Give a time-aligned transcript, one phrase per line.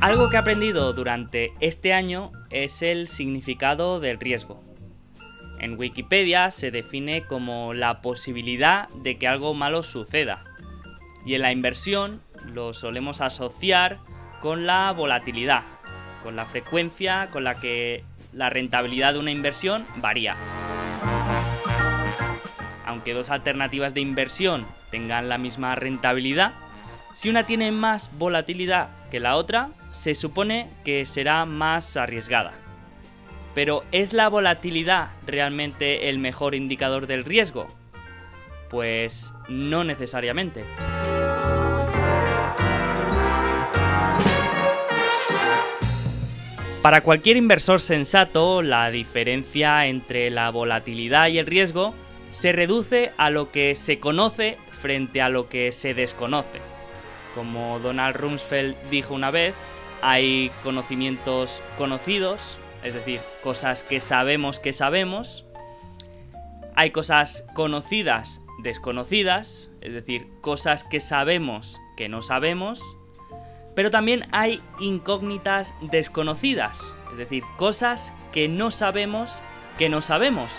[0.00, 4.64] Algo que he aprendido durante este año es el significado del riesgo.
[5.60, 10.42] En Wikipedia se define como la posibilidad de que algo malo suceda.
[11.24, 14.00] Y en la inversión lo solemos asociar
[14.40, 15.62] con la volatilidad,
[16.24, 20.36] con la frecuencia con la que la rentabilidad de una inversión varía.
[22.96, 26.54] Aunque dos alternativas de inversión tengan la misma rentabilidad,
[27.12, 32.54] si una tiene más volatilidad que la otra, se supone que será más arriesgada.
[33.54, 37.68] Pero ¿es la volatilidad realmente el mejor indicador del riesgo?
[38.70, 40.64] Pues no necesariamente.
[46.80, 51.94] Para cualquier inversor sensato, la diferencia entre la volatilidad y el riesgo
[52.30, 56.60] se reduce a lo que se conoce frente a lo que se desconoce.
[57.34, 59.54] Como Donald Rumsfeld dijo una vez,
[60.02, 65.44] hay conocimientos conocidos, es decir, cosas que sabemos que sabemos.
[66.74, 72.80] Hay cosas conocidas desconocidas, es decir, cosas que sabemos que no sabemos.
[73.74, 76.80] Pero también hay incógnitas desconocidas,
[77.12, 79.40] es decir, cosas que no sabemos
[79.78, 80.52] que no sabemos.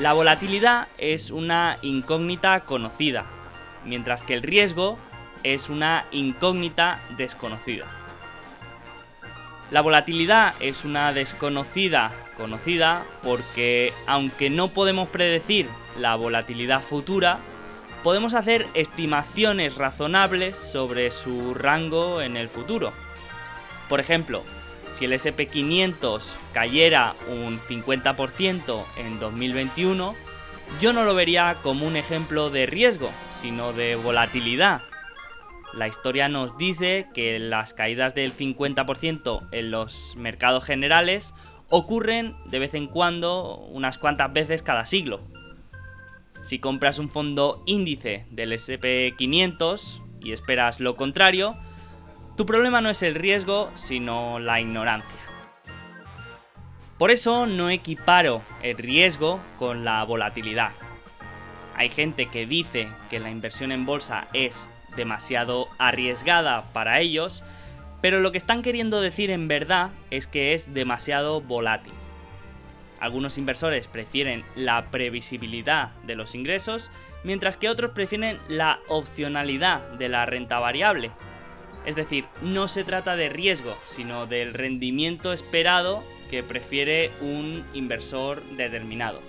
[0.00, 3.26] La volatilidad es una incógnita conocida,
[3.84, 4.98] mientras que el riesgo
[5.44, 7.86] es una incógnita desconocida.
[9.70, 17.38] La volatilidad es una desconocida conocida porque aunque no podemos predecir la volatilidad futura,
[18.02, 22.92] podemos hacer estimaciones razonables sobre su rango en el futuro.
[23.88, 24.42] Por ejemplo,
[24.94, 30.14] si el SP500 cayera un 50% en 2021,
[30.80, 34.82] yo no lo vería como un ejemplo de riesgo, sino de volatilidad.
[35.72, 41.34] La historia nos dice que las caídas del 50% en los mercados generales
[41.68, 45.20] ocurren de vez en cuando, unas cuantas veces cada siglo.
[46.44, 51.56] Si compras un fondo índice del SP500 y esperas lo contrario,
[52.36, 55.18] tu problema no es el riesgo, sino la ignorancia.
[56.98, 60.72] Por eso no equiparo el riesgo con la volatilidad.
[61.76, 67.42] Hay gente que dice que la inversión en bolsa es demasiado arriesgada para ellos,
[68.00, 71.92] pero lo que están queriendo decir en verdad es que es demasiado volátil.
[73.00, 76.90] Algunos inversores prefieren la previsibilidad de los ingresos,
[77.24, 81.10] mientras que otros prefieren la opcionalidad de la renta variable.
[81.86, 88.42] Es decir, no se trata de riesgo, sino del rendimiento esperado que prefiere un inversor
[88.56, 89.20] determinado.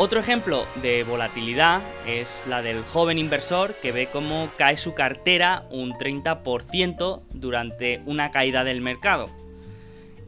[0.00, 5.64] Otro ejemplo de volatilidad es la del joven inversor que ve cómo cae su cartera
[5.70, 9.28] un 30% durante una caída del mercado.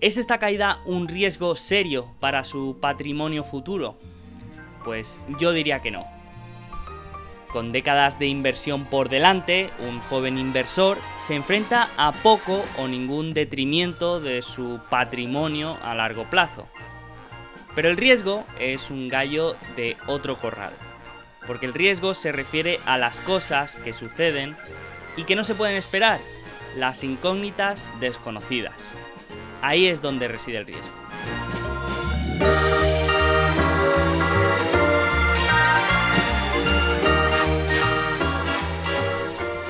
[0.00, 3.97] ¿Es esta caída un riesgo serio para su patrimonio futuro?
[4.83, 6.06] Pues yo diría que no.
[7.53, 13.34] Con décadas de inversión por delante, un joven inversor se enfrenta a poco o ningún
[13.34, 16.67] detrimento de su patrimonio a largo plazo.
[17.75, 20.72] Pero el riesgo es un gallo de otro corral,
[21.47, 24.56] porque el riesgo se refiere a las cosas que suceden
[25.19, 26.21] y que no se pueden esperar,
[26.75, 28.72] las incógnitas desconocidas.
[29.62, 30.88] Ahí es donde reside el riesgo.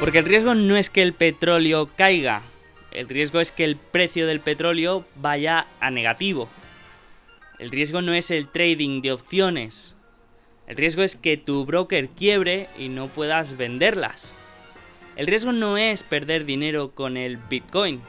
[0.01, 2.43] Porque el riesgo no es que el petróleo caiga,
[2.91, 6.49] el riesgo es que el precio del petróleo vaya a negativo,
[7.61, 9.95] el riesgo no es el trading de opciones.
[10.67, 14.33] El riesgo es que tu broker quiebre y no puedas venderlas.
[15.15, 18.01] El riesgo no es perder dinero con el Bitcoin.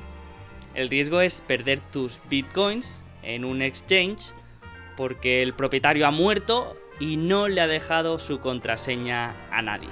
[0.73, 4.33] El riesgo es perder tus Bitcoins en un exchange
[4.95, 9.89] porque el propietario ha muerto y no le ha dejado su contraseña a nadie.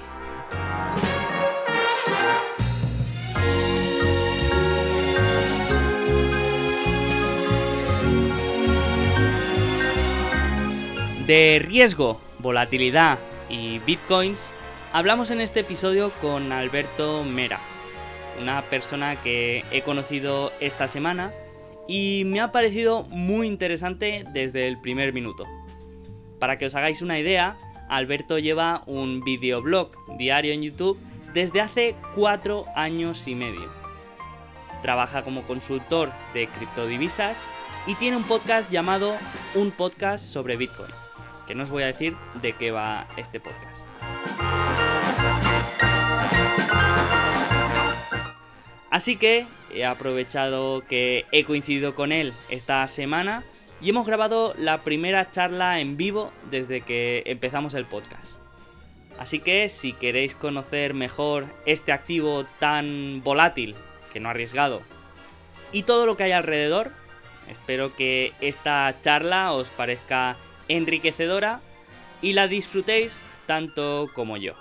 [11.26, 13.18] De riesgo, volatilidad
[13.48, 14.52] y bitcoins,
[14.92, 17.60] hablamos en este episodio con Alberto Mera,
[18.40, 21.32] una persona que he conocido esta semana
[21.86, 25.46] y me ha parecido muy interesante desde el primer minuto.
[26.38, 27.56] Para que os hagáis una idea,
[27.88, 30.98] Alberto lleva un videoblog diario en YouTube
[31.34, 33.80] desde hace cuatro años y medio.
[34.82, 37.46] trabaja como consultor de criptodivisas
[37.86, 39.14] y tiene un podcast llamado
[39.54, 40.90] Un podcast sobre Bitcoin,
[41.46, 44.89] que no os voy a decir de qué va este podcast.
[48.90, 53.44] Así que he aprovechado que he coincidido con él esta semana
[53.80, 58.34] y hemos grabado la primera charla en vivo desde que empezamos el podcast.
[59.18, 63.76] Así que si queréis conocer mejor este activo tan volátil,
[64.12, 64.82] que no arriesgado,
[65.72, 66.90] y todo lo que hay alrededor,
[67.48, 70.36] espero que esta charla os parezca
[70.68, 71.60] enriquecedora
[72.22, 74.54] y la disfrutéis tanto como yo.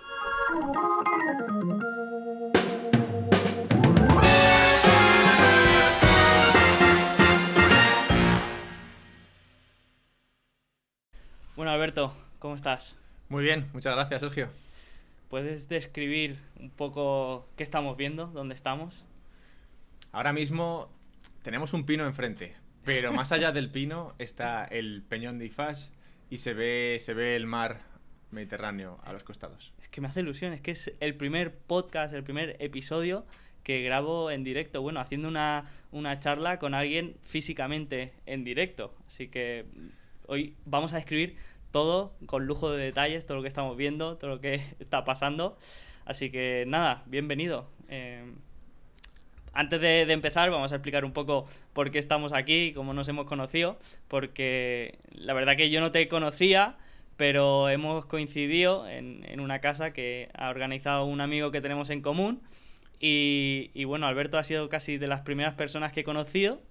[11.59, 12.95] Bueno, Alberto, ¿cómo estás?
[13.27, 14.47] Muy bien, muchas gracias, Sergio.
[15.27, 19.03] ¿Puedes describir un poco qué estamos viendo, dónde estamos?
[20.13, 20.89] Ahora mismo
[21.41, 25.87] tenemos un pino enfrente, pero más allá del pino está el Peñón de Ifash
[26.29, 27.81] y se ve, se ve el mar
[28.31, 29.73] Mediterráneo a los costados.
[29.81, 33.25] Es que me hace ilusión, es que es el primer podcast, el primer episodio
[33.63, 38.95] que grabo en directo, bueno, haciendo una, una charla con alguien físicamente en directo.
[39.07, 39.65] Así que
[40.29, 41.35] hoy vamos a describir
[41.71, 45.57] todo con lujo de detalles, todo lo que estamos viendo, todo lo que está pasando.
[46.05, 47.67] Así que nada, bienvenido.
[47.89, 48.23] Eh,
[49.53, 53.07] antes de, empezar, vamos a explicar un poco por qué estamos aquí y cómo nos
[53.07, 53.77] hemos conocido,
[54.07, 56.77] porque la verdad que yo no te conocía,
[57.17, 62.41] pero hemos coincidido en, una casa que ha organizado un amigo que tenemos en común.
[62.99, 66.61] Y, y, bueno, Alberto ha sido casi de las primeras personas que he conocido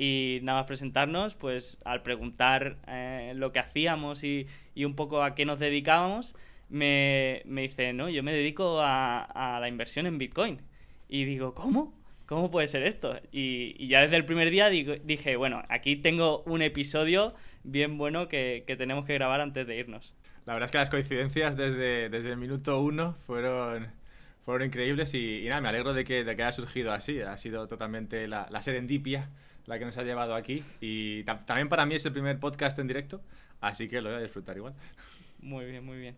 [0.00, 5.22] y nada más presentarnos, pues al preguntar eh, lo que hacíamos y, y, un poco
[5.22, 6.34] a qué nos dedicábamos,
[6.70, 10.62] me, me dice, no, yo me dedico a, a, la inversión en Bitcoin.
[11.06, 11.92] Y digo, ¿cómo?
[12.24, 13.14] ¿Cómo puede ser esto?
[13.30, 17.98] Y, y ya desde el primer día digo, dije, bueno, aquí tengo un episodio bien
[17.98, 20.14] bueno que, que, tenemos que grabar antes de irnos.
[20.46, 23.88] La verdad es que las coincidencias desde, desde el minuto uno fueron,
[24.46, 27.20] fueron increíbles y, y nada, me alegro de que, de que haya surgido así.
[27.20, 29.28] Ha sido totalmente la, la serendipia
[29.70, 30.64] la que nos ha llevado aquí.
[30.80, 33.22] Y también para mí es el primer podcast en directo,
[33.60, 34.74] así que lo voy a disfrutar igual.
[35.40, 36.16] Muy bien, muy bien.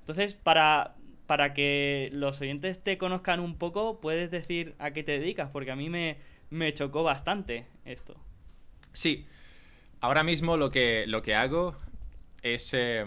[0.00, 0.94] Entonces, para,
[1.26, 5.48] para que los oyentes te conozcan un poco, ¿puedes decir a qué te dedicas?
[5.50, 6.18] Porque a mí me,
[6.50, 8.14] me chocó bastante esto.
[8.92, 9.26] Sí.
[10.02, 11.76] Ahora mismo lo que, lo que hago
[12.42, 13.06] es eh,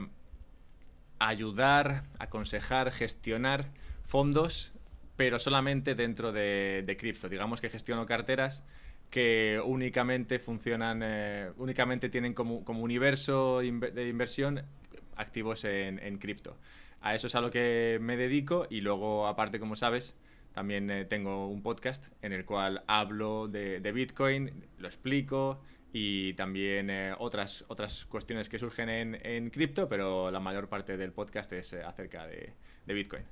[1.20, 3.66] ayudar, aconsejar, gestionar
[4.06, 4.74] fondos,
[5.18, 7.30] pero solamente dentro de, de cripto.
[7.30, 8.64] Digamos que gestiono carteras
[9.14, 14.64] que únicamente funcionan, eh, únicamente tienen como, universo de inversión
[15.16, 16.58] activos en, en cripto.
[17.00, 20.16] A eso es a lo que me dedico y luego, aparte, como sabes,
[20.52, 25.62] también eh, tengo un podcast en el cual hablo de, de Bitcoin, lo explico
[25.92, 30.98] y también eh, otras, otras cuestiones que surgen en, en cripto, pero la mayor parte
[30.98, 32.54] del podcast es acerca de,
[32.88, 33.26] de Bitcoin.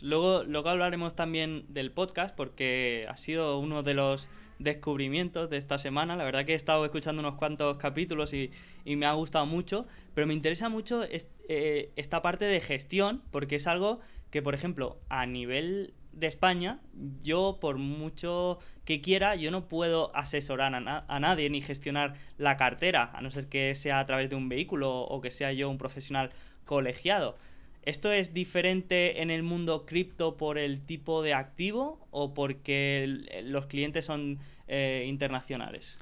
[0.00, 5.78] Luego, luego hablaremos también del podcast porque ha sido uno de los descubrimientos de esta
[5.78, 6.16] semana.
[6.16, 8.50] La verdad que he estado escuchando unos cuantos capítulos y,
[8.84, 13.56] y me ha gustado mucho, pero me interesa mucho eh, esta parte de gestión porque
[13.56, 14.00] es algo
[14.30, 16.80] que, por ejemplo, a nivel de España,
[17.22, 23.10] yo por mucho que quiera, yo no puedo asesorar a, nadie ni gestionar la cartera,
[23.14, 25.78] a no ser que sea a través de un vehículo o que sea yo un
[25.78, 26.30] profesional
[26.64, 27.36] colegiado.
[27.82, 33.66] ¿Esto es diferente en el mundo cripto por el tipo de activo o porque los
[33.66, 35.96] clientes son eh, internacionales?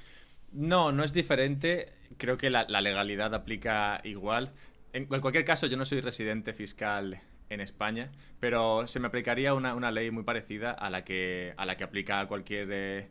[0.52, 1.92] No, no es diferente.
[2.16, 4.52] Creo que la, la, legalidad aplica igual.
[4.92, 9.74] En cualquier caso, yo no soy residente fiscal en España, pero se me aplicaría una,
[9.74, 13.08] una ley muy parecida a la que, a la que aplica cualquier, eh,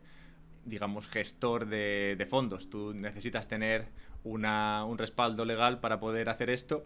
[0.64, 2.68] digamos, gestor de, de, fondos.
[2.68, 3.86] Tú necesitas tener
[4.24, 6.84] una, un respaldo legal para poder hacer esto.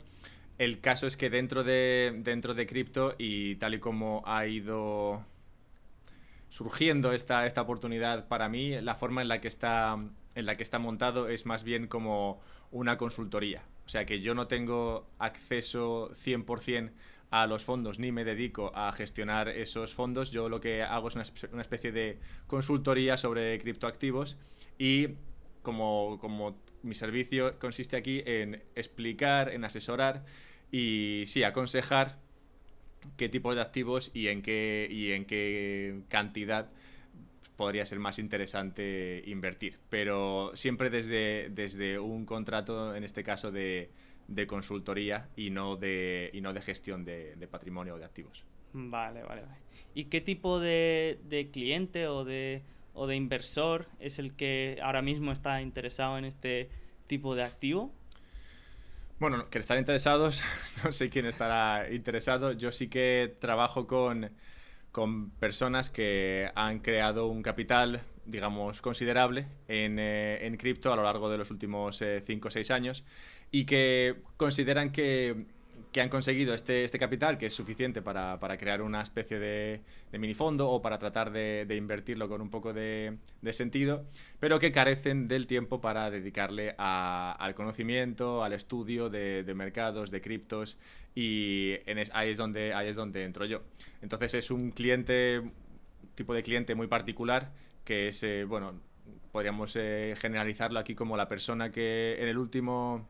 [0.61, 5.25] El caso es que dentro de, dentro de cripto y tal y como ha ido
[6.51, 9.97] surgiendo esta, esta oportunidad para mí, la forma en la que está
[10.35, 13.65] en la que está montado es más bien como una consultoría.
[13.87, 16.93] O sea que yo no tengo acceso 100%
[17.31, 20.31] a los fondos ni me dedico a gestionar esos fondos.
[20.31, 21.25] Yo lo que hago es una,
[21.55, 24.37] una especie de consultoría sobre criptoactivos
[24.77, 25.09] y
[25.63, 30.23] como, como mi servicio consiste aquí en explicar, en asesorar
[30.71, 32.19] y sí, aconsejar
[33.17, 36.71] qué tipos de activos y en qué, y en qué cantidad
[37.57, 39.79] podría ser más interesante invertir.
[39.91, 43.91] Pero siempre desde, desde un contrato, en este caso, de,
[44.29, 48.45] de consultoría y no de, y no de gestión de, de, patrimonio o de activos.
[48.73, 49.59] Vale, vale, vale.
[49.95, 52.63] ¿Y qué tipo de, de cliente o de,
[52.95, 56.71] o de inversor es el que ahora mismo está interesado en este
[57.09, 57.93] tipo de activo?
[59.21, 60.43] Bueno, que están interesados,
[60.85, 62.53] no sé quién estará interesado.
[62.53, 64.31] Yo sí que trabajo con,
[64.93, 71.03] con personas que han creado un capital, digamos, considerable en, eh, en cripto a lo
[71.03, 73.05] largo de los últimos 5 o 6 años
[73.51, 75.45] y que consideran que
[75.93, 79.81] que han conseguido este, este capital, que es suficiente para, para crear una especie de,
[80.13, 83.19] de minifondo o para tratar de, invertirlo con un poco de,
[83.53, 84.05] sentido,
[84.39, 90.21] pero que carecen del tiempo para dedicarle a, al conocimiento, al estudio de, mercados, de
[90.21, 90.79] criptos,
[91.15, 91.77] y
[92.13, 93.63] ahí, es donde, ahí es donde entro yo.
[94.03, 95.43] Entonces es un cliente,
[96.15, 97.53] tipo de cliente muy particular,
[97.85, 98.81] que es, eh, bueno,
[99.33, 103.07] podríamos eh, generalizarlo aquí como la persona que en el último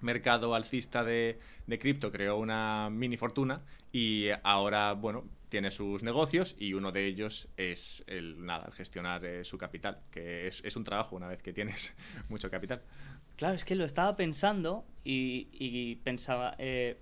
[0.00, 3.62] mercado alcista de, de cripto creó una mini fortuna
[3.92, 9.24] y ahora, bueno, tiene sus negocios y uno de ellos es el, nada, el gestionar
[9.24, 11.96] eh, su capital, que es, es, un trabajo una vez que tienes
[12.28, 12.82] mucho capital.
[13.36, 16.98] Claro, es que lo estaba pensando y, y pensaba, eh,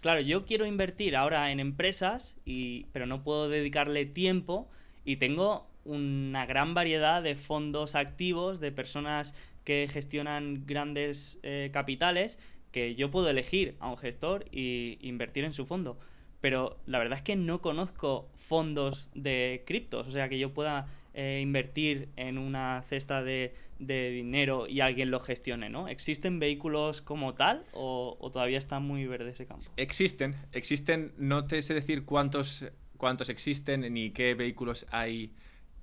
[0.00, 4.68] claro, yo quiero invertir ahora en empresas, y, pero no puedo dedicarle tiempo
[5.04, 9.34] y tengo una gran variedad de fondos activos, de personas
[9.66, 12.38] que gestionan grandes eh, capitales,
[12.70, 15.98] que yo puedo elegir a un gestor e invertir en su fondo.
[16.40, 20.86] Pero la verdad es que no conozco fondos de criptos, o sea, que yo pueda
[21.14, 25.88] eh, invertir en una cesta de, dinero y alguien lo gestione, ¿no?
[25.88, 29.66] ¿Existen vehículos como tal o, o, todavía está muy verde ese campo?
[29.76, 35.32] Existen, existen, no te sé decir cuántos, cuántos existen ni qué vehículos hay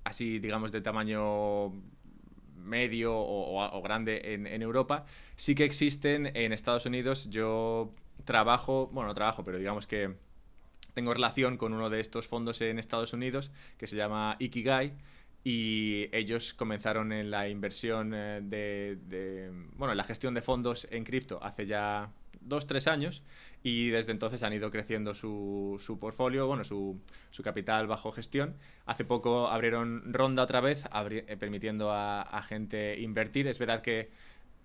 [0.05, 1.73] así, digamos, de tamaño
[2.63, 5.05] medio o, grande en, Europa,
[5.35, 7.29] sí que existen en Estados Unidos.
[7.29, 7.93] Yo
[8.25, 10.15] trabajo, bueno, no trabajo, pero digamos que
[10.93, 14.93] tengo relación con uno de estos fondos en Estados Unidos que se llama Ikigai
[15.43, 20.87] y ellos comenzaron en la inversión eh, de, de, bueno, en la gestión de fondos
[20.89, 23.23] en cripto hace ya dos, tres años
[23.63, 26.99] y desde entonces han ido creciendo su, su portfolio, bueno, su,
[27.31, 28.57] su, capital bajo gestión.
[28.85, 33.47] Hace poco abrieron ronda otra vez, eh, permitiendo a, gente invertir.
[33.47, 34.11] Es verdad que,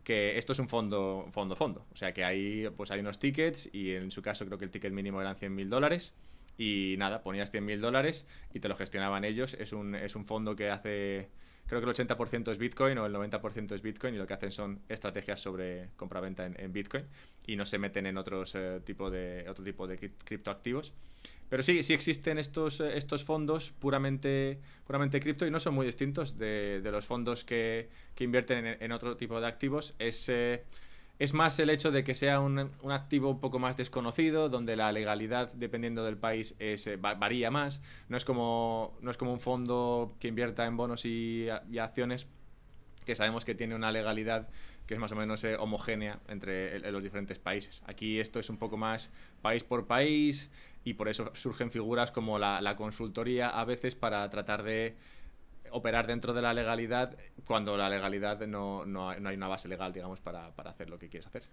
[0.03, 1.87] que esto es un fondo, fondo, fondo.
[1.93, 4.73] O sea que hay, pues hay unos tickets y en su caso creo que el
[4.73, 6.13] ticket mínimo eran 100 mil dólares.
[6.59, 9.55] Y nada, ponías 100 mil dólares y te lo gestionaban ellos.
[9.55, 11.29] Es un, es un fondo que hace
[11.69, 14.51] creo que el 80% es Bitcoin o el 90% es Bitcoin y lo que hacen
[14.53, 17.05] son estrategias sobre compraventa en, en Bitcoin
[17.47, 20.93] y no se meten en otros eh, tipo de otro tipo de criptoactivos.
[21.49, 25.87] Pero sí, sí existen estos, eh, estos fondos puramente, puramente cripto y no son muy
[25.87, 29.95] distintos de, los fondos que, que invierten en, en, otro tipo de activos.
[29.99, 30.65] Es eh,
[31.19, 34.77] es más el hecho de que sea un, un, activo un poco más desconocido, donde
[34.77, 37.83] la legalidad, dependiendo del país, es, eh, varía más.
[38.09, 42.27] No es, como, no es como un fondo que invierta en bonos y, y acciones,
[43.05, 44.49] que sabemos que tiene una legalidad
[44.87, 47.83] que es más o menos eh, homogénea entre los diferentes países.
[47.87, 50.51] Aquí esto es un poco más país por país
[50.83, 54.97] y por eso surgen figuras como la, la consultoría a veces para tratar de
[55.73, 59.93] operar dentro de la legalidad cuando la legalidad no, no, no hay una base legal,
[59.93, 61.45] digamos, para, para, hacer lo que quieres hacer.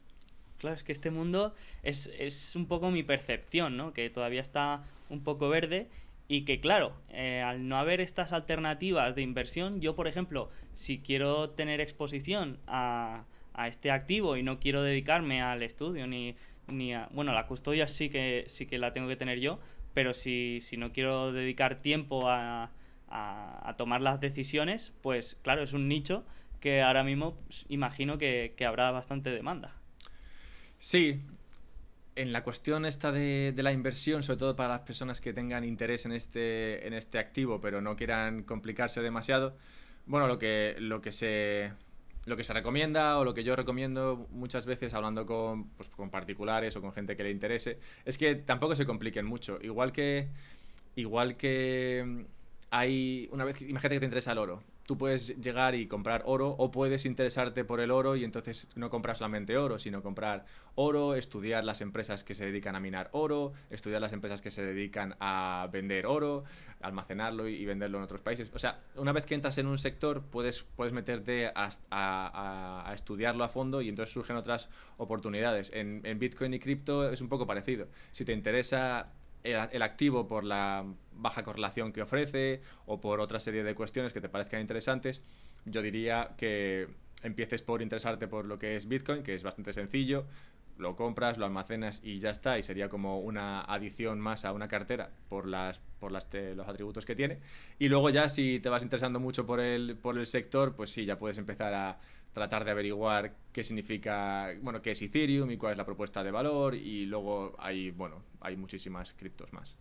[0.58, 1.54] Claro, es que este mundo
[1.84, 3.94] es, es un poco mi percepción, ¿no?
[3.94, 5.90] Que todavía está un poco verde
[6.28, 11.00] y que, claro, eh, al no haber estas alternativas de inversión, yo, por ejemplo, si
[11.00, 16.36] quiero tener exposición a, a este activo y no quiero dedicarme al estudio ni,
[16.68, 17.10] ni a...
[17.12, 19.60] Bueno, la custodia sí que, sí que la tengo que tener yo,
[19.94, 22.72] pero si, si no quiero dedicar tiempo a
[23.16, 26.24] a, tomar las decisiones, pues claro, es un nicho
[26.60, 29.74] que ahora mismo pues, imagino que, que, habrá bastante demanda.
[30.78, 31.22] Sí,
[32.16, 35.64] en la cuestión esta de, de, la inversión, sobre todo para las personas que tengan
[35.64, 39.56] interés en este, en este activo, pero no quieran complicarse demasiado,
[40.06, 41.72] bueno, lo que, lo que se
[42.26, 46.10] lo que se recomienda o lo que yo recomiendo muchas veces hablando con, pues, con
[46.10, 49.60] particulares o con gente que le interese es que tampoco se compliquen mucho.
[49.62, 50.30] Igual que,
[50.96, 52.26] igual que
[52.76, 54.62] hay, una vez, imagínate que te interesa el oro.
[54.86, 58.90] Tú puedes llegar y comprar oro o puedes interesarte por el oro y entonces no
[58.90, 63.54] comprar solamente oro, sino comprar oro, estudiar las empresas que se dedican a minar oro,
[63.70, 66.44] estudiar las empresas que se dedican a vender oro,
[66.82, 68.52] almacenarlo y venderlo en otros países.
[68.54, 73.48] O sea, una vez que entras en un sector puedes, puedes meterte a, estudiarlo a
[73.48, 74.68] fondo y entonces surgen otras
[74.98, 75.72] oportunidades.
[75.74, 77.88] En Bitcoin y cripto es un poco parecido.
[78.12, 79.14] Si te interesa
[79.46, 84.22] el, activo por la baja correlación que ofrece o por otra serie de cuestiones que
[84.22, 85.22] te parezcan interesantes,
[85.66, 86.88] yo diría que
[87.24, 90.26] empieces por interesarte por lo que es Bitcoin, que es bastante sencillo.
[90.78, 94.68] lo compras, lo almacenas y ya está, y sería como una adición más a una
[94.68, 97.40] cartera por, las, por las los atributos que tiene.
[97.80, 101.06] Y luego ya si te vas interesando mucho por el, por el sector, pues sí,
[101.06, 101.98] ya puedes empezar a
[102.36, 106.30] tratar de averiguar qué significa, bueno, qué es Ethereum y cuál es la propuesta de
[106.30, 109.76] valor y luego hay, bueno, hay muchísimas criptos más.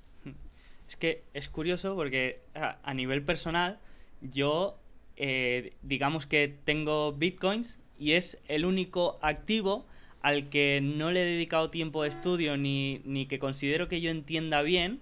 [0.88, 3.80] Es que es curioso porque a nivel personal
[4.20, 4.78] yo
[5.16, 9.87] eh, digamos que tengo bitcoins y es el único activo
[10.23, 14.11] al que no le he dedicado tiempo de estudio ni, ni que considero que yo
[14.11, 15.00] entienda bien.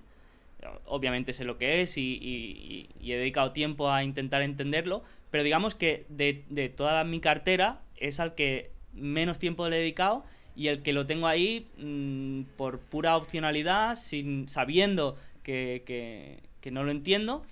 [0.86, 5.02] Obviamente sé lo que es y, he dedicado tiempo a intentar entenderlo,
[5.32, 9.80] pero digamos que de, de, toda mi cartera es al que menos tiempo le he
[9.80, 10.24] dedicado
[10.54, 16.70] y el que lo tengo ahí mm, por pura opcionalidad, sin, sabiendo que, que, que
[16.70, 17.42] no lo entiendo.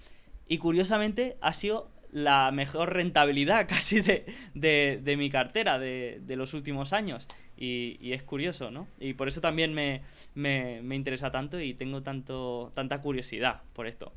[0.46, 7.28] Y curiosamente ha sido la mejor rentabilidad casi de, mi cartera de, los últimos años.
[7.56, 8.88] Y, es curioso, ¿no?
[8.98, 10.02] Y por eso también me,
[10.94, 14.12] interesa tanto y tengo tanto, tanta curiosidad por esto.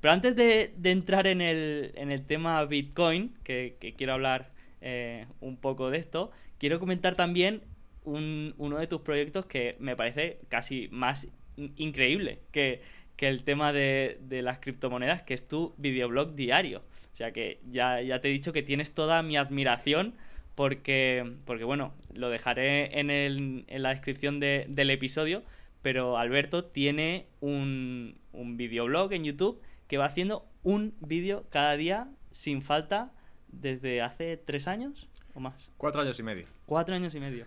[0.00, 4.50] Pero antes de, entrar en el, en el, tema Bitcoin, que, quiero hablar
[4.80, 7.62] eh, un poco de esto, quiero comentar también
[8.04, 11.26] uno de tus proyectos que me parece casi más
[11.56, 12.80] increíble que,
[13.16, 16.82] que el tema de, de, las criptomonedas, que es tu videoblog diario.
[17.12, 20.14] O sea que ya, ya te he dicho que tienes toda mi admiración
[20.54, 25.42] porque, porque bueno, lo dejaré en, el, en la descripción de, del episodio,
[25.82, 32.08] pero Alberto tiene un, un videoblog en YouTube que va haciendo un vídeo cada día
[32.30, 33.12] sin falta
[33.48, 35.70] desde hace tres años o más.
[35.76, 36.46] Cuatro años y medio.
[36.66, 37.46] Cuatro años y medio.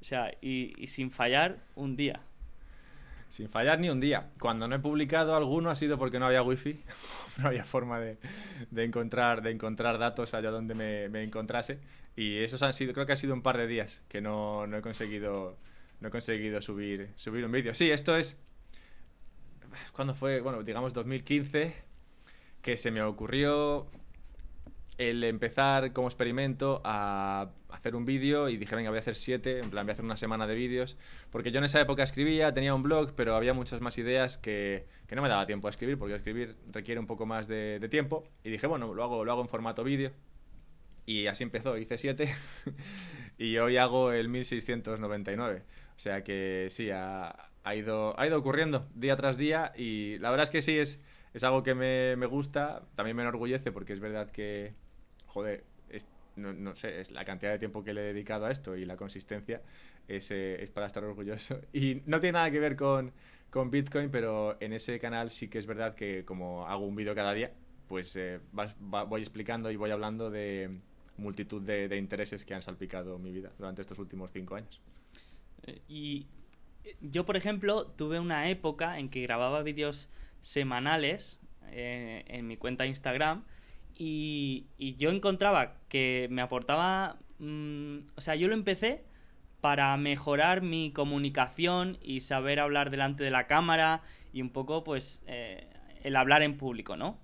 [0.00, 2.20] O sea, y, y sin fallar un día.
[3.30, 4.30] Sin fallar ni un día.
[4.38, 6.80] Cuando no he publicado alguno ha sido porque no había wifi,
[7.38, 8.18] no había forma de,
[8.70, 11.80] de, encontrar, de encontrar datos allá donde me, me, encontrase.
[12.16, 14.76] Y esos han sido, creo que ha sido un par de días que no, no
[14.76, 15.56] he conseguido,
[16.00, 17.74] no he conseguido subir, subir un vídeo.
[17.74, 18.38] Sí, esto es.
[19.92, 20.40] Cuando fue?
[20.40, 21.74] Bueno, digamos 2015,
[22.62, 23.88] que se me ocurrió
[24.98, 29.58] el empezar como experimento a hacer un vídeo y dije, venga, voy a hacer siete,
[29.58, 30.96] en plan, voy a hacer una semana de vídeos,
[31.30, 34.86] porque yo en esa época escribía, tenía un blog, pero había muchas más ideas que,
[35.08, 38.24] que no me daba tiempo a escribir, porque escribir requiere un poco más de, tiempo,
[38.44, 40.12] y dije, bueno, lo hago, lo hago en formato vídeo,
[41.06, 42.32] y así empezó, hice siete,
[43.38, 45.64] y hoy hago el 1699,
[45.96, 47.34] o sea que sí, ha,
[47.64, 51.00] ha, ido, ha ido ocurriendo día tras día, y la verdad es que sí, es,
[51.32, 54.74] es algo que me, me gusta, también me enorgullece, porque es verdad que
[55.34, 55.64] joder,
[56.36, 58.96] no, sé, es la cantidad de tiempo que le he dedicado a esto y la
[58.96, 59.62] consistencia
[60.08, 61.60] es, eh, es para estar orgulloso.
[61.72, 63.12] Y no tiene nada que ver con,
[63.50, 67.14] con, Bitcoin, pero en ese canal sí que es verdad que como hago un vídeo
[67.14, 67.52] cada día,
[67.88, 68.40] pues eh,
[68.78, 70.70] voy explicando y voy hablando de
[71.16, 74.80] multitud de, de, intereses que han salpicado mi vida durante estos últimos cinco años.
[75.62, 76.26] Eh, y
[77.00, 81.40] yo, por ejemplo, tuve una época en que grababa vídeos semanales
[81.72, 83.44] en mi cuenta Instagram
[83.96, 84.66] y,
[84.98, 87.18] yo encontraba que me aportaba...
[87.38, 89.04] Mm, o sea, yo lo empecé
[89.60, 95.22] para mejorar mi comunicación y saber hablar delante de la cámara y un poco, pues,
[95.26, 95.66] eh,
[96.02, 97.18] el hablar en público, ¿no?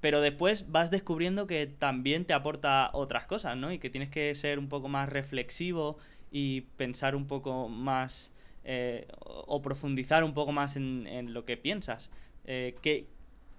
[0.00, 3.72] Pero después vas descubriendo que también te aporta otras cosas, ¿no?
[3.72, 5.98] Y que tienes que ser un poco más reflexivo
[6.30, 8.32] y pensar un poco más
[8.68, 12.10] eh, o profundizar un poco más en, lo que piensas.
[12.46, 13.06] Eh, ¿qué,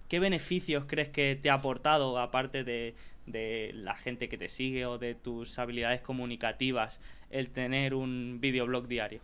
[0.10, 2.94] ¿Qué beneficios crees que te ha aportado, aparte de,
[3.26, 9.22] la gente que te sigue o de tus habilidades comunicativas, el tener un videoblog diario?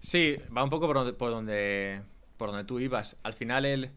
[0.00, 2.02] Sí, va un poco por donde, por donde,
[2.36, 3.16] por donde tú ibas.
[3.22, 3.90] Al final, el,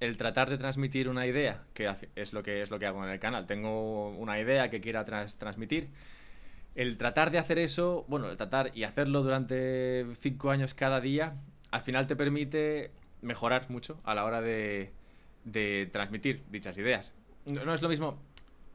[0.00, 3.10] el tratar de transmitir una idea, que es lo que, es lo que hago en
[3.10, 3.46] el canal.
[3.46, 5.90] Tengo una idea que quiera transmitir.
[6.76, 11.34] El tratar de hacer eso, bueno, el tratar y hacerlo durante cinco años cada día,
[11.70, 14.92] al final te permite mejorar mucho a la hora de,
[15.44, 17.14] de transmitir dichas ideas.
[17.46, 18.18] No, es lo mismo,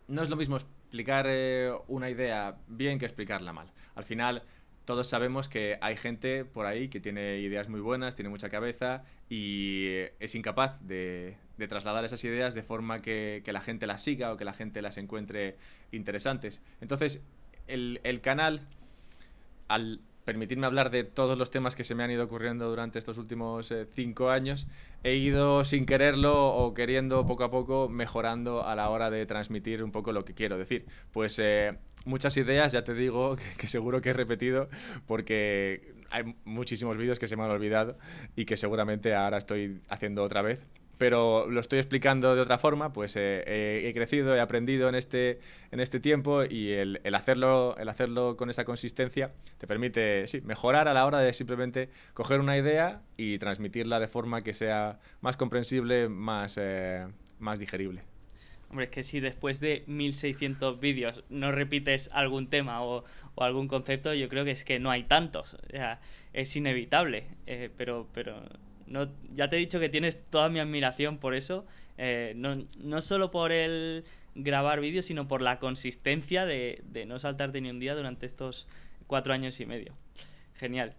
[0.08, 3.72] no es lo mismo explicar eh, una idea bien que explicarla mal.
[3.96, 4.44] Al final,
[4.86, 9.04] todos sabemos que hay gente por ahí que tiene ideas muy buenas, tiene mucha cabeza
[9.30, 11.38] y es incapaz de,
[11.70, 14.98] trasladar esas ideas de forma que, la gente las siga o que la gente las
[14.98, 15.58] encuentre
[15.92, 16.62] interesantes.
[16.80, 17.22] Entonces,
[17.72, 18.62] el, canal,
[19.68, 23.18] al permitirme hablar de todos los temas que se me han ido ocurriendo durante estos
[23.18, 24.68] últimos eh, cinco años,
[25.04, 29.84] he ido sin quererlo o queriendo poco a poco mejorando a la hora de transmitir
[29.84, 30.86] un poco lo que quiero decir.
[31.12, 34.70] Pues eh, muchas ideas, ya te digo, que, seguro que he repetido
[35.08, 37.98] porque hay muchísimos vídeos que se me han olvidado
[38.36, 40.66] y que seguramente ahora estoy haciendo otra vez
[41.02, 45.40] pero lo estoy explicando de otra forma, pues eh, he crecido, he aprendido en este,
[45.72, 50.94] en este tiempo y el, hacerlo, el hacerlo con esa consistencia te permite mejorar a
[50.94, 56.08] la hora de simplemente coger una idea y transmitirla de forma que sea más comprensible,
[56.08, 57.08] más, eh,
[57.40, 58.04] más digerible.
[58.70, 63.06] Hombre, es que si después de 1600 vídeos no repites algún tema o,
[63.38, 65.58] algún concepto, yo creo que es que no hay tantos.
[66.32, 67.26] Es inevitable.
[67.48, 68.44] Eh, pero, pero
[69.36, 71.66] ya te he dicho que tienes toda mi admiración por eso,
[71.98, 74.04] eh, no, no, solo por el
[74.36, 78.68] grabar vídeos, sino por la consistencia de, de, no saltarte ni un día durante estos
[79.08, 79.94] cuatro años y medio.
[80.56, 80.96] Genial.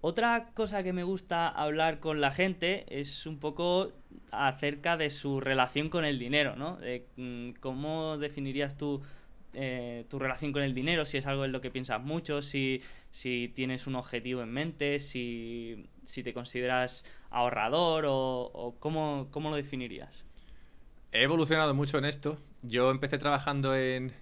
[0.00, 3.92] Otra cosa que me gusta hablar con la gente es un poco
[4.30, 6.78] acerca de su relación con el dinero, ¿no?
[7.16, 9.02] Mm, ¿Cómo definirías tú
[9.52, 11.06] eh, tu relación con el dinero?
[11.06, 14.98] Si es algo en lo que piensas mucho, si, si tienes un objetivo en mente,
[14.98, 20.24] si si te consideras ahorrador o, cómo, lo definirías.
[21.12, 22.38] He evolucionado mucho en esto.
[22.62, 24.12] Yo empecé trabajando en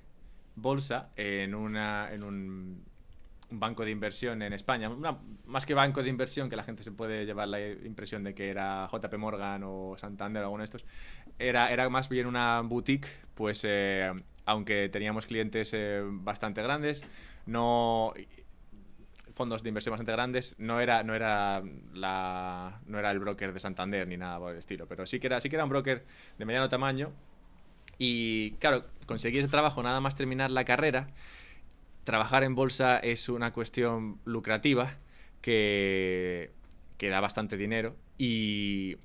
[0.57, 2.85] bolsa, en, una, en un,
[3.51, 4.91] banco de inversión en España.
[5.47, 8.49] más que banco de inversión, que la gente se puede llevar la impresión de que
[8.51, 10.85] era JP Morgan o Santander o alguno de estos,
[11.39, 14.13] era, era más bien una boutique, pues eh,
[14.47, 17.05] aunque teníamos clientes eh, bastante grandes,
[17.47, 18.13] no
[19.35, 23.61] fondos de inversión bastante grandes, no era, no era, la, no era el broker de
[23.61, 26.05] Santander ni nada por el estilo, pero sí que, era, sí que era un broker
[26.39, 27.13] de mediano tamaño.
[27.99, 31.09] Y claro, conseguí ese trabajo nada más terminar la carrera.
[32.05, 34.99] Trabajar en bolsa es una cuestión lucrativa
[35.41, 36.51] que,
[36.97, 38.97] que da bastante dinero y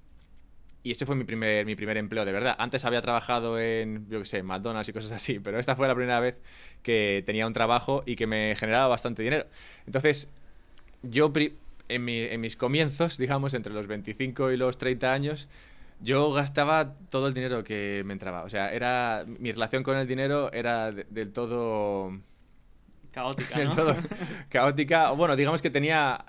[0.83, 2.55] y ese fue mi primer, mi primer empleo de verdad.
[2.57, 5.95] Antes había trabajado en, yo qué sé, McDonald's y cosas así, pero esta fue la
[5.95, 6.35] primera vez
[6.83, 9.45] que tenía un trabajo y que me generaba bastante dinero.
[9.85, 10.29] Entonces,
[11.03, 11.31] yo
[11.89, 15.47] en, en mis comienzos, digamos, entre los 25 y los 30 años,
[16.01, 18.43] yo gastaba todo el dinero que me entraba.
[18.43, 22.17] O sea, era mi relación con el dinero era del todo...
[23.11, 23.75] Caótica, ¿no?
[23.75, 23.95] todo
[24.49, 25.11] caótica.
[25.11, 26.23] Bueno, digamos que tenía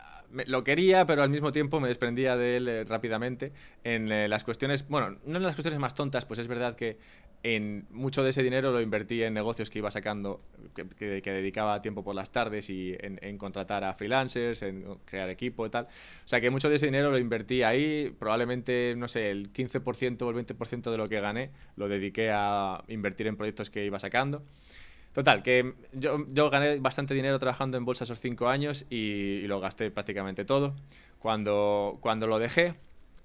[0.47, 3.53] lo quería, pero al mismo tiempo me desprendía de él eh, rápidamente.
[3.85, 6.99] En eh, las cuestiones, bueno, no en las cuestiones más tontas, pues es verdad que
[7.43, 10.43] en mucho de ese dinero lo invertí en negocios que iba sacando,
[10.75, 15.71] que, dedicaba tiempo por las tardes y en, contratar a freelancers, en crear equipo y
[15.71, 15.85] tal.
[15.85, 20.23] O sea que mucho de ese dinero lo invertí ahí, probablemente, no sé, el 15%
[20.23, 23.99] o el 20% de lo que gané lo dediqué a invertir en proyectos que iba
[23.99, 24.43] sacando.
[25.13, 29.91] Total, que yo, gané bastante dinero trabajando en bolsa esos cinco años y, lo gasté
[29.91, 30.77] prácticamente todo.
[31.19, 32.75] Cuando, cuando lo dejé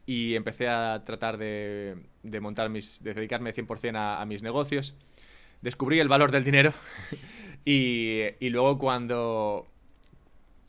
[0.06, 4.96] y empecé a tratar de, de montar mis, de dedicarme 100% a, a mis negocios,
[5.62, 6.74] descubrí el valor del dinero
[7.66, 9.68] y, y, luego cuando,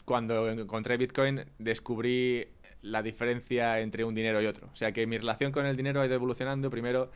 [0.05, 2.47] cuando encontré Bitcoin descubrí
[2.83, 4.69] la diferencia entre un dinero y otro.
[4.73, 6.71] O sea que mi relación con el dinero ha ido evolucionando.
[6.71, 7.11] Primero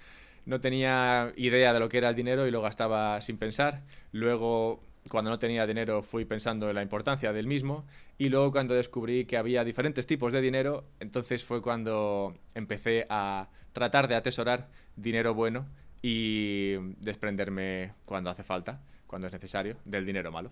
[0.46, 3.82] no tenía idea de lo que era el dinero y lo gastaba sin pensar.
[4.12, 7.84] Luego, cuando no tenía dinero, fui pensando en la importancia del mismo.
[8.18, 13.48] Y luego, cuando descubrí que había diferentes tipos de dinero, entonces fue cuando empecé a
[13.72, 15.66] tratar de atesorar dinero bueno
[16.02, 20.50] y desprenderme cuando hace falta, cuando es necesario, del dinero malo.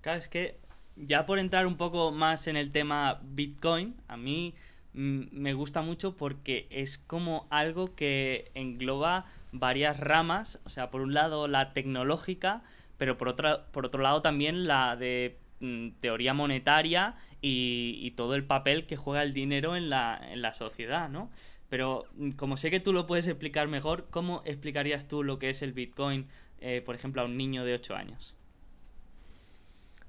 [0.00, 0.58] Claro, es que
[0.96, 4.54] ya por entrar un poco más en el tema Bitcoin, a mí
[4.94, 11.14] me gusta mucho porque es como algo que engloba varias ramas, o sea, por un
[11.14, 12.62] lado la tecnológica,
[12.98, 18.44] pero por, otra, por otro lado también la de mm, teoría monetaria y, todo el
[18.44, 21.30] papel que juega el dinero en la, en la sociedad, ¿no?
[21.68, 22.04] Pero
[22.36, 25.72] como sé que tú lo puedes explicar mejor, ¿cómo explicarías tú lo que es el
[25.72, 26.28] Bitcoin,
[26.60, 28.34] eh, por ejemplo, a un niño de 8 años?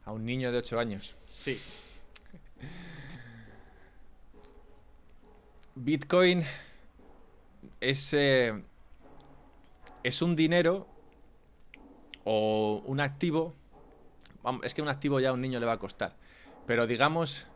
[0.06, 1.16] A un niño de 8 años.
[1.30, 1.58] Sí.
[5.76, 6.44] Bitcoin
[7.82, 8.54] es, eh,
[10.04, 10.88] es un dinero
[12.24, 13.56] o un activo.
[14.64, 16.16] Es que un activo ya a un niño le va a costar.
[16.68, 17.48] Pero digamos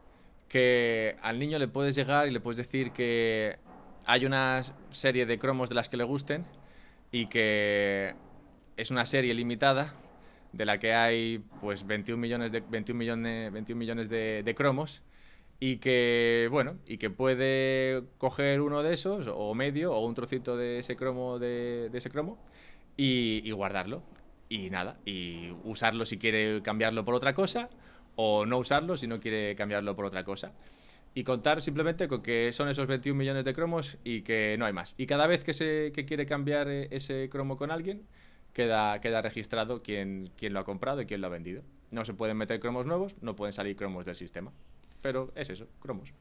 [0.49, 3.57] que al niño le puedes llegar y le puedes decir que
[4.05, 6.45] hay una serie de cromos de las que le gusten
[7.11, 8.15] y que
[8.77, 9.93] es una serie limitada
[10.53, 15.03] de la que hay pues 21 millones de, 21 millones, 21 millones de cromos
[15.59, 20.55] y que, bueno, y que puede coger uno de esos, o medio, o un trocito
[20.55, 22.37] de ese cromo, de, ese cromo,
[22.95, 24.03] y, guardarlo.
[24.49, 27.69] Y nada, y usarlo si quiere cambiarlo por otra cosa,
[28.15, 30.53] o no usarlo si no quiere cambiarlo por otra cosa.
[31.13, 34.73] Y contar simplemente con que son esos 21 millones de cromos y que no hay
[34.73, 34.93] más.
[34.97, 38.03] Y cada vez que, se, que quiere cambiar eh, ese cromo con alguien,
[38.53, 41.63] queda, queda registrado quién, quién lo ha comprado y quién lo ha vendido.
[41.91, 44.53] No se pueden meter cromos nuevos, no pueden salir cromos del sistema
[45.07, 46.11] pero es eso, cromos.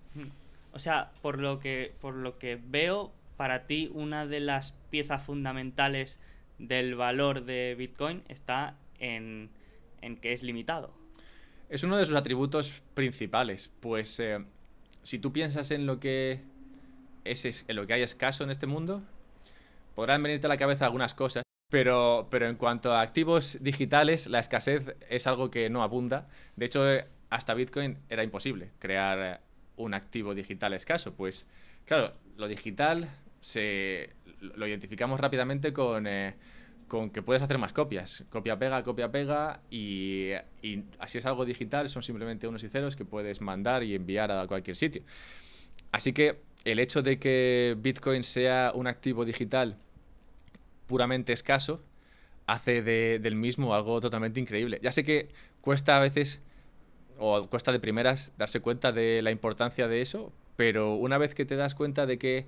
[0.70, 5.25] O sea, por lo que, por lo que veo, para ti una de las piezas
[5.25, 6.20] fundamentales
[6.61, 9.51] del valor de Bitcoin está en,
[10.22, 10.94] que es limitado.
[11.68, 14.38] Es uno de sus atributos principales, pues eh,
[15.03, 16.42] si tú piensas en lo que
[17.25, 19.03] es, en lo que hay escaso en este mundo,
[19.96, 24.38] podrán venirte a la cabeza algunas cosas, pero, pero en cuanto a activos digitales, la
[24.38, 26.29] escasez es algo que no abunda.
[26.55, 26.85] De hecho,
[27.30, 29.40] hasta Bitcoin era imposible crear
[29.76, 31.14] un activo digital escaso.
[31.14, 31.46] Pues,
[31.84, 33.08] claro, lo digital
[33.40, 34.10] se,
[34.40, 36.34] lo identificamos rápidamente con, eh,
[36.88, 38.24] con que puedes hacer más copias.
[38.30, 40.30] Copia-pega, copia-pega, y,
[40.62, 44.30] y así es algo digital, son simplemente unos y ceros que puedes mandar y enviar
[44.30, 45.02] a cualquier sitio.
[45.92, 49.76] Así que el hecho de que Bitcoin sea un activo digital
[50.86, 51.82] puramente escaso
[52.46, 54.78] hace del mismo algo totalmente increíble.
[54.82, 55.28] Ya sé que
[55.60, 56.40] cuesta a veces
[57.18, 61.44] o cuesta de primeras darse cuenta de la importancia de eso, pero una vez que
[61.44, 62.46] te das cuenta de que,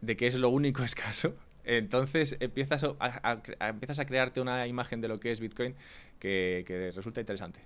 [0.00, 5.08] de que es lo único escaso, entonces empiezas a, empiezas a crearte una imagen de
[5.08, 5.74] lo que es Bitcoin
[6.18, 7.60] que, que resulta interesante.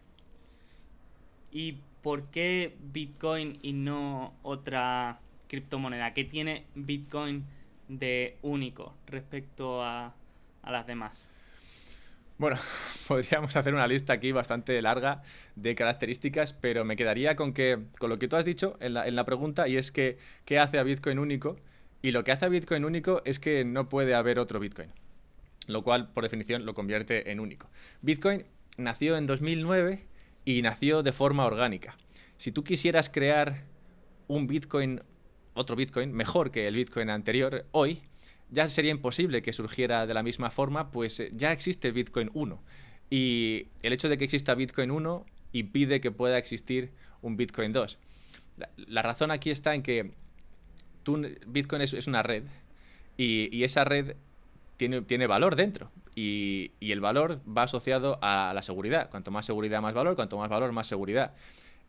[1.50, 6.12] ¿Y por qué Bitcoin y no otra criptomoneda?
[6.12, 7.44] ¿Qué tiene Bitcoin
[7.88, 10.14] de único respecto a,
[10.62, 11.28] a las demás?
[12.36, 12.58] Bueno,
[13.08, 15.22] podríamos hacer una lista aquí bastante larga
[15.54, 19.06] de características, pero me quedaría con que con lo que tú has dicho en la,
[19.06, 21.56] en la pregunta y es que qué hace a Bitcoin único
[22.02, 24.90] y lo que hace a Bitcoin único es que no puede haber otro Bitcoin,
[25.66, 27.70] lo cual por definición lo convierte en único.
[28.02, 28.44] Bitcoin
[28.76, 30.06] nació en 2009
[30.44, 31.96] y nació de forma orgánica.
[32.36, 33.64] Si tú quisieras crear
[34.26, 35.02] un Bitcoin,
[35.54, 38.02] otro Bitcoin mejor que el Bitcoin anterior hoy,
[38.54, 42.62] ya sería imposible que surgiera de la misma forma, pues eh, ya existe Bitcoin 1.
[43.10, 47.98] Y el hecho de que exista Bitcoin 1 impide que pueda existir un Bitcoin 2.
[48.86, 50.12] La, razón aquí está en que
[51.46, 52.44] Bitcoin es, una red
[53.16, 54.16] y, esa red
[54.76, 55.90] tiene, tiene valor dentro.
[56.14, 59.10] Y, y, el valor va asociado a la seguridad.
[59.10, 60.14] Cuanto más seguridad, más valor.
[60.14, 61.34] Cuanto más valor, más seguridad.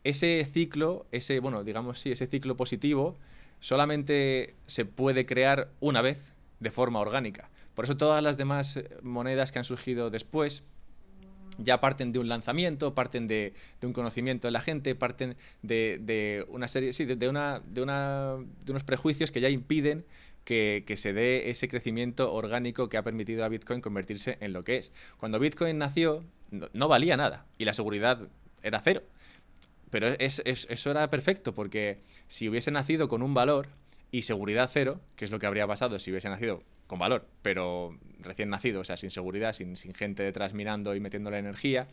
[0.02, 3.16] Ese ciclo, ese, bueno, digamos, sí, ese ciclo positivo
[3.60, 7.50] solamente se puede crear una vez de forma orgánica.
[7.74, 10.62] Por eso todas las demás eh, monedas que han surgido después
[11.58, 16.68] ya parten de un lanzamiento, parten de, un conocimiento de la gente, parten de, una
[16.68, 20.04] serie, sí, de, una, de, una, de unos prejuicios que ya impiden
[20.46, 24.76] que, se dé ese crecimiento orgánico que ha permitido a Bitcoin convertirse en lo que
[24.76, 24.92] es.
[25.18, 28.20] Cuando Bitcoin nació, no, valía nada y la seguridad
[28.62, 29.02] era cero.
[29.90, 33.68] Pero eso era perfecto porque si hubiese nacido con un valor,
[34.16, 37.98] y seguridad cero, que es lo que habría pasado si hubiese nacido con valor, pero
[38.20, 41.86] recién nacido, o sea, sin seguridad, sin, gente detrás mirando y metiendo la energía,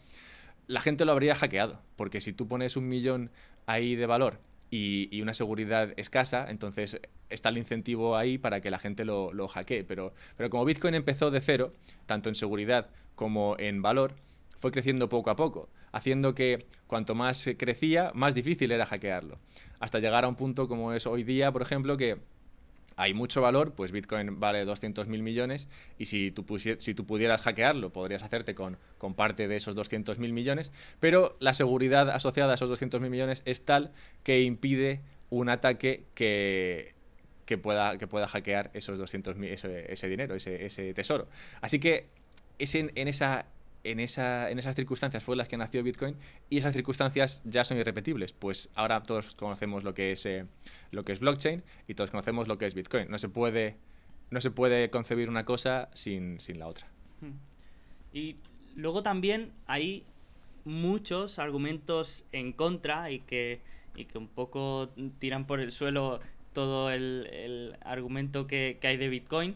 [0.67, 3.29] la gente lo habría hackeado, porque si tú pones un millón
[3.65, 8.79] ahí de valor y, una seguridad escasa, entonces está el incentivo ahí para que la
[8.79, 9.83] gente lo, lo hackee.
[9.83, 11.73] Pero, pero como Bitcoin empezó de cero,
[12.05, 14.13] tanto en seguridad como en valor,
[14.59, 19.39] fue creciendo poco a poco, haciendo que cuanto más crecía, más difícil era hackearlo.
[19.83, 22.15] Hasta llegar a un punto como es hoy día, por ejemplo, que
[22.95, 25.67] hay mucho valor, pues Bitcoin vale 200 mil millones
[25.97, 28.77] y si tú, pudieras hackearlo, podrías hacerte con,
[29.17, 33.41] parte de esos 200 mil millones, pero la seguridad asociada a esos 200 mil millones
[33.43, 33.91] es tal
[34.23, 36.93] que impide un ataque que,
[37.61, 37.97] pueda,
[38.29, 41.27] hackear esos 200 ese, ese dinero, ese, ese tesoro.
[41.59, 42.05] Así que
[42.57, 43.47] es en esa
[43.83, 46.15] en, esa, en esas circunstancias fue las que nació Bitcoin
[46.49, 48.33] y esas circunstancias ya son irrepetibles.
[48.33, 50.45] Pues ahora todos conocemos lo que es, eh,
[50.91, 53.09] lo que es blockchain y todos conocemos lo que es Bitcoin.
[53.09, 53.77] No se puede,
[54.31, 56.87] no se puede concebir una cosa sin, sin la otra.
[57.21, 57.37] Hmm.
[58.13, 58.37] Y
[58.75, 60.03] luego también hay
[60.65, 63.59] muchos argumentos en contra y que,
[63.95, 66.21] y que un poco tiran por el suelo
[66.53, 69.55] todo el, el argumento que, que, hay de Bitcoin.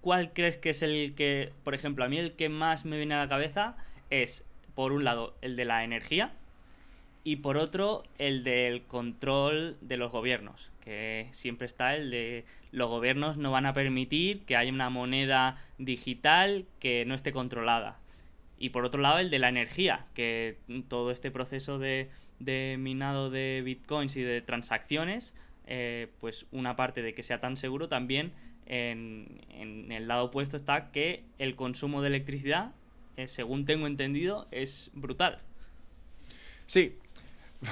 [0.00, 2.96] ¿Tú ¿cuál crees que es el que, por ejemplo, a mí el que más me
[2.96, 3.76] viene a la cabeza
[4.08, 6.32] es, por un lado, el de la energía
[7.22, 12.88] y por otro, el del control de los gobiernos, que siempre está el de los
[12.88, 17.98] gobiernos no van a permitir que haya una moneda digital que no esté controlada.
[18.58, 20.56] Y por otro lado, el de la energía, que
[20.88, 22.08] todo este proceso de,
[22.38, 25.34] de minado de bitcoins y de transacciones,
[25.66, 28.32] eh, pues una parte de que sea tan seguro también
[28.70, 32.72] en, el lado opuesto está que el consumo de electricidad,
[33.16, 35.40] eh, según tengo entendido, es brutal.
[36.66, 36.96] Sí.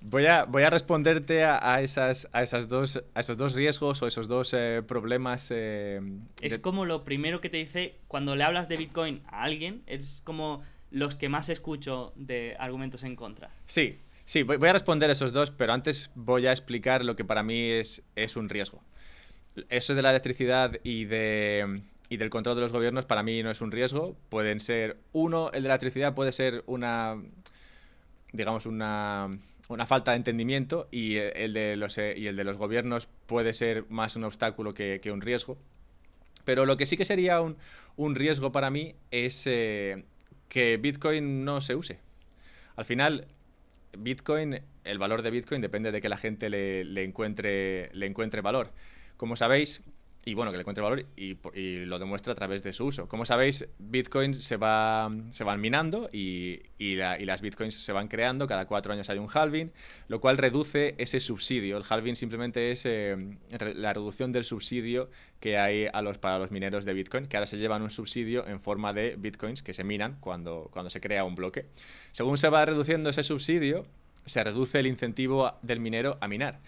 [0.00, 4.06] Voy a, voy a responderte a, esas, a, esas dos, a esos dos riesgos o
[4.06, 5.50] esos dos eh, problemas.
[5.50, 6.00] Eh,
[6.40, 10.20] es como lo primero que te dice cuando le hablas de Bitcoin a alguien, es
[10.24, 13.50] como los que más escucho de argumentos en contra.
[13.66, 17.42] Sí, Sí, voy, a responder esos dos, pero antes voy a explicar lo que para
[17.42, 18.82] mí es, es un riesgo.
[19.68, 23.50] Eso de la electricidad y, de, y del control de los gobiernos para mí no
[23.50, 24.16] es un riesgo.
[24.28, 27.16] Pueden ser, uno, el de la electricidad puede ser una,
[28.32, 33.08] digamos, una, una falta de entendimiento y el de los, y el de los gobiernos
[33.26, 35.58] puede ser más un obstáculo que, un riesgo.
[36.44, 37.56] Pero lo que sí que sería un,
[37.96, 40.04] un riesgo para mí es eh,
[40.48, 41.98] que Bitcoin no se use.
[42.76, 43.26] Al final,
[43.96, 48.72] Bitcoin, el valor de Bitcoin depende de que la gente le, encuentre, le encuentre valor.
[49.18, 49.82] Como sabéis,
[50.24, 51.36] y bueno, que le encuentre valor y,
[51.86, 53.08] lo demuestra a través de su uso.
[53.08, 58.66] Como sabéis, Bitcoin se, va, se van minando y, las Bitcoins se van creando, cada
[58.66, 59.72] cuatro años hay un halving,
[60.08, 61.78] lo cual reduce ese subsidio.
[61.78, 63.16] El halving simplemente es eh,
[63.74, 65.08] la reducción del subsidio
[65.40, 68.46] que hay a los, para los mineros de Bitcoin, que ahora se llevan un subsidio
[68.46, 71.66] en forma de Bitcoins que se minan cuando, cuando se crea un bloque.
[72.12, 73.86] Según se va reduciendo ese subsidio,
[74.26, 76.60] se reduce el incentivo del minero a minar.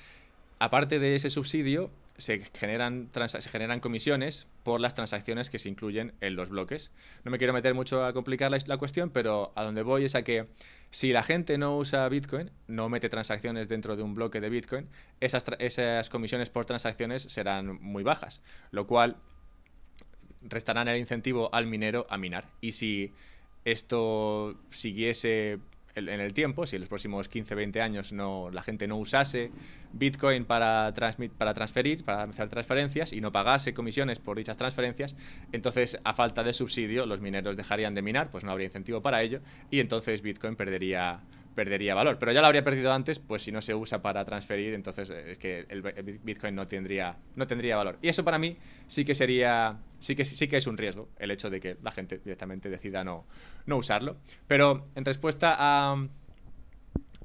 [0.59, 6.13] Aparte de ese subsidio, se generan, se generan comisiones por las transacciones que se incluyen
[6.21, 6.91] en los bloques.
[7.25, 10.23] No me quiero meter mucho a complicar la, cuestión, pero a donde voy es a
[10.23, 10.47] que
[10.91, 14.89] si la gente no usa Bitcoin, no mete transacciones dentro de un bloque de Bitcoin,
[15.21, 19.17] esas, esas comisiones por transacciones serán muy bajas, lo cual
[20.43, 22.49] restarán el incentivo al minero a minar.
[22.61, 23.13] Y si
[23.65, 25.59] esto siguiese
[26.09, 29.51] en el tiempo, si en los próximos 15, 20 años no, la gente no usase
[29.93, 30.93] Bitcoin para,
[31.37, 35.15] para transferir, para hacer transferencias y no pagase comisiones por dichas transferencias,
[35.53, 39.23] entonces a falta de subsidio los mineros dejarían de minar, pues no habría incentivo para
[39.23, 41.21] ello y entonces Bitcoin perdería,
[41.55, 42.19] perdería valor.
[42.19, 45.33] Pero ya lo habría perdido antes, pues si no se usa para transferir, entonces eh,
[45.33, 45.83] es que el
[46.23, 47.99] Bitcoin no tendría, no tendría valor.
[48.03, 51.31] Y eso para mí sí que sería, sí que, sí que es un riesgo, el
[51.31, 53.27] hecho de que la gente directamente decida no,
[53.67, 54.17] no usarlo.
[54.47, 55.97] Pero en respuesta a,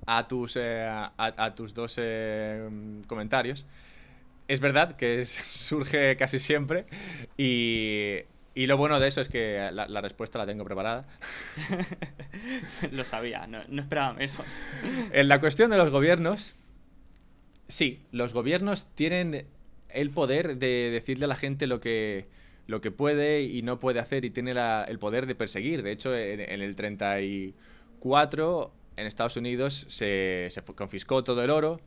[0.06, 2.70] a, tus, eh, a, tus dos eh,
[3.08, 3.66] comentarios,
[4.48, 6.86] es verdad que surge casi siempre
[7.38, 8.22] y
[8.56, 11.06] y lo bueno de eso es que la, respuesta la tengo preparada.
[12.91, 14.62] lo sabía, no, esperaba menos.
[15.12, 16.54] En la cuestión de los gobiernos,
[17.68, 19.46] sí, los gobiernos tienen
[19.89, 22.28] el poder de decirle a la gente lo que,
[22.65, 24.54] lo que puede y no puede hacer y tiene
[24.88, 25.84] el poder de perseguir.
[25.84, 31.82] De hecho, en, el 34 en Estados Unidos se, se confiscó todo el oro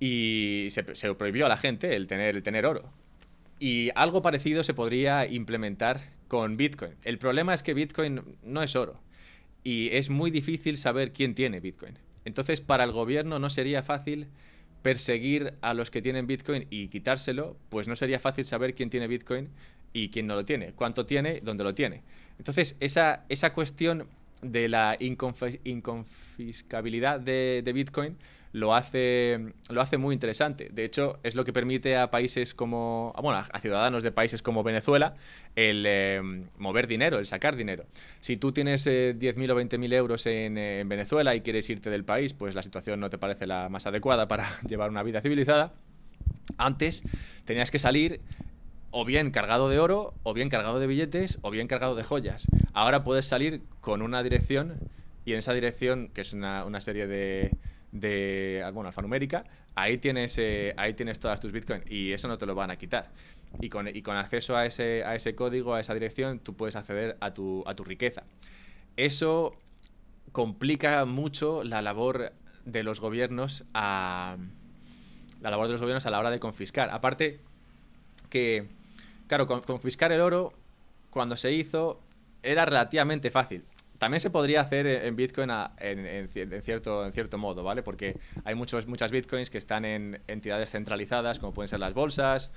[0.00, 2.90] y se, se, prohibió a la gente el tener, el tener oro.
[3.58, 6.92] Y algo parecido se podría implementar con Bitcoin.
[7.04, 9.00] El problema es que Bitcoin no es oro
[9.64, 11.98] y es muy difícil saber quién tiene Bitcoin.
[12.24, 14.28] Entonces, para el gobierno no sería fácil
[14.82, 19.08] perseguir a los que tienen Bitcoin y quitárselo, pues no sería fácil saber quién tiene
[19.08, 19.48] Bitcoin
[19.92, 22.02] y quién no lo tiene, cuánto tiene, dónde lo tiene.
[22.38, 24.06] Entonces, esa, esa cuestión
[24.42, 28.16] de la inconfiscabilidad de, de Bitcoin
[28.56, 30.70] lo hace, lo hace muy interesante.
[30.72, 34.62] De hecho, es lo que permite a países como, bueno, a ciudadanos de países como
[34.62, 35.14] Venezuela
[35.56, 36.22] el eh,
[36.56, 37.84] mover dinero, el sacar dinero.
[38.20, 41.90] Si tú tienes 10.000 eh, o 20.000 euros en, eh, en Venezuela y quieres irte
[41.90, 45.20] del país, pues la situación no te parece la más adecuada para llevar una vida
[45.20, 45.74] civilizada.
[46.56, 47.02] Antes
[47.44, 48.22] tenías que salir
[48.90, 52.46] o bien cargado de oro, o bien cargado de billetes, o bien cargado de joyas.
[52.72, 54.76] Ahora puedes salir con una dirección
[55.26, 57.50] y en esa dirección, que es una, una serie de,
[57.92, 59.44] de bueno, alfanumérica,
[59.74, 62.76] ahí tienes, eh, ahí tienes todas tus bitcoins y eso no te lo van a
[62.76, 63.10] quitar.
[63.60, 66.76] Y con, y con acceso a ese, a ese código, a esa dirección, tú puedes
[66.76, 68.24] acceder a tu, a tu riqueza.
[68.96, 69.56] Eso
[70.32, 72.32] complica mucho la labor
[72.64, 74.36] de los gobiernos a
[75.40, 76.90] la labor de los gobiernos a la hora de confiscar.
[76.90, 77.40] Aparte
[78.28, 78.66] que,
[79.28, 80.52] claro, confiscar el oro
[81.10, 82.00] cuando se hizo
[82.42, 83.64] era relativamente fácil
[83.98, 86.28] también se podría hacer en Bitcoin en,
[86.62, 87.82] cierto, en cierto modo, ¿vale?
[87.82, 92.50] Porque hay muchos, muchas Bitcoins que están en entidades centralizadas, como pueden ser las bolsas,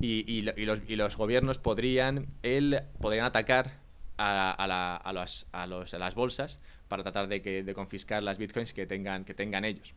[0.00, 3.74] y, los, y los, gobiernos podrían, él, podrían atacar
[4.16, 8.22] a, a, a, los, a, los, a las bolsas para tratar de, que, de confiscar
[8.22, 9.94] las Bitcoins que tengan, que tengan ellos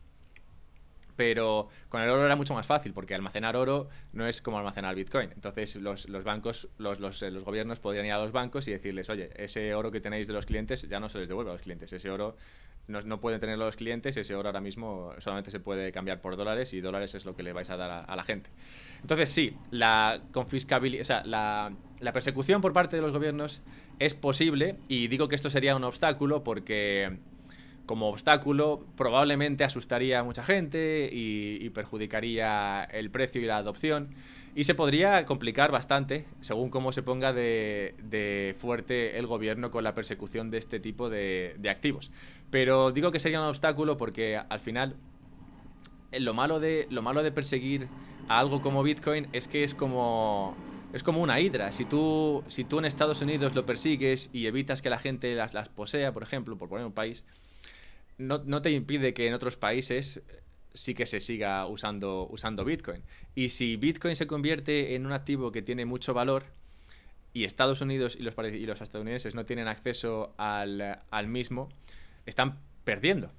[1.16, 4.94] pero con el oro era mucho más fácil, porque almacenar oro no es como almacenar
[4.94, 5.30] Bitcoin.
[5.32, 9.30] Entonces los, bancos, los, los, los, gobiernos podrían ir a los bancos y decirles, oye,
[9.36, 11.92] ese oro que tenéis de los clientes ya no se les devuelve a los clientes,
[11.92, 12.36] ese oro
[12.88, 16.36] no, no pueden tenerlo los clientes, ese oro ahora mismo solamente se puede cambiar por
[16.36, 18.50] dólares y dólares es lo que le vais a dar a, la gente.
[19.00, 23.62] Entonces sí, la confiscabilidad, o sea, la, la persecución por parte de los gobiernos
[23.98, 27.18] es posible y digo que esto sería un obstáculo porque
[27.86, 34.08] como obstáculo, probablemente asustaría a mucha gente y, perjudicaría el precio y la adopción.
[34.54, 39.94] Y se podría complicar bastante según cómo se ponga de, fuerte el gobierno con la
[39.94, 42.10] persecución de este tipo de, activos.
[42.50, 44.96] Pero digo que sería un obstáculo porque al final
[46.12, 47.88] lo malo de, lo malo de perseguir
[48.28, 50.56] a algo como Bitcoin es que es como
[50.92, 51.72] es como una hidra.
[51.72, 55.52] Si tú, si tú en Estados Unidos lo persigues y evitas que la gente las,
[55.52, 57.24] las posea, por ejemplo, por poner un país,
[58.18, 60.22] no, te impide que en otros países
[60.74, 63.02] sí que se siga usando, usando Bitcoin.
[63.34, 66.44] Y si Bitcoin se convierte en un activo que tiene mucho valor
[67.32, 71.68] y Estados Unidos y los, y los estadounidenses no tienen acceso al, mismo,
[72.24, 73.32] están perdiendo.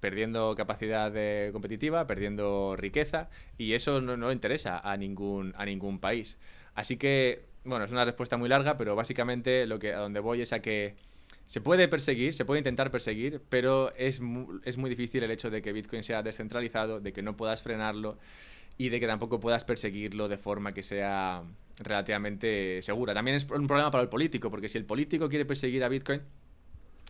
[0.00, 1.12] Perdiendo capacidad
[1.52, 6.38] competitiva, perdiendo riqueza, y eso no, no interesa a ningún, a ningún país.
[6.74, 10.42] Así que, bueno, es una respuesta muy larga, pero básicamente lo que, a donde voy
[10.42, 10.94] es a que
[11.46, 15.48] se puede perseguir, se puede intentar perseguir, pero es muy, es muy difícil el hecho
[15.48, 18.18] de que Bitcoin sea descentralizado, de que no puedas frenarlo
[18.78, 21.44] y de que tampoco puedas perseguirlo de forma que sea
[21.78, 23.14] relativamente segura.
[23.14, 26.20] También es un problema para el político, porque si el político quiere perseguir a Bitcoin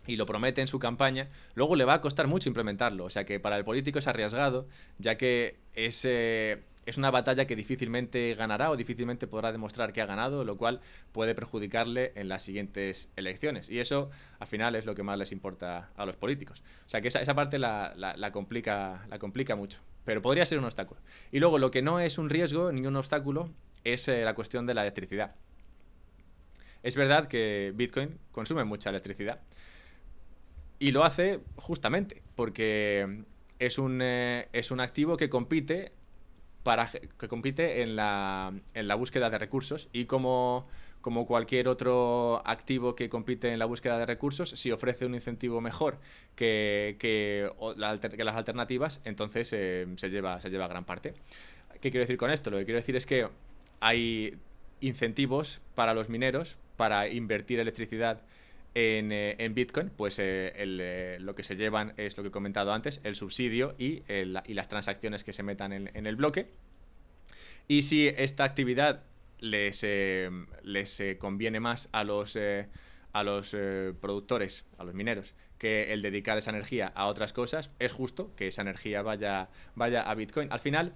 [0.06, 3.04] y lo promete en su campaña, luego le va a costar mucho implementarlo.
[3.04, 4.68] O sea que para el político es arriesgado,
[4.98, 6.06] ya que es...
[6.86, 10.80] es una batalla que difícilmente ganará o difícilmente podrá demostrar que ha ganado, lo cual
[11.10, 13.68] puede perjudicarle en las siguientes elecciones.
[13.68, 16.62] Y eso, al final, es lo que más les importa a los políticos.
[16.86, 19.80] O sea que esa, parte la, la, complica, la complica mucho.
[20.04, 21.00] Pero podría ser un obstáculo.
[21.32, 23.50] Y luego, lo que no es un riesgo ni un obstáculo
[23.82, 25.34] es eh, la cuestión de la electricidad.
[26.84, 29.40] Es verdad que Bitcoin consume mucha electricidad.
[30.78, 33.24] Y lo hace justamente porque
[33.58, 35.92] es un, eh, es un activo que compite
[36.66, 40.66] para, que compite en la, en la búsqueda de recursos y como,
[41.00, 45.60] como cualquier otro activo que compite en la búsqueda de recursos, si ofrece un incentivo
[45.60, 46.00] mejor
[46.34, 51.14] que, que, las alternativas, entonces eh, se, lleva, se lleva gran parte.
[51.80, 52.50] ¿Qué quiero decir con esto?
[52.50, 53.28] Lo que quiero decir es que
[53.78, 54.36] hay
[54.80, 58.22] incentivos para los mineros para invertir electricidad
[58.76, 62.32] en, eh, en, Bitcoin, pues eh, el, lo que se llevan es lo que he
[62.32, 66.50] comentado antes, el subsidio y, las transacciones que se metan en, el bloque.
[67.68, 69.02] Y si esta actividad
[69.38, 70.28] les, eh,
[71.18, 72.36] conviene más a los,
[73.98, 78.48] productores, a los mineros, que el dedicar esa energía a otras cosas, es justo que
[78.48, 80.52] esa energía vaya, vaya a Bitcoin.
[80.52, 80.92] Al final,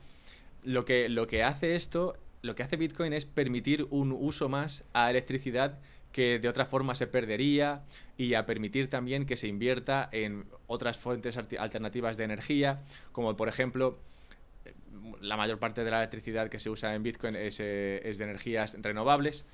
[0.64, 4.85] lo que, lo que hace esto, lo que hace Bitcoin es permitir un uso más
[4.93, 5.78] a electricidad
[6.13, 7.83] que de otra forma se perdería
[8.17, 12.81] y a permitir también que se invierta en otras fuentes alternativas de energía,
[13.13, 13.99] como por ejemplo
[15.21, 18.77] la mayor parte de la electricidad que se usa en Bitcoin es, eh, de energías
[18.81, 19.47] renovables.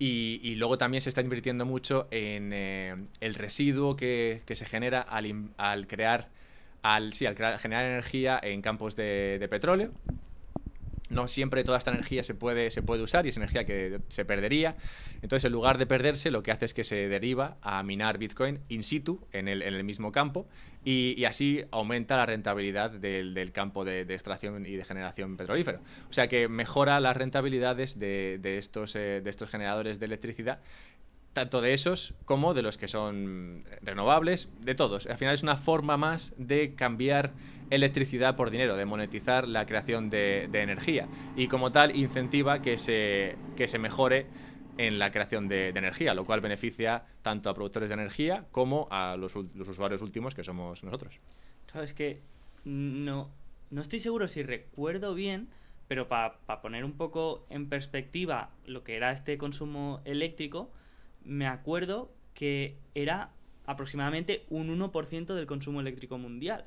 [0.00, 5.88] Y, luego también se está invirtiendo mucho en eh, el residuo que, se genera al,
[5.88, 6.28] crear,
[6.82, 9.90] al, sí, al generar energía en campos de petróleo
[11.10, 14.24] no siempre toda esta energía se puede, se puede usar y es energía que se
[14.24, 14.76] perdería.
[15.22, 18.60] Entonces, en lugar de perderse, lo que hace es que se deriva a minar Bitcoin
[18.68, 20.46] in situ, en el, en el mismo campo,
[20.84, 25.80] y, así aumenta la rentabilidad del, campo de, extracción y de generación petrolífero.
[26.08, 30.60] O sea que mejora las rentabilidades de, estos, eh, de estos generadores de electricidad
[31.38, 35.06] tanto de esos como de los que son renovables, de todos.
[35.06, 37.32] Al final es una forma más de cambiar
[37.70, 43.36] electricidad por dinero, de monetizar la creación de, energía y como tal incentiva que se,
[43.56, 44.26] que se mejore
[44.78, 49.16] en la creación de, energía, lo cual beneficia tanto a productores de energía como a
[49.16, 51.20] los, usuarios últimos que somos nosotros.
[51.66, 52.20] Claro, es que
[52.64, 53.30] no,
[53.70, 55.50] no estoy seguro si recuerdo bien,
[55.86, 60.72] pero para poner un poco en perspectiva lo que era este consumo eléctrico,
[61.24, 63.30] me acuerdo que era
[63.66, 66.64] aproximadamente un 1% del consumo eléctrico mundial.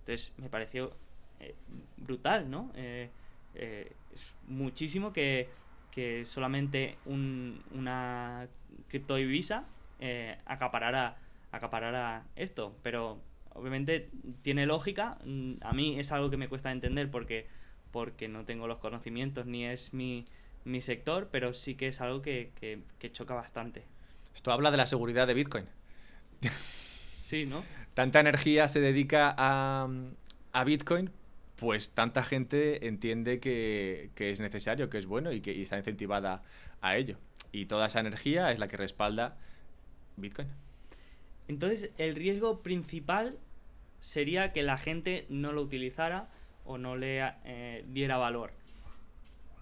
[0.00, 0.92] Entonces me pareció
[1.40, 1.54] eh,
[1.96, 2.70] brutal, ¿no?
[2.76, 3.10] Eh,
[3.54, 5.48] eh, es muchísimo que,
[6.24, 8.48] solamente una
[8.88, 9.64] criptodivisa
[10.44, 11.16] acaparara,
[11.52, 12.76] acaparara esto.
[12.82, 13.20] Pero
[13.54, 14.10] obviamente
[14.42, 15.18] tiene lógica.
[15.24, 17.46] Mm, a mí es algo que me cuesta entender porque,
[17.90, 20.26] porque no tengo los conocimientos ni es mi,
[20.64, 23.84] mi sector, pero sí que es algo que, choca bastante.
[24.34, 25.66] Esto habla de la seguridad de Bitcoin.
[27.16, 27.64] Sí, ¿no?
[27.94, 31.10] Tanta energía se dedica a, Bitcoin,
[31.56, 36.42] pues tanta gente entiende que, es necesario, que es bueno y que está incentivada
[36.80, 37.18] a ello.
[37.52, 39.36] Y toda esa energía es la que respalda
[40.16, 40.48] Bitcoin.
[41.48, 43.38] Entonces, el riesgo principal
[44.00, 46.28] sería que la gente no lo utilizara
[46.64, 48.52] o no le eh, diera valor.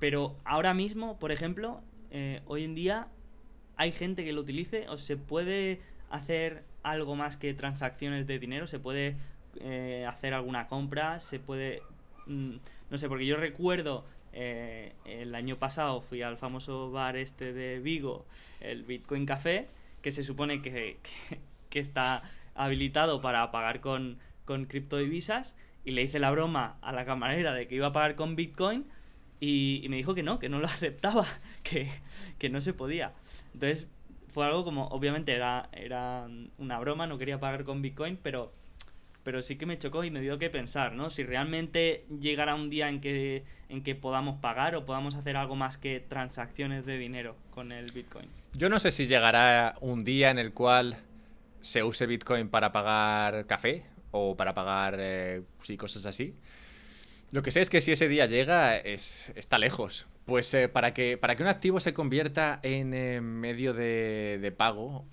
[0.03, 1.81] Pero ahora mismo, por ejemplo,
[2.11, 3.07] eh, hoy en día
[3.77, 5.81] hay gente que lo utilice o se puede
[6.11, 8.67] hacer algo más que transacciones de dinero?
[8.67, 9.15] ¿Se puede
[9.61, 11.21] eh, hacer alguna compra?
[11.21, 11.83] ¿Se puede...?
[12.27, 12.55] Mm,
[12.91, 17.79] no sé, porque yo recuerdo eh, el año pasado fui al famoso bar este de
[17.79, 18.27] Vigo,
[18.59, 19.69] el Bitcoin Café,
[20.03, 20.97] que se supone que,
[21.71, 22.25] que, está
[22.57, 27.69] habilitado para pagar con, con criptodivisas, y le hice la broma a la camarera de
[27.69, 28.85] que iba a pagar con Bitcoin,
[29.45, 31.27] y, me dijo que no, que no lo aceptaba,
[31.65, 31.89] que,
[32.39, 33.13] que no se podía.
[33.53, 33.87] Entonces
[34.33, 36.29] fue algo como, obviamente era, era
[36.59, 38.53] una broma, no quería pagar con Bitcoin, pero
[39.25, 41.09] pero sí que me chocó y me dio que pensar, ¿no?
[41.09, 45.55] Si realmente llegará un día en que, en que podamos pagar o podamos hacer algo
[45.55, 48.27] más que transacciones de dinero con el Bitcoin.
[48.55, 50.97] Yo no sé si llegará un día en el cual
[51.61, 56.35] se use Bitcoin para pagar café o para pagar eh, sí, cosas así.
[57.33, 60.07] Lo que sé es que si ese día llega, es, está lejos.
[60.27, 65.07] Pues eh, para, que, para que un activo se convierta en eh, medio de, pago,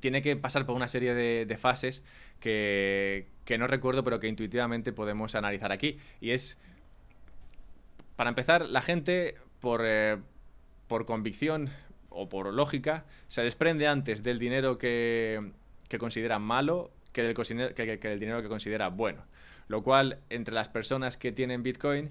[0.00, 2.04] tiene que pasar por una serie de, fases
[2.38, 3.26] que,
[3.58, 5.98] no recuerdo, pero que intuitivamente podemos analizar aquí.
[6.20, 6.58] Y es,
[8.16, 10.18] para empezar, la gente, por, eh,
[10.86, 11.70] por convicción
[12.10, 15.52] o por lógica, se desprende antes del dinero que,
[15.88, 19.24] que considera malo que del, que del dinero que considera bueno.
[19.68, 22.10] Lo cual, entre las personas que tienen Bitcoin,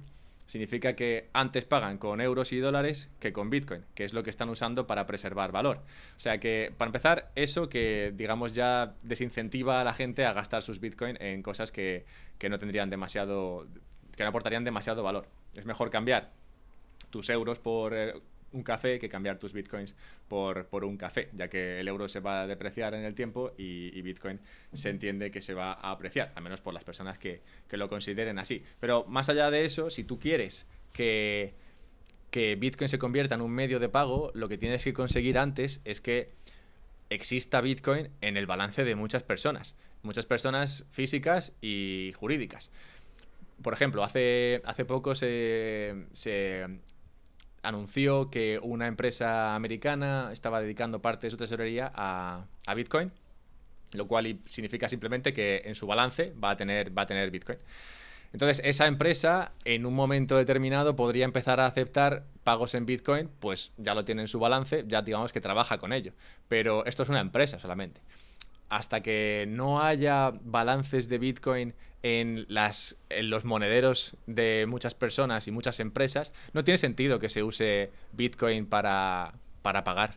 [0.52, 4.30] significa que antes pagan con euros y dólares que con Bitcoin, que es lo que
[4.30, 5.78] están usando para preservar valor.
[6.18, 10.62] O sea que, para empezar, eso que, digamos, ya desincentiva a la gente a gastar
[10.62, 12.06] sus Bitcoin en cosas que,
[12.38, 13.66] que no tendrían demasiado,
[14.16, 15.28] que no aportarían demasiado valor.
[15.56, 16.32] Es mejor cambiar
[17.10, 18.14] tus euros por eh,
[18.54, 19.96] un café que cambiar tus bitcoins
[20.28, 23.54] por, por, un café, ya que el euro se va a depreciar en el tiempo
[23.58, 24.40] y, bitcoin
[24.74, 27.88] se entiende que se va a apreciar, al menos por las personas que, que, lo
[27.88, 28.62] consideren así.
[28.80, 31.54] Pero más allá de eso, si tú quieres que,
[32.30, 35.82] que bitcoin se convierta en un medio de pago, lo que tienes que conseguir antes
[35.86, 36.30] es que
[37.10, 42.72] exista bitcoin en el balance de muchas personas, muchas personas físicas y jurídicas.
[43.62, 46.66] Por ejemplo, hace, hace poco se, se
[47.64, 52.46] anunció que una empresa americana estaba dedicando parte de su tesorería a,
[52.76, 53.12] Bitcoin,
[53.94, 57.60] lo cual significa simplemente que en su balance va a tener, va a tener Bitcoin.
[58.34, 63.74] Entonces, esa empresa en un momento determinado podría empezar a aceptar pagos en Bitcoin, pues
[63.78, 66.14] ya lo tiene en su balance, ya digamos que trabaja con ello.
[66.48, 68.00] Pero esto es una empresa solamente.
[68.70, 71.74] Hasta que no haya balances de Bitcoin
[72.04, 77.30] en, las, en los monederos de muchas personas y muchas empresas, no tiene sentido que
[77.30, 80.16] se use Bitcoin para, para pagar.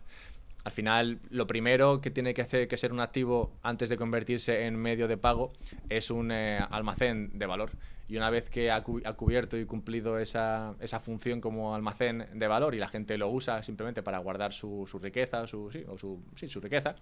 [0.64, 4.64] Al final, lo primero que tiene que hacer que ser un activo antes de convertirse
[4.64, 5.52] en medio de pago
[5.90, 7.72] es un eh, almacén de valor.
[8.08, 12.74] Y una vez que ha, cubierto y cumplido esa, esa, función como almacén de valor
[12.74, 16.22] y la gente lo usa simplemente para guardar su, su riqueza su, sí, o su,
[16.36, 16.96] sí, su riqueza,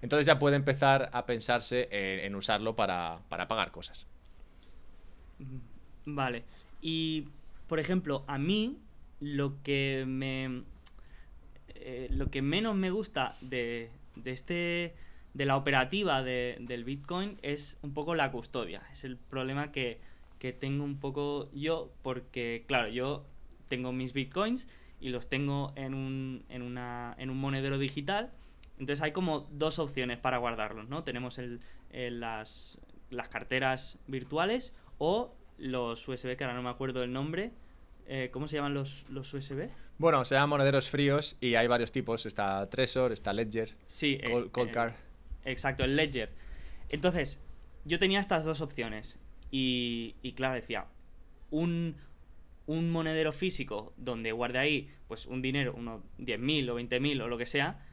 [0.00, 4.06] entonces ya puede empezar a pensarse en, usarlo para, para pagar cosas.
[6.04, 6.44] Vale.
[6.80, 7.28] Y,
[7.68, 8.78] por ejemplo, a mí
[9.20, 10.62] lo que me...
[11.74, 14.94] Eh, lo que menos me gusta de, de este
[15.36, 18.82] de la operativa de, del Bitcoin es un poco la custodia.
[18.92, 20.00] Es el problema que,
[20.38, 23.26] que, tengo un poco yo, porque, claro, yo
[23.68, 24.66] tengo mis Bitcoins
[24.98, 28.30] y los tengo en un, en una, en un monedero digital.
[28.78, 31.04] Entonces hay como dos opciones para guardarlos, ¿no?
[31.04, 31.60] Tenemos el,
[31.92, 32.78] las,
[33.10, 37.52] las carteras virtuales o los USB, que ahora no me acuerdo el nombre.
[38.06, 39.68] Eh, ¿Cómo se llaman los, los USB?
[39.98, 42.26] Bueno, se llaman monederos fríos y hay varios tipos.
[42.26, 44.18] Está Trezor, está Ledger, sí,
[44.52, 44.92] Cold, Card.
[45.44, 46.30] Exacto, el Ledger.
[46.88, 47.40] Entonces,
[47.84, 49.18] yo tenía estas dos opciones.
[49.50, 50.86] Y, y claro, decía,
[51.50, 51.96] un,
[52.66, 57.38] un monedero físico donde guarde ahí pues un dinero, unos 10.000 o 20.000 o lo
[57.38, 57.84] que sea,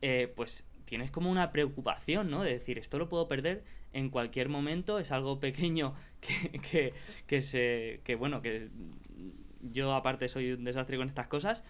[0.00, 2.42] eh, pues tienes como una preocupación, ¿no?
[2.42, 5.94] De decir, esto lo puedo perder en cualquier momento, es algo pequeño
[6.70, 6.94] que,
[7.26, 8.00] que, se.
[8.04, 8.68] que bueno, que
[9.60, 11.64] yo aparte soy un desastre con estas cosas.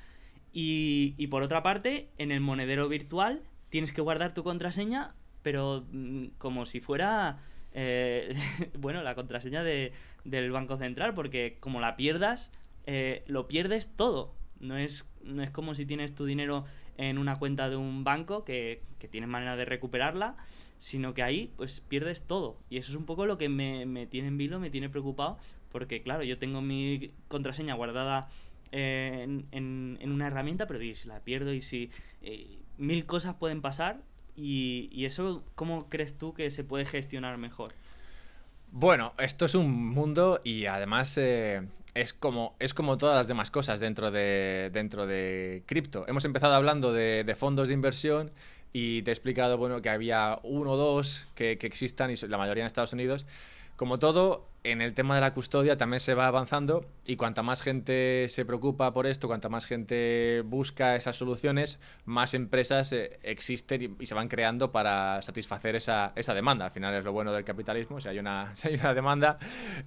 [0.52, 5.86] Y, y por otra parte, en el monedero virtual tienes que guardar tu contraseña, pero
[5.90, 7.38] mm, como si fuera.
[7.72, 8.34] Eh,
[8.78, 9.92] bueno, la contraseña de,
[10.24, 12.50] del Banco Central, porque como la pierdas,
[12.86, 14.34] eh, lo pierdes todo.
[14.60, 16.66] No es, no es como si tienes tu dinero
[17.08, 20.36] en una cuenta de un banco que, que tienes manera de recuperarla,
[20.78, 22.58] sino que ahí pues pierdes todo.
[22.70, 25.38] Y eso es un poco lo que me, me tiene en vilo, me tiene preocupado,
[25.70, 28.28] porque claro, yo tengo mi contraseña guardada
[28.70, 31.90] en, en, una herramienta, pero si la pierdo y si
[32.22, 34.00] eh, mil cosas pueden pasar,
[34.36, 37.72] y, y eso, ¿cómo crees tú que se puede gestionar mejor?
[38.70, 43.50] Bueno, esto es un mundo y además eh, es, como, es como todas las demás
[43.50, 46.04] cosas dentro de, dentro de cripto.
[46.08, 48.30] Hemos empezado hablando de, fondos de inversión
[48.72, 52.38] y te he explicado bueno, que había uno o dos que, que existan y la
[52.38, 53.26] mayoría en Estados Unidos.
[53.76, 57.62] Como todo, en el tema de la custodia también se va avanzando y cuanta más
[57.62, 63.96] gente se preocupa por esto, cuanta más gente busca esas soluciones, más empresas eh, existen
[63.98, 66.66] y, se van creando para satisfacer esa, esa, demanda.
[66.66, 69.38] Al final es lo bueno del capitalismo, si hay una, hay una demanda,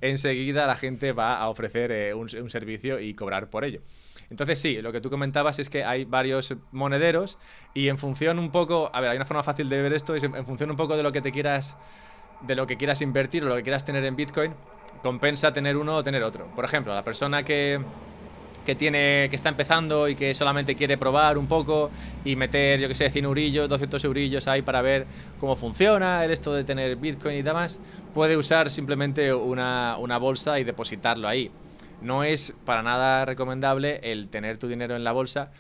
[0.01, 3.81] enseguida la gente va a ofrecer eh, un, un servicio y cobrar por ello.
[4.29, 7.37] Entonces sí, lo que tú comentabas es que hay varios monederos
[7.73, 10.23] y en función un poco, a ver, hay una forma fácil de ver esto, es
[10.23, 11.77] en función un poco de lo que te quieras
[12.41, 14.53] de lo que quieras invertir o lo que quieras tener en Bitcoin,
[15.01, 16.47] compensa tener uno o tener otro.
[16.55, 17.79] Por ejemplo, la persona que,
[18.65, 21.91] que tiene que está empezando y que solamente quiere probar un poco
[22.23, 25.05] y meter, yo que sé, 100 eurillos, 200 eurillos ahí para ver
[25.39, 27.79] cómo funciona el esto de tener Bitcoin y demás,
[28.13, 31.51] puede usar simplemente una, una bolsa y depositarlo ahí.
[32.01, 35.51] No es para nada recomendable el tener tu dinero en la bolsa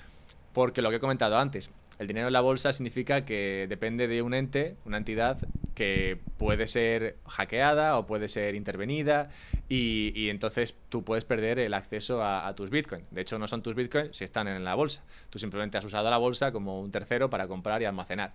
[0.53, 1.69] porque lo que he comentado antes,
[1.99, 5.37] el dinero en la bolsa significa que depende de un ente, una entidad
[5.75, 9.29] que puede ser hackeada o puede ser intervenida
[9.69, 13.05] y, entonces tú puedes perder el acceso a, tus bitcoins.
[13.11, 15.03] De hecho, no son tus bitcoins si están en la bolsa.
[15.29, 18.33] Tú simplemente has usado la bolsa como un tercero para comprar y almacenar.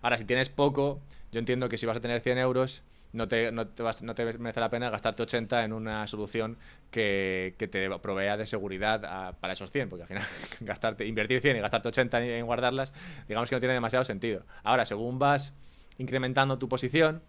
[0.00, 1.00] Ahora, si tienes poco,
[1.32, 2.82] yo entiendo que si vas a tener 100 euros,
[3.12, 6.58] no te, no te, vas, no te merece la pena gastarte 80 en una solución
[6.90, 10.24] que, que te provea de seguridad para esos 100, porque al final
[10.60, 12.92] gastarte, invertir 100 y gastarte 80 en guardarlas,
[13.26, 14.44] digamos que no tiene demasiado sentido.
[14.62, 15.52] Ahora, según vas
[15.98, 17.22] incrementando tu posición,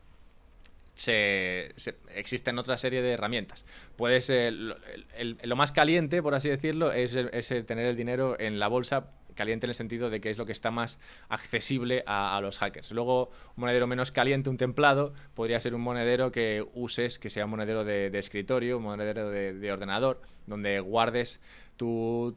[0.95, 1.73] se,
[2.15, 3.65] existen otra serie de herramientas.
[3.95, 9.11] Puedes, lo más caliente, por así decirlo, es, es tener el dinero en la bolsa
[9.37, 10.99] caliente en el sentido de que es lo que está más
[11.29, 12.91] accesible a, los hackers.
[12.91, 17.45] Luego, un monedero menos caliente, un templado, podría ser un monedero que uses, que sea
[17.45, 21.39] un monedero de, escritorio, un monedero de, ordenador, donde guardes
[21.77, 22.35] tus,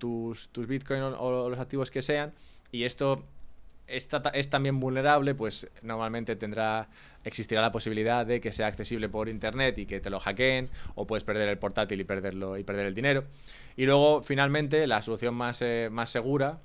[0.53, 2.33] tus bitcoins o, los activos que sean.
[2.71, 3.25] Y esto
[3.91, 6.89] es también vulnerable, pues normalmente tendrá
[7.25, 11.07] existirá la posibilidad de que sea accesible por internet y que te lo hackeen, o
[11.07, 13.25] puedes perder el portátil y perderlo y perder el dinero.
[13.77, 16.61] Y luego, finalmente, la solución más, eh, más segura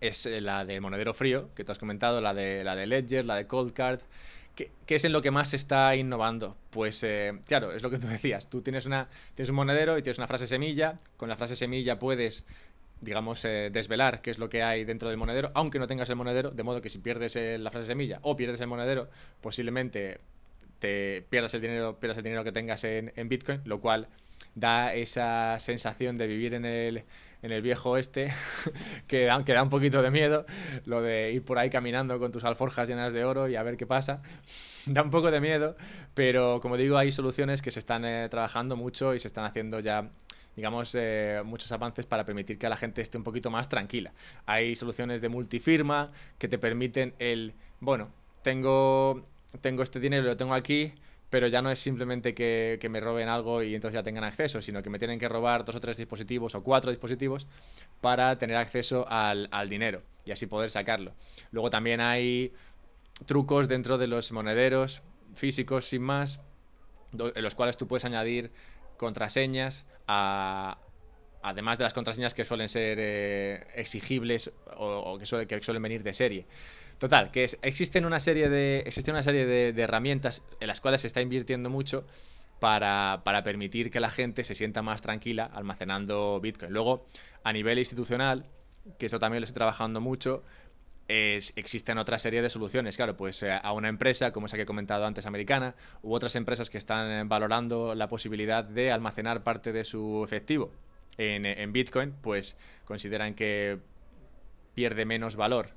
[0.00, 3.26] es eh, la de monedero frío, que tú has comentado, la de, la de Ledger,
[3.26, 4.00] la de Coldcard.
[4.54, 6.56] ¿Qué, ¿Qué es en lo que más se está innovando?
[6.70, 8.48] Pues eh, claro, es lo que tú decías.
[8.48, 10.96] Tú tienes, una, tienes un monedero y tienes una frase semilla.
[11.18, 12.44] Con la frase semilla puedes,
[13.00, 16.16] digamos, eh, desvelar qué es lo que hay dentro del monedero, aunque no tengas el
[16.16, 16.50] monedero.
[16.50, 19.08] De modo que si pierdes la frase semilla o pierdes el monedero,
[19.40, 20.18] posiblemente
[20.78, 24.08] te pierdas el dinero, pierdas el dinero que tengas en, Bitcoin, lo cual
[24.54, 27.04] da esa sensación de vivir en el,
[27.42, 28.32] en el viejo este,
[29.06, 30.46] que, da, que da un poquito de miedo,
[30.84, 33.76] lo de ir por ahí caminando con tus alforjas llenas de oro y a ver
[33.76, 34.22] qué pasa,
[34.86, 35.76] da un poco de miedo,
[36.14, 39.80] pero como digo, hay soluciones que se están eh, trabajando mucho y se están haciendo
[39.80, 40.08] ya
[40.56, 44.12] digamos, eh, muchos avances para permitir que la gente esté un poquito más tranquila.
[44.46, 48.08] Hay soluciones de multifirma que te permiten el, bueno,
[48.42, 49.26] tengo,
[49.60, 50.94] tengo este dinero, lo tengo aquí,
[51.28, 54.82] pero ya no es simplemente que, me roben algo y entonces ya tengan acceso, sino
[54.82, 57.46] que me tienen que robar dos o tres dispositivos o cuatro dispositivos
[58.00, 61.12] para tener acceso al, dinero y así poder sacarlo.
[61.50, 62.52] Luego también hay
[63.26, 65.02] trucos dentro de los monederos
[65.34, 66.40] físicos sin más,
[67.12, 68.50] en los cuales tú puedes añadir
[68.96, 69.84] contraseñas
[71.46, 76.46] además de las contraseñas que suelen ser eh, exigibles o, que, suelen venir de serie.
[76.98, 81.06] Total, que existen una serie de, existe una serie de, herramientas en las cuales se
[81.06, 82.04] está invirtiendo mucho
[82.58, 86.72] para, permitir que la gente se sienta más tranquila almacenando Bitcoin.
[86.72, 87.06] Luego,
[87.44, 88.46] a nivel institucional,
[88.98, 90.42] que eso también lo estoy trabajando mucho,
[91.08, 92.96] es, existen otra serie de soluciones.
[92.96, 96.36] Claro, pues eh, a una empresa, como esa que he comentado antes, americana, u otras
[96.36, 100.72] empresas que están eh, valorando la posibilidad de almacenar parte de su efectivo
[101.18, 103.78] en, en Bitcoin, pues consideran que
[104.74, 105.70] pierde menos valor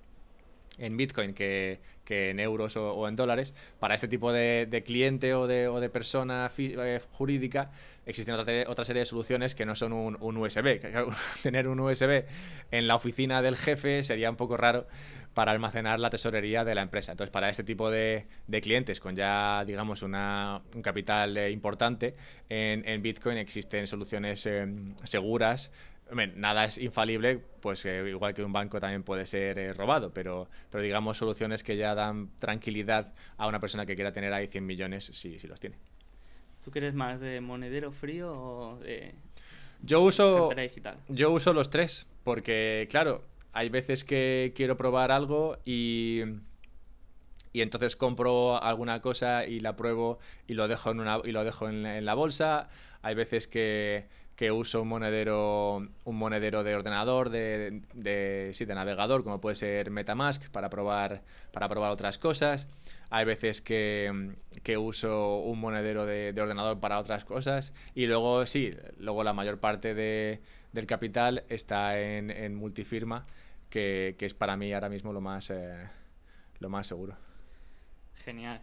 [0.80, 3.54] en Bitcoin que, en euros o, en dólares.
[3.80, 7.72] Para este tipo de, cliente o de, o de persona eh, jurídica
[8.10, 10.80] existen otra, serie de soluciones que no son un, USB.
[11.44, 12.26] tener un USB
[12.72, 14.88] en la oficina del jefe sería un poco raro
[15.34, 17.12] para almacenar la tesorería de la empresa.
[17.12, 18.26] Entonces, para este tipo de,
[18.62, 22.16] clientes con ya, digamos, una, un capital eh, importante,
[22.50, 25.72] en, Bitcoin existen soluciones em, seguras
[26.36, 30.50] nada es infalible, pues eh, igual que un banco también puede ser eh, robado, pero,
[30.72, 34.66] pero digamos soluciones que ya dan tranquilidad a una persona que quiera tener ahí 100
[34.66, 35.78] millones si los tiene.
[36.64, 39.14] ¿Tú quieres más de monedero frío o de
[39.82, 40.98] yo uso, digital?
[41.08, 46.22] Yo uso los tres, porque claro, hay veces que quiero probar algo y,
[47.54, 51.44] y entonces compro alguna cosa y la pruebo y lo dejo en, una, y lo
[51.44, 52.70] dejo en la bolsa.
[53.02, 54.08] Hay veces que
[54.40, 59.92] que uso un monedero, un monedero de ordenador, de, de, sí, navegador, como puede ser
[59.92, 62.66] Metamask, para probar, para probar otras cosas.
[63.10, 67.74] Hay veces que, que uso un monedero de, de, ordenador para otras cosas.
[67.96, 70.40] Y luego, sí, luego la mayor parte de,
[70.72, 73.28] del capital está en, en multifirma,
[73.70, 75.90] que, que, es para mí ahora mismo lo más, eh,
[76.60, 77.18] lo más seguro.
[78.24, 78.62] Genial.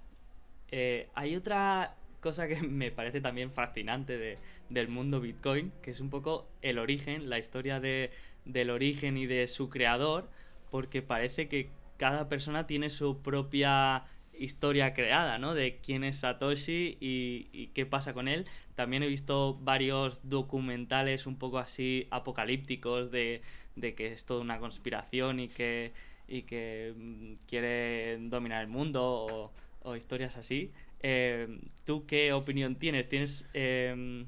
[0.71, 1.97] Eh, hay otra
[2.27, 6.81] cosa que me parece también fascinante de, del mundo Bitcoin, que es un poco el
[6.81, 8.11] origen, la historia de,
[8.45, 10.29] del origen y de su creador,
[10.73, 14.07] porque parece que cada persona tiene su propia
[14.37, 15.55] historia creada, ¿no?
[15.55, 18.47] De quién es Satoshi y, qué pasa con él.
[18.75, 23.41] También he visto varios documentales un poco así apocalípticos de,
[23.77, 25.93] de que es toda una conspiración y que,
[26.27, 29.53] y mm, quiere dominar el mundo
[29.83, 30.73] o historias así.
[31.01, 33.09] Eh, ¿Tú qué opinión tienes?
[33.09, 34.25] ¿Tienes eh,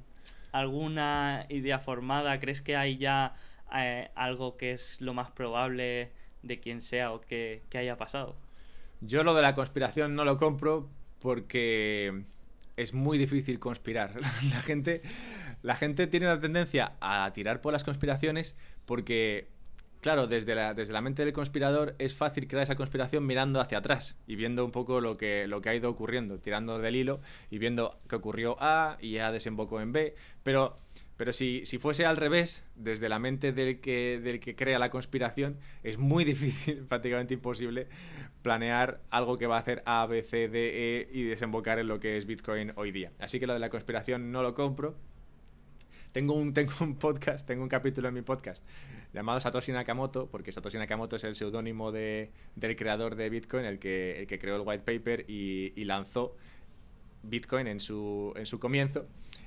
[0.52, 2.38] alguna idea formada?
[2.40, 3.34] ¿Crees que hay ya
[3.74, 6.12] eh, algo que es lo más probable
[6.42, 8.36] de quien sea o que, que haya pasado?
[9.00, 10.88] Yo lo de la conspiración no lo compro
[11.20, 12.24] porque
[12.76, 14.14] es muy difícil conspirar.
[14.50, 15.02] La gente,
[15.62, 18.54] la gente tiene una tendencia a tirar por las conspiraciones
[18.86, 19.48] porque
[20.00, 23.78] claro, desde la, desde la mente del conspirador es fácil crear esa conspiración mirando hacia
[23.78, 27.20] atrás y viendo un poco lo que, lo que ha ido ocurriendo, tirando del hilo
[27.50, 30.14] y viendo que ocurrió A y ya desembocó en B.
[30.42, 30.78] Pero,
[31.16, 34.90] pero si, si fuese al revés, desde la mente del que, del que crea la
[34.90, 37.88] conspiración, es muy difícil, prácticamente imposible,
[38.42, 42.00] planear algo que va a hacer A, B, C, D, E y desembocar en lo
[42.00, 43.12] que es Bitcoin hoy día.
[43.18, 44.96] Así que lo de la conspiración no lo compro.
[46.12, 48.62] Tengo un, tengo un podcast, tengo un capítulo en mi podcast
[49.12, 53.78] llamado Satoshi Nakamoto, porque Satoshi Nakamoto es el seudónimo de, del creador de Bitcoin, el
[53.78, 56.36] que, el que creó el white paper y, lanzó
[57.22, 59.06] Bitcoin en su, en su comienzo.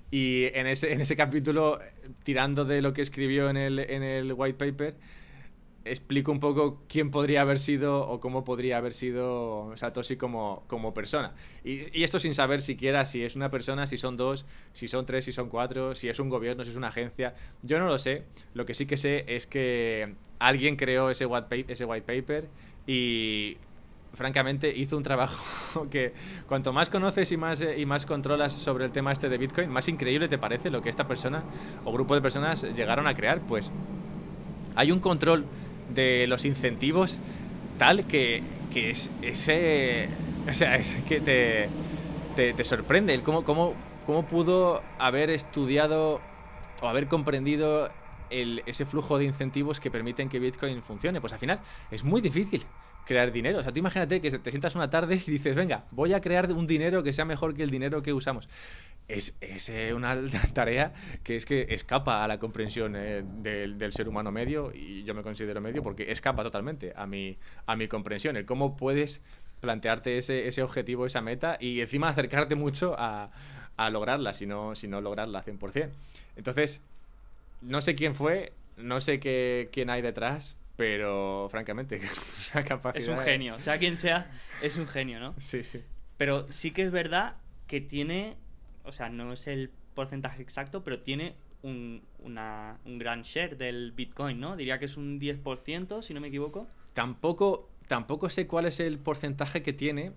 [0.09, 1.79] Y en ese, en ese capítulo,
[2.23, 4.95] tirando de lo que escribió en el, en el white paper,
[5.83, 10.93] explico un poco quién podría haber sido o cómo podría haber sido Satoshi como, como
[10.93, 11.33] persona.
[11.63, 15.25] Y, esto sin saber siquiera si es una persona, si son dos, si son tres,
[15.25, 17.33] si son cuatro, si es un gobierno, si es una agencia.
[17.63, 18.23] Yo no lo sé.
[18.53, 22.47] Lo que sí que sé es que alguien creó ese white paper, ese white paper
[22.85, 23.57] y
[24.13, 26.13] francamente hizo un trabajo que
[26.47, 29.87] cuanto más conoces y más, y más controlas sobre el tema este de Bitcoin, más
[29.87, 31.43] increíble te parece lo que esta persona
[31.85, 33.41] o grupo de personas llegaron a crear.
[33.41, 33.71] Pues
[34.75, 35.45] hay un control
[35.93, 37.19] de los incentivos
[37.77, 40.09] tal que, que es ese...
[40.49, 41.69] O sea, es que te,
[42.35, 43.73] te, te sorprende el cómo, cómo,
[44.05, 46.19] cómo pudo haber estudiado
[46.81, 47.91] o haber comprendido
[48.29, 51.21] el, ese flujo de incentivos que permiten que Bitcoin funcione.
[51.21, 51.59] Pues al final
[51.91, 52.65] es muy difícil
[53.05, 53.59] crear dinero.
[53.59, 56.51] O sea, tú imagínate que te sientas una tarde y dices, venga, voy a crear
[56.51, 58.47] un dinero que sea mejor que el dinero que usamos.
[59.07, 60.17] Es, es eh, una
[60.53, 60.93] tarea
[61.23, 65.13] que es que escapa a la comprensión eh, del, del, ser humano medio, y yo
[65.13, 68.37] me considero medio porque escapa totalmente a mi, a mi comprensión.
[68.37, 69.21] El cómo puedes
[69.59, 73.31] plantearte ese, ese objetivo, esa meta, y encima acercarte mucho a,
[73.77, 75.89] a lograrla, si no, si no lograrla 100%.
[76.35, 76.81] Entonces,
[77.61, 82.01] no sé quién fue, no sé qué, quién hay detrás, pero francamente,
[82.55, 83.03] la capacidad.
[83.03, 84.31] Es un genio, sea quien sea,
[84.63, 85.35] es un genio, ¿no?
[85.37, 85.83] Sí, sí.
[86.17, 87.35] Pero sí que es verdad
[87.67, 88.35] que tiene,
[88.83, 93.91] o sea, no es el porcentaje exacto, pero tiene un, una, un gran share del
[93.91, 94.57] Bitcoin, ¿no?
[94.57, 96.65] Diría que es un 10%, si no me equivoco.
[96.95, 100.13] Tampoco, tampoco sé cuál es el porcentaje que tiene,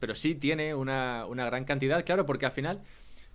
[0.00, 2.80] pero sí tiene una, una gran cantidad, claro, porque al final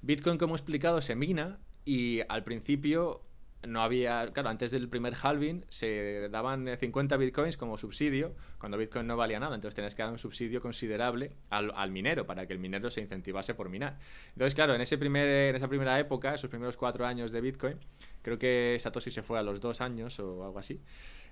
[0.02, 3.22] Bitcoin, como he explicado, se mina y al principio
[3.66, 9.08] no había, claro, antes del primer halving se daban 50 bitcoins como subsidio, cuando bitcoin
[9.08, 12.54] no valía nada, entonces tenías que dar un subsidio considerable al, al, minero para que
[12.54, 13.98] el minero se incentivase por minar.
[14.34, 17.78] Entonces, claro, en, ese primer, en esa primera época, esos primeros cuatro años de bitcoin,
[18.22, 20.80] creo que Satoshi se fue a los dos años o algo así,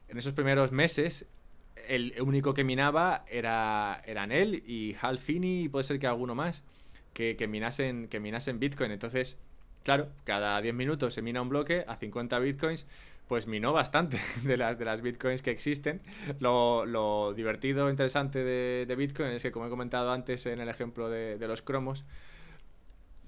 [0.08, 1.28] en esos primeros meses
[1.88, 6.34] el único que minaba era, eran él y Hal Finney y puede ser que alguno
[6.34, 6.64] más
[7.14, 9.38] que, que, minasen, que minasen bitcoin, entonces
[9.86, 12.88] Claro, cada 10 minutos se mina un bloque a 50 bitcoins,
[13.28, 16.02] pues minó bastante de las, de las bitcoins que existen.
[16.40, 21.08] Lo, lo divertido, interesante de, Bitcoin es que, como he comentado antes en el ejemplo
[21.08, 22.04] de, los cromos,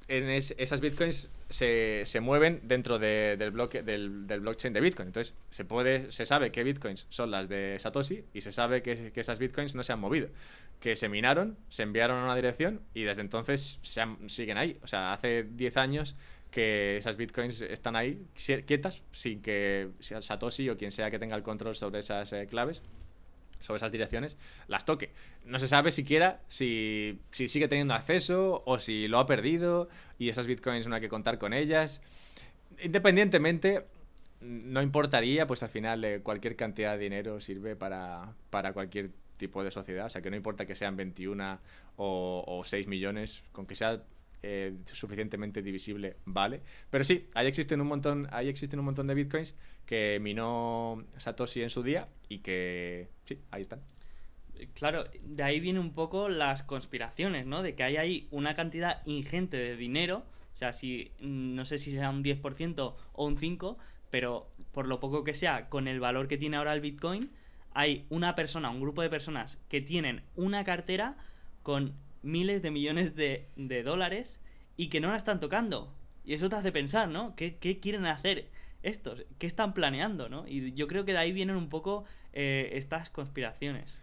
[0.07, 5.09] en es, esas bitcoins se, se mueven dentro de, del, bloque, del, blockchain de Bitcoin.
[5.09, 9.11] Entonces, se, puede, se sabe qué bitcoins son las de Satoshi y se sabe que,
[9.13, 10.29] esas bitcoins no se han movido.
[10.79, 14.79] Que se minaron, se enviaron a una dirección y desde entonces se siguen ahí.
[14.81, 16.15] O sea, hace 10 años
[16.51, 18.25] que esas bitcoins están ahí
[18.65, 22.81] quietas sin que Satoshi o quien sea que tenga el control sobre esas eh, claves,
[23.59, 24.37] sobre esas direcciones,
[24.67, 25.11] las toque.
[25.45, 30.29] No se sabe siquiera si, si, sigue teniendo acceso o si lo ha perdido y
[30.29, 32.01] esas bitcoins no hay que contar con ellas.
[32.81, 33.85] independientemente,
[34.41, 39.63] no importaría, pues al final eh, cualquier cantidad de dinero sirve para, para cualquier tipo
[39.63, 40.05] de sociedad.
[40.05, 41.59] O sea, que no importa que sean 21
[41.97, 44.03] o, o 6 millones, con que sea
[44.43, 46.61] eh, suficientemente divisible, vale.
[46.89, 51.61] Pero sí, ahí existen un montón, ahí existen un montón de bitcoins que minó Satoshi
[51.61, 53.81] en su día y que sí, ahí están.
[54.73, 57.61] Claro, de ahí viene un poco las conspiraciones, ¿no?
[57.61, 60.23] De que hay ahí una cantidad ingente de dinero,
[60.53, 63.77] o sea, si no sé si sea un 10% o un 5%,
[64.09, 67.29] pero por lo poco que sea, con el valor que tiene ahora el Bitcoin,
[67.73, 71.17] hay una persona, un grupo de personas que tienen una cartera
[71.61, 74.39] con miles de millones de, de dólares
[74.75, 75.93] y que no la están tocando.
[76.23, 77.35] Y eso te hace pensar, ¿no?
[77.35, 78.49] ¿Qué, qué quieren hacer
[78.83, 79.23] estos?
[79.37, 80.47] ¿Qué están planeando, no?
[80.47, 83.99] Y yo creo que de ahí vienen un poco eh, estas conspiraciones.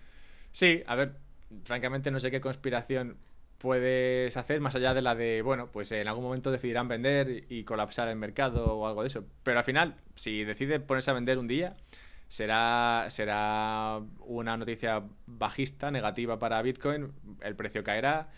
[0.50, 1.16] Sí, a ver,
[1.64, 3.16] francamente no sé qué conspiración
[3.58, 7.64] puedes hacer más allá de la de, bueno, pues en algún momento decidirán vender y
[7.64, 9.24] colapsar el mercado o algo de eso.
[9.42, 11.76] Pero al final, si decide ponerse a vender un día,
[12.28, 18.28] será, será una noticia bajista, negativa para Bitcoin, el precio caerá,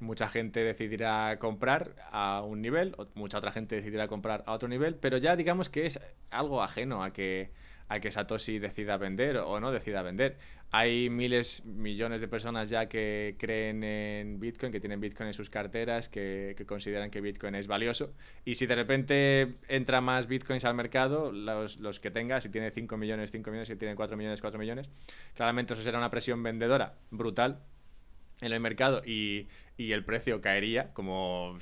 [0.00, 4.96] mucha gente decidirá comprar a un nivel, mucha otra gente decidirá comprar a otro nivel,
[4.96, 7.52] pero ya digamos que es algo ajeno a que
[7.88, 10.36] a que Satoshi decida vender o no decida vender.
[10.70, 15.48] Hay miles, millones de personas ya que creen en Bitcoin, que tienen Bitcoin en sus
[15.48, 18.12] carteras, que, consideran que Bitcoin es valioso.
[18.44, 22.70] Y si de repente entra más Bitcoins al mercado, los, los que tenga, si tiene
[22.70, 24.88] 5 millones, 5 millones, si tiene 4 millones, 4 millones,
[25.34, 27.60] claramente eso será una presión vendedora brutal
[28.40, 29.46] en el mercado y,
[29.76, 31.58] y el precio caería como,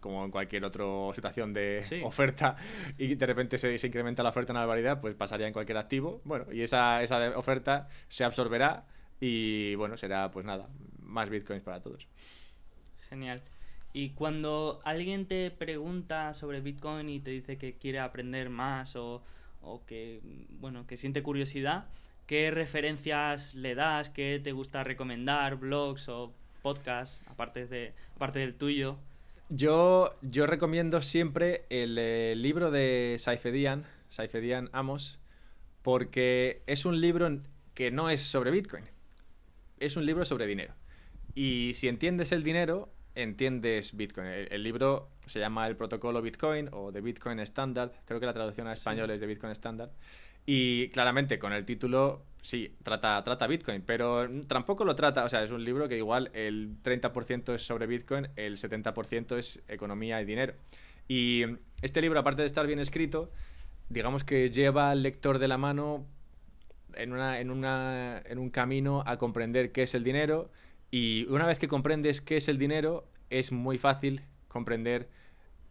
[0.00, 0.84] como en cualquier otra
[1.14, 2.56] situación de oferta
[2.98, 5.78] y de repente se, se, incrementa la oferta en la variedad, pues pasaría en cualquier
[5.78, 6.20] activo.
[6.24, 8.84] Bueno, y esa, esa oferta se absorberá
[9.20, 10.68] y bueno, será pues nada,
[11.00, 12.06] más bitcoins para todos.
[13.08, 13.42] Genial.
[13.92, 19.22] Y cuando alguien te pregunta sobre Bitcoin y te dice que quiere aprender más o,
[19.62, 21.86] o que, bueno, que siente curiosidad,
[22.26, 24.10] ¿qué referencias le das?
[24.10, 25.56] ¿Qué te gusta recomendar?
[25.56, 26.34] ¿Blogs o
[26.64, 28.96] podcast, aparte, de, aparte del tuyo?
[29.50, 35.18] Yo, yo recomiendo siempre el, eh, libro de Saifedian, Saifedian Amos,
[35.82, 37.28] porque es un libro
[37.74, 38.84] que no es sobre Bitcoin,
[39.78, 40.72] es un libro sobre dinero.
[41.34, 44.26] Y si entiendes el dinero, entiendes Bitcoin.
[44.26, 48.68] El, libro se llama El Protocolo Bitcoin o The Bitcoin Standard, creo que la traducción
[48.68, 49.90] a español es de Bitcoin Standard.
[50.46, 55.42] Y claramente con el título sí, trata, trata Bitcoin, pero tampoco lo trata, o sea,
[55.42, 60.26] es un libro que igual el 30% es sobre Bitcoin, el 70% es economía y
[60.26, 60.52] dinero.
[61.08, 61.44] Y
[61.80, 63.32] este libro, aparte de estar bien escrito,
[63.88, 66.04] digamos que lleva al lector de la mano
[66.94, 70.50] en, una, en, una, en un camino a comprender qué es el dinero
[70.90, 75.08] y una vez que comprendes qué es el dinero, es muy fácil comprender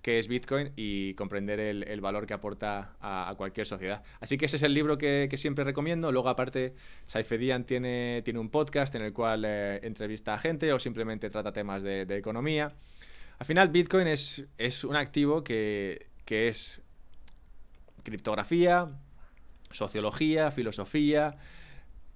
[0.04, 4.04] qué es Bitcoin y comprender el, valor que aporta a, cualquier sociedad.
[4.20, 6.12] Así que ese es el libro que, siempre recomiendo.
[6.12, 6.76] Luego, aparte,
[7.08, 11.54] Saifedian tiene, tiene un podcast en el cual eh, entrevista a gente o simplemente trata
[11.54, 12.74] temas de, economía.
[13.40, 16.82] Al final, Bitcoin es, es un activo que, es
[18.04, 18.90] criptografía,
[19.72, 21.38] sociología, filosofía,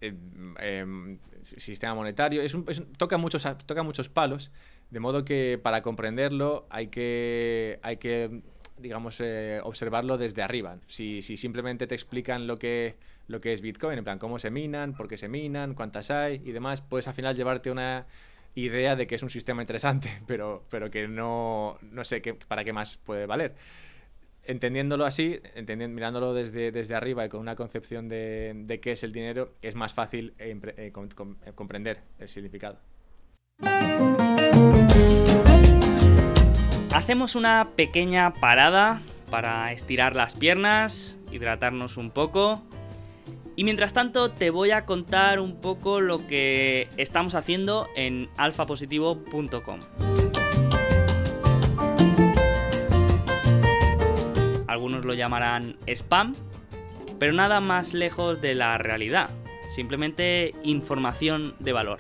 [0.01, 2.41] em, em, sistema monetario.
[2.41, 2.53] Es
[2.97, 4.51] toca, muchos, toca muchos palos
[4.89, 8.41] de modo que para comprenderlo hay que, hay que
[8.77, 10.77] digamos, eh, observarlo desde arriba.
[10.87, 12.95] Si, si, simplemente te explican lo que,
[13.27, 16.41] lo que es Bitcoin, en plan, cómo se minan, por qué se minan, cuántas hay
[16.45, 18.05] y demás, puedes al final llevarte una
[18.55, 22.63] idea de que es un sistema interesante, pero, pero que no, no sé qué, para
[22.63, 23.55] qué más puede valer.
[24.43, 29.03] Entendiéndolo así, entendiendo, mirándolo desde, desde arriba y con una concepción de, de qué es
[29.03, 30.93] el dinero, es más fácil eh, eh,
[31.53, 32.79] comprender el significado.
[36.93, 42.61] Hacemos una pequeña parada para estirar las piernas, hidratarnos un poco.
[43.55, 49.79] Y mientras tanto te voy a contar un poco lo que estamos haciendo en alfapositivo.com.
[54.67, 56.35] Algunos lo llamarán spam,
[57.19, 59.29] pero nada más lejos de la realidad.
[59.73, 61.99] Simplemente información de valor.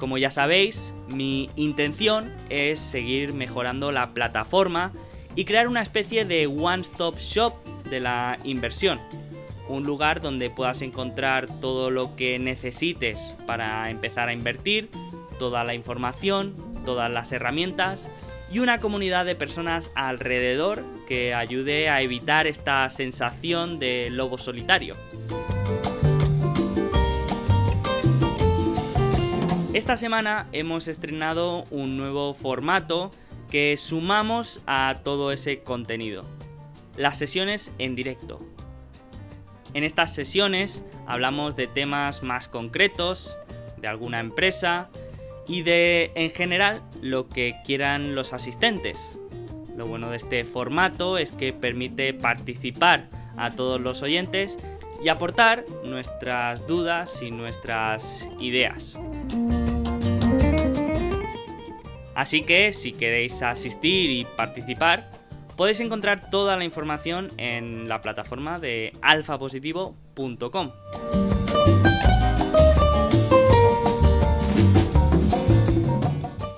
[0.00, 4.92] Como ya sabéis, mi intención es seguir mejorando la plataforma
[5.36, 7.52] y crear una especie de one-stop shop
[7.90, 8.98] de la inversión.
[9.68, 14.88] Un lugar donde puedas encontrar todo lo que necesites para empezar a invertir,
[15.38, 16.54] toda la información,
[16.86, 18.08] todas las herramientas
[18.50, 24.96] y una comunidad de personas alrededor que ayude a evitar esta sensación de lobo solitario.
[29.72, 33.12] Esta semana hemos estrenado un nuevo formato
[33.52, 36.24] que sumamos a todo ese contenido.
[36.96, 38.40] Las sesiones en directo.
[39.72, 43.38] En estas sesiones hablamos de temas más concretos,
[43.76, 44.90] de alguna empresa
[45.46, 49.12] y de, en general, lo que quieran los asistentes.
[49.76, 54.58] Lo bueno de este formato es que permite participar a todos los oyentes
[55.02, 58.96] y aportar nuestras dudas y nuestras ideas.
[62.14, 65.10] Así que si queréis asistir y participar,
[65.56, 70.70] podéis encontrar toda la información en la plataforma de alfapositivo.com.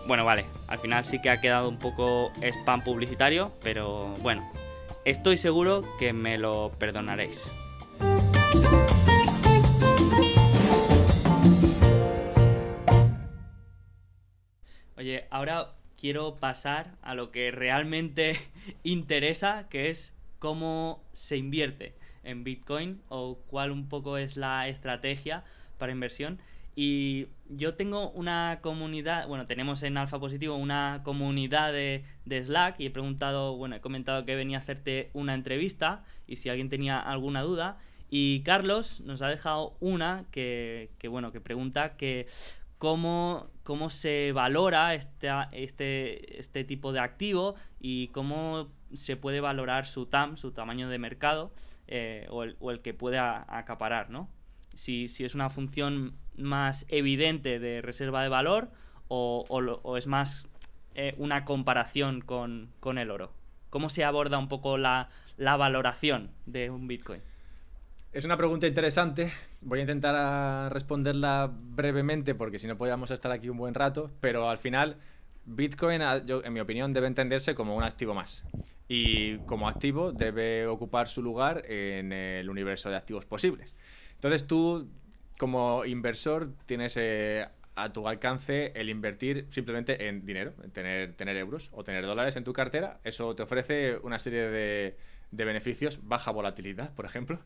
[0.07, 4.51] Bueno, vale, al final sí que ha quedado un poco spam publicitario, pero bueno,
[5.05, 7.51] estoy seguro que me lo perdonaréis.
[14.97, 18.39] Oye, ahora quiero pasar a lo que realmente
[18.85, 21.95] interesa, que es cómo se invierte
[22.25, 25.45] en Bitcoin o cuál un poco es la estrategia
[25.79, 26.41] para inversión.
[26.75, 32.87] Y yo tengo una comunidad, bueno, tenemos en Alfa Positivo una comunidad de, Slack y
[32.87, 36.99] he preguntado, bueno, he comentado que venía a hacerte una entrevista y si alguien tenía
[36.99, 37.79] alguna duda.
[38.15, 42.27] Y Carlos nos ha dejado una que, bueno, que pregunta que
[42.77, 49.87] cómo, cómo se valora este, este, este tipo de activo y cómo se puede valorar
[49.87, 51.55] su TAM, su tamaño de mercado,
[51.87, 54.29] eh, o, el, que puede acaparar, ¿no?
[54.75, 58.69] Si, si, es una función más evidente de reserva de valor
[59.09, 60.51] o, o es más
[60.95, 63.33] eh, una comparación con, con, el oro.
[63.71, 65.09] ¿Cómo se aborda un poco la,
[65.39, 67.23] la valoración de un Bitcoin?
[68.13, 69.33] Es una pregunta interesante.
[69.63, 74.51] Voy a intentar responderla brevemente porque si no podíamos estar aquí un buen rato, pero
[74.51, 74.99] al final
[75.47, 78.45] Bitcoin, en mi opinión, debe entenderse como un activo más.
[78.87, 83.75] Y como activo debe ocupar su lugar en el universo de activos posibles.
[84.17, 84.91] Entonces tú,
[85.39, 91.71] como inversor, tienes eh, a tu alcance el invertir simplemente en dinero, en tener, euros
[91.73, 93.01] o tener dólares en tu cartera.
[93.05, 94.97] Eso te ofrece una serie de
[95.31, 97.39] beneficios, baja volatilidad, por ejemplo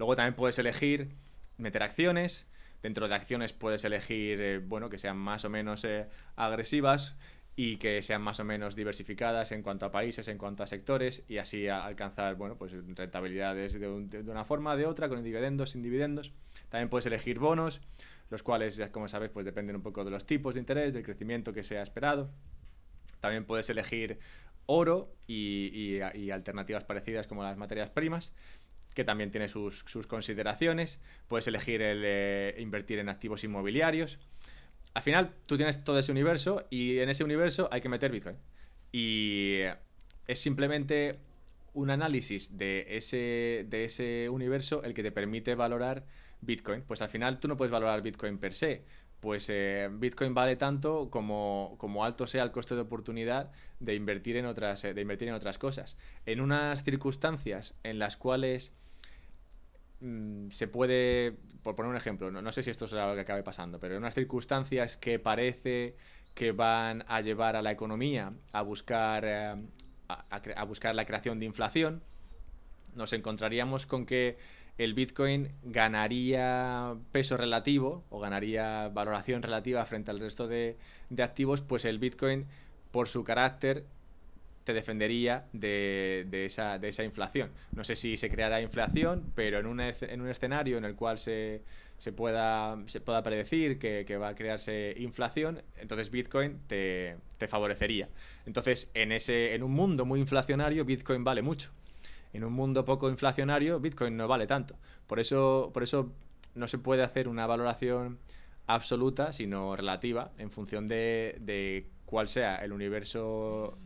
[0.00, 1.10] Luego también puedes elegir
[1.58, 2.46] meter acciones.
[2.82, 7.18] Dentro de acciones puedes elegir, eh, bueno, que sean más o menos eh, agresivas
[7.54, 11.26] y que sean más o menos diversificadas en cuanto a países, en cuanto a sectores
[11.28, 13.88] y así alcanzar, bueno, pues rentabilidades de,
[14.26, 16.32] una forma, de otra, con dividendos, sin dividendos.
[16.70, 17.82] También puedes elegir bonos,
[18.30, 21.52] los cuales, como sabes, pues dependen un poco de los tipos de interés, del crecimiento
[21.52, 22.30] que sea esperado.
[23.20, 24.18] También puedes elegir
[24.64, 28.32] oro y alternativas parecidas como las materias primas
[29.00, 30.98] que también tiene sus, consideraciones.
[31.26, 34.18] Puedes elegir el eh, invertir en activos inmobiliarios.
[34.92, 38.36] Al final, tú tienes todo ese universo y en ese universo hay que meter Bitcoin.
[38.92, 39.60] Y
[40.26, 41.18] es simplemente
[41.72, 46.04] un análisis de ese, de ese universo el que te permite valorar
[46.42, 46.82] Bitcoin.
[46.82, 48.84] Pues al final tú no puedes valorar Bitcoin per se.
[49.20, 54.36] Pues eh, Bitcoin vale tanto como, como, alto sea el coste de oportunidad de invertir
[54.36, 55.96] en otras, eh, de invertir en otras cosas.
[56.26, 58.72] En unas circunstancias en las cuales
[60.00, 63.42] Mm, se puede, por poner un ejemplo, no, sé si esto será lo que acabe
[63.42, 65.94] pasando, pero en unas circunstancias que parece
[66.34, 69.54] que van a llevar a la economía a buscar, eh,
[70.08, 72.02] a, buscar la creación de inflación,
[72.94, 74.38] nos encontraríamos con que
[74.78, 80.78] el Bitcoin ganaría peso relativo o ganaría valoración relativa frente al resto de,
[81.10, 82.46] de activos, pues el Bitcoin,
[82.90, 83.84] por su carácter,
[84.64, 87.50] te defendería de, esa, inflación.
[87.72, 91.18] No sé si se creará inflación, pero en un, en un escenario en el cual
[91.18, 91.62] se,
[92.14, 97.16] pueda, se pueda predecir que, va a crearse inflación, entonces Bitcoin te,
[97.48, 98.08] favorecería.
[98.46, 101.70] Entonces, en, ese, en un mundo muy inflacionario, Bitcoin vale mucho.
[102.32, 104.76] En un mundo poco inflacionario, Bitcoin no vale tanto.
[105.06, 106.12] Por eso, por eso
[106.54, 108.18] no se puede hacer una valoración
[108.66, 113.78] absoluta, sino relativa, en función de cuál sea el universo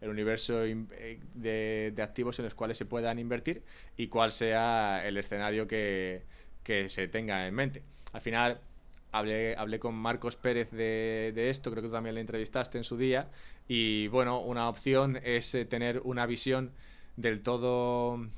[0.00, 3.62] el universo eh, de, activos en los cuales se puedan invertir
[3.96, 6.22] y cuál sea el escenario que,
[6.64, 7.82] se tenga en mente.
[8.12, 8.60] Al final,
[9.12, 12.96] hablé, hablé con Marcos Pérez de, esto, creo que tú también le entrevistaste en su
[12.96, 13.30] día,
[13.68, 16.72] y bueno, una opción es eh, tener una visión
[17.16, 18.28] del todo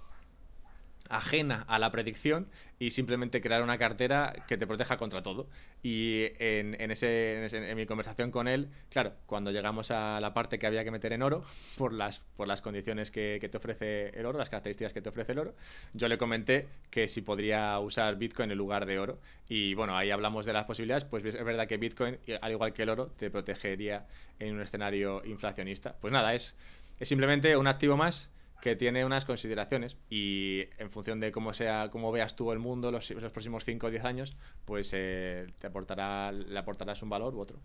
[1.08, 2.48] ajena a la predicción
[2.78, 5.48] y simplemente crear una cartera que te proteja contra todo.
[5.82, 10.66] Y en, ese, en, mi conversación con él, claro, cuando llegamos a la parte que
[10.66, 11.44] había que meter en oro,
[11.76, 15.32] por las, por las condiciones que, te ofrece el oro, las características que te ofrece
[15.32, 15.54] el oro,
[15.92, 19.18] yo le comenté que si podría usar Bitcoin en lugar de oro.
[19.48, 22.82] Y bueno, ahí hablamos de las posibilidades, pues es verdad que Bitcoin, al igual que
[22.82, 24.06] el oro, te protegería
[24.38, 25.96] en un escenario inflacionista.
[26.00, 26.54] Pues nada, es,
[27.00, 28.30] es simplemente un activo más
[28.60, 32.90] que tiene unas consideraciones y en función de cómo sea cómo veas tú el mundo
[32.90, 37.34] los, los próximos 5 o 10 años, pues eh, te aportará, le aportarás un valor
[37.34, 37.60] u otro.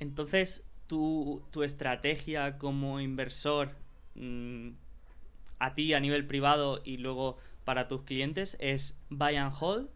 [0.00, 3.70] Entonces, tu, tu estrategia como inversor
[4.14, 4.70] mm,
[5.58, 9.88] a ti a nivel privado y luego para tus clientes es buy and hold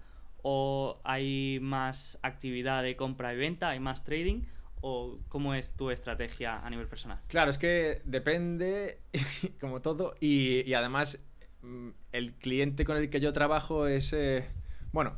[0.42, 4.42] o hay más actividad de compra y venta, hay más trading
[4.82, 7.20] o cómo es tu estrategia a nivel personal?
[7.28, 8.98] Claro, es que depende,
[9.60, 11.18] como todo, y, además
[11.62, 14.44] mm, el cliente con el que yo trabajo es, eh,
[14.92, 15.16] bueno,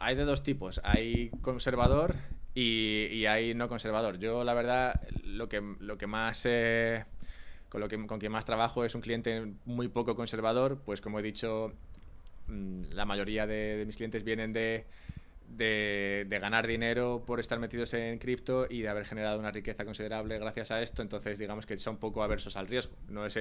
[0.00, 2.14] hay de dos tipos, hay conservador
[2.54, 4.18] y, hay no conservador.
[4.18, 6.46] Yo la verdad lo que, lo que más...
[6.46, 7.04] Eh,
[7.68, 11.18] con, lo que, con quien más trabajo es un cliente muy poco conservador, pues como
[11.18, 11.72] he dicho,
[12.46, 14.84] mm, la mayoría de mis clientes vienen de,
[15.56, 20.38] de, ganar dinero por estar metidos en cripto y de haber generado una riqueza considerable
[20.38, 22.96] gracias a esto, entonces digamos que son poco aversos al riesgo.
[23.08, 23.38] No es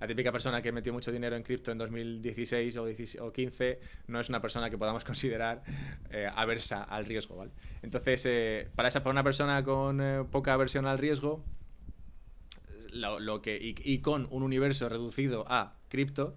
[0.00, 4.28] la típica persona que metió mucho dinero en cripto en 2016 o, 2015, no es
[4.28, 5.62] una persona que podamos considerar
[6.10, 7.36] eh, aversa al riesgo.
[7.36, 7.52] ¿vale?
[7.82, 11.44] Entonces, eh, para, esa, para una persona con eh, poca aversión al riesgo,
[12.92, 16.34] lo, que, y, con un universo reducido a cripto,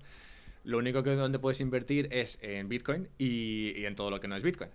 [0.64, 4.36] lo único que donde puedes invertir es en Bitcoin y en todo lo que no
[4.36, 4.70] es Bitcoin.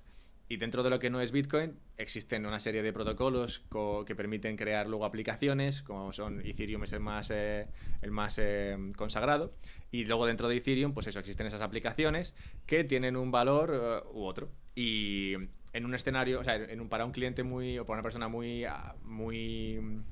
[0.51, 3.63] Y dentro de lo que no es Bitcoin, existen una serie de protocolos
[4.07, 7.67] que permiten crear luego aplicaciones, como son Ethereum es el más, eh,
[8.01, 9.53] el más eh, consagrado.
[9.91, 12.35] Y luego dentro de Ethereum, pues eso, existen esas aplicaciones
[12.65, 14.49] que tienen un valor eh, u otro.
[14.75, 15.35] Y
[15.75, 18.29] en un escenario, o sea, en un, para un cliente muy, o para una persona
[18.29, 20.03] muy, ah, muy,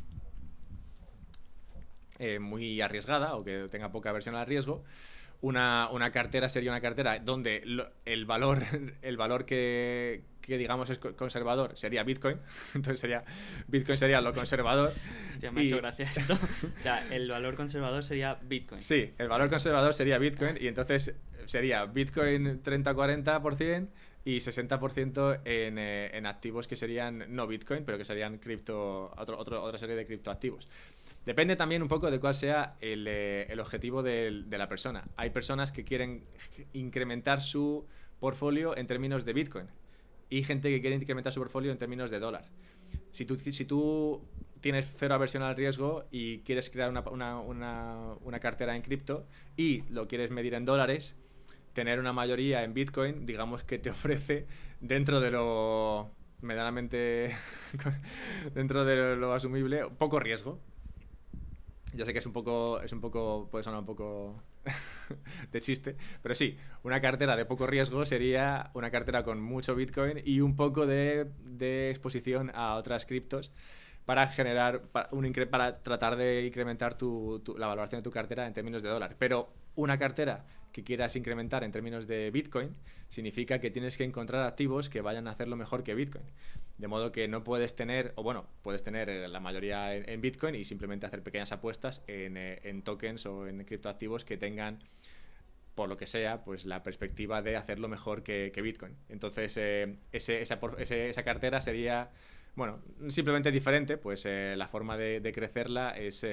[2.40, 4.84] muy arriesgada o que tenga poca aversión al riesgo,
[5.40, 7.62] una, una cartera sería una cartera donde
[8.04, 8.62] el valor,
[9.02, 12.38] el valor que, que digamos es conservador sería Bitcoin.
[12.74, 13.24] Entonces sería
[13.66, 14.92] Bitcoin sería lo conservador.
[15.32, 16.34] Hostia, me ha hecho gracia esto.
[16.34, 18.82] O sea, el valor conservador sería Bitcoin.
[18.82, 21.14] Sí, el valor conservador sería Bitcoin y entonces
[21.46, 23.88] sería Bitcoin 30-40%
[24.24, 29.38] y 60% en, eh, en activos que serían no Bitcoin, pero que serían cripto, otro,
[29.38, 30.68] otra serie de criptoactivos.
[31.26, 35.04] Depende también un poco de cuál sea el, eh, objetivo de, la persona.
[35.16, 36.22] Hay personas que quieren
[36.72, 37.84] incrementar su
[38.20, 39.66] portfolio en términos de Bitcoin
[40.30, 42.44] y gente que quiere incrementar su portfolio en términos de dólar.
[43.10, 44.22] Si tú, si tú
[44.60, 50.30] tienes cero aversión al riesgo y quieres crear una, cartera en cripto y lo quieres
[50.30, 51.16] medir en dólares,
[51.72, 54.46] tener una mayoría en Bitcoin, digamos que te ofrece
[54.80, 57.34] dentro de lo medianamente
[58.54, 60.60] dentro de lo asumible, poco riesgo.
[61.96, 64.42] Ya sé que es un poco, es un poco, puede sonar un poco
[65.52, 70.20] de chiste, pero sí, una cartera de poco riesgo sería una cartera con mucho Bitcoin
[70.24, 71.28] y un poco de,
[71.90, 73.50] exposición a otras criptos
[74.04, 76.96] para generar, para, un, para tratar de incrementar
[77.56, 79.16] la valoración de tu cartera en términos de dólar.
[79.18, 80.44] Pero una cartera
[80.76, 82.76] que quieras incrementar en términos de Bitcoin,
[83.08, 86.26] significa que tienes que encontrar activos que vayan a hacerlo mejor que Bitcoin.
[86.78, 90.54] De modo que no puedes tener, o bueno, puedes tener eh, la mayoría en, Bitcoin
[90.54, 94.80] y simplemente hacer pequeñas apuestas eh, en, tokens o en criptoactivos que tengan
[95.74, 98.94] por lo que sea, pues la perspectiva de hacerlo mejor que, Bitcoin.
[99.08, 102.10] Entonces, eh, esa, cartera sería,
[102.54, 106.24] bueno, simplemente diferente, pues la forma de, crecerla es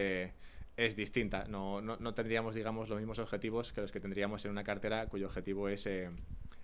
[0.78, 1.46] es distinta.
[1.48, 5.28] No, no, tendríamos, digamos, los mismos objetivos que los que tendríamos en una cartera cuyo
[5.28, 6.10] objetivo es eh,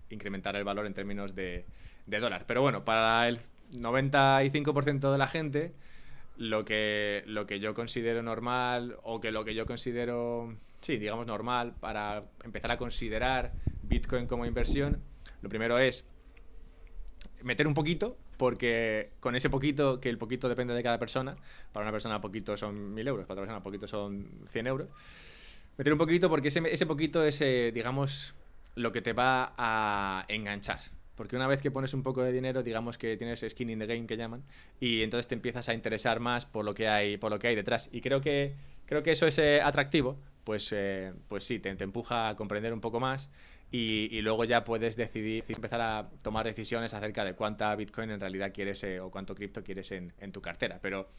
[0.10, 1.66] incrementar el valor en términos de,
[2.06, 2.46] de dólar.
[2.48, 3.40] Pero bueno, para el
[3.74, 5.74] 95% de la gente,
[6.38, 11.28] lo que, lo que yo considero normal o que lo que yo considero, sí, digamos
[11.28, 13.52] normal para empezar a considerar
[13.84, 15.02] Bitcoin como inversión,
[15.42, 16.06] lo primero es
[17.44, 21.36] meter un poquito, porque con ese poquito, que el poquito depende de cada persona,
[21.74, 24.88] para una persona poquito son 1000 euros, para otra persona poquito son 100 euros,
[25.78, 28.34] meter un poquito porque ese, ese poquito es, eh, digamos,
[28.76, 30.80] lo que te va a enganchar.
[31.20, 33.86] Porque una vez que pones un poco de dinero, digamos que tienes skin in the
[33.86, 34.42] game que llaman,
[34.80, 37.56] y entonces te empiezas a interesar más por lo que hay, por lo que hay
[37.56, 37.90] detrás.
[37.92, 38.56] Y creo que,
[38.86, 42.72] creo que eso es eh, atractivo, pues, eh, pues sí, te, te, empuja a comprender
[42.72, 43.30] un poco más
[43.70, 48.52] y, luego ya puedes decidir, empezar a tomar decisiones acerca de cuánta Bitcoin en realidad
[48.54, 50.80] quieres eh, o cuánto cripto quieres en, tu cartera.
[50.82, 51.10] Pero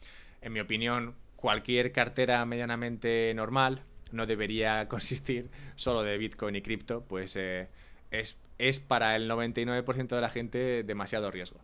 [0.41, 7.05] en mi opinión, cualquier cartera medianamente normal, no debería consistir solo de Bitcoin y cripto,
[7.05, 7.69] pues eh,
[8.11, 11.59] es, es para el 99% de la gente demasiado riesgo.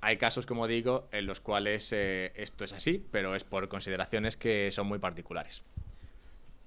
[0.00, 4.36] Hay casos, como digo, en los cuales eh, esto es así, pero es por consideraciones
[4.36, 5.64] que son muy particulares.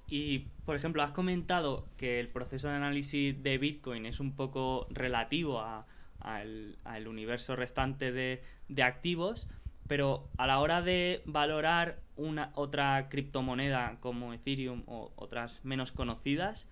[0.09, 4.87] Y, por ejemplo, has comentado que el proceso de análisis de Bitcoin es un poco
[4.89, 9.47] relativo al, universo restante de, de, activos,
[9.87, 16.65] pero a la hora de valorar una otra criptomoneda como Ethereum o otras menos conocidas,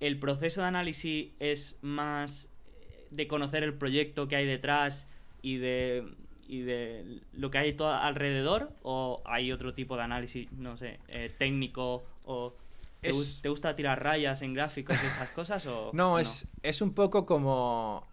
[0.00, 2.48] el proceso de análisis es más
[3.10, 5.06] de conocer el proyecto que hay detrás
[5.42, 6.04] y de,
[6.46, 10.98] y de lo que hay todo alrededor o hay otro tipo de análisis, no sé,
[11.08, 12.54] eh, técnico o...
[13.00, 13.10] ¿te,
[13.42, 15.66] ¿Te, gusta tirar rayas en gráficos y esas cosas?
[15.66, 18.06] O, no, Es, es un poco como...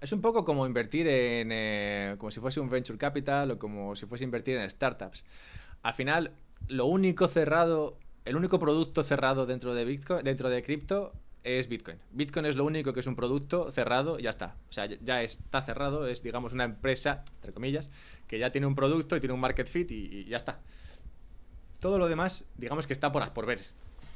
[0.00, 1.48] Es un poco como invertir en...
[1.52, 5.24] Eh, como si fuese un venture capital o como si fuese invertir en startups.
[5.82, 6.32] Al final,
[6.68, 7.98] lo único cerrado...
[8.26, 11.12] El único producto cerrado dentro de Bitcoin, dentro de cripto,
[11.44, 11.96] es Bitcoin.
[12.10, 14.56] Bitcoin es lo único que es un producto cerrado, ya está.
[14.68, 17.88] O sea, ya está cerrado, es digamos una empresa, entre comillas,
[18.26, 20.58] que ya tiene un producto y tiene un market fit y, ya está.
[21.78, 23.60] Todo lo demás, digamos que está por, por ver.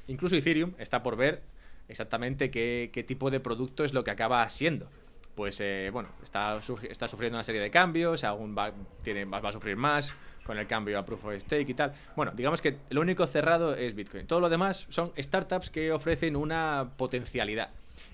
[0.09, 1.43] Incluso Ethereum está por ver
[1.89, 4.91] exactamente qué, tipo de producto es lo que acaba siendo.
[5.37, 8.73] Pues eh, bueno, está, está sufriendo una serie de cambios, aún va,
[9.05, 10.13] tiene, va a sufrir más,
[10.45, 11.93] con el cambio a Proof of Stake y tal.
[12.17, 14.27] Bueno, digamos que lo único cerrado es Bitcoin.
[14.27, 17.71] Todo lo demás son startups que ofrecen una potencialidad.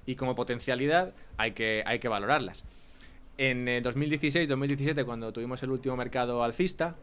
[0.06, 2.64] Y como potencialidad hay que, hay que valorarlas.
[3.38, 6.96] En 2016-2017, eh, cuando tuvimos el último mercado alcista,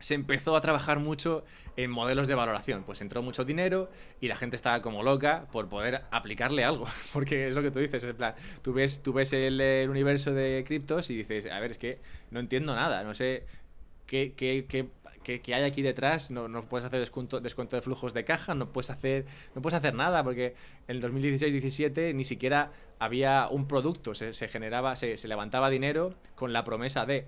[0.00, 1.44] se empezó a trabajar mucho
[1.76, 2.84] en modelos de valoración.
[2.84, 3.90] Pues entró mucho dinero
[4.20, 6.86] y la gente estaba como loca por poder aplicarle algo.
[7.12, 10.32] Porque es lo que tú dices, en plan, tú ves, tú ves el, el universo
[10.32, 11.98] de criptos y dices, a ver, es que
[12.30, 13.44] no entiendo nada, no sé,
[14.08, 18.54] qué, qué, hay aquí detrás, no, no puedes hacer descuento, descuento de flujos de caja,
[18.54, 20.54] no puedes hacer, no puedes hacer nada, porque
[20.88, 26.64] en el 2016-17 ni siquiera había un producto, se, generaba, se, levantaba dinero con la
[26.64, 27.26] promesa de.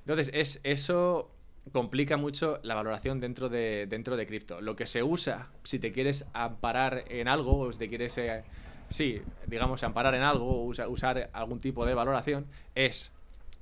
[0.00, 1.30] Entonces, es, eso
[1.72, 4.60] complica mucho la valoración dentro de, dentro de cripto.
[4.60, 8.44] Lo que se usa, si te quieres amparar en algo, o si te quieres, eh,
[8.88, 13.12] sí, digamos, amparar en algo, o usar algún tipo de valoración, es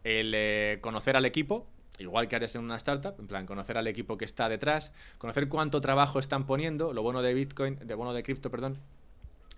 [0.05, 1.67] el eh, conocer al equipo,
[1.99, 5.49] igual que harías en una startup, en plan, conocer al equipo que está detrás, conocer
[5.49, 8.79] cuánto trabajo están poniendo, lo bueno de Bitcoin, de bueno de cripto, perdón,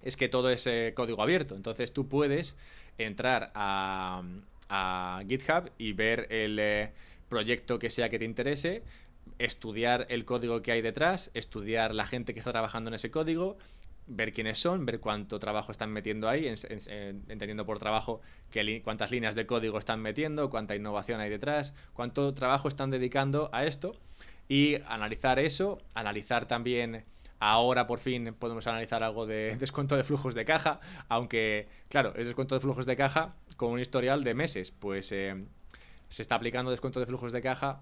[0.02, 1.56] es que todo es eh, código abierto.
[1.56, 2.56] Entonces tú puedes
[2.98, 4.22] entrar a,
[5.28, 6.92] GitHub y ver el eh,
[7.28, 8.82] proyecto que sea que te interese,
[9.38, 13.56] estudiar el código que hay detrás, estudiar la gente que está trabajando en ese código,
[14.06, 18.20] ver quiénes son, ver cuánto trabajo están metiendo ahí, entendiendo por trabajo
[18.84, 23.64] cuántas líneas de código están metiendo, cuánta innovación hay detrás, cuánto trabajo están dedicando a
[23.64, 23.96] esto
[24.48, 27.04] y analizar eso, analizar también
[27.38, 32.26] ahora por fin podemos analizar algo de descuento de flujos de caja, aunque claro, es
[32.26, 35.44] descuento de flujos de caja con un historial de meses, pues eh,
[36.08, 37.80] se está aplicando descuento de flujos de caja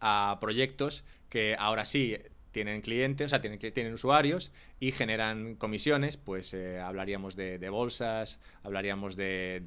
[0.00, 2.16] a proyectos que ahora sí
[2.56, 4.50] tienen clientes, o sea, tienen, tienen usuarios
[4.80, 9.60] y generan comisiones, pues eh, hablaríamos de, bolsas, hablaríamos de,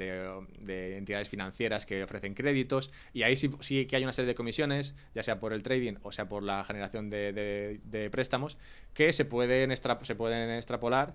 [0.97, 4.95] entidades financieras que ofrecen créditos y ahí sí, sí, que hay una serie de comisiones,
[5.13, 8.57] ya sea por el trading o sea por la generación de, préstamos,
[8.95, 9.71] que se pueden,
[10.01, 11.13] se pueden extrapolar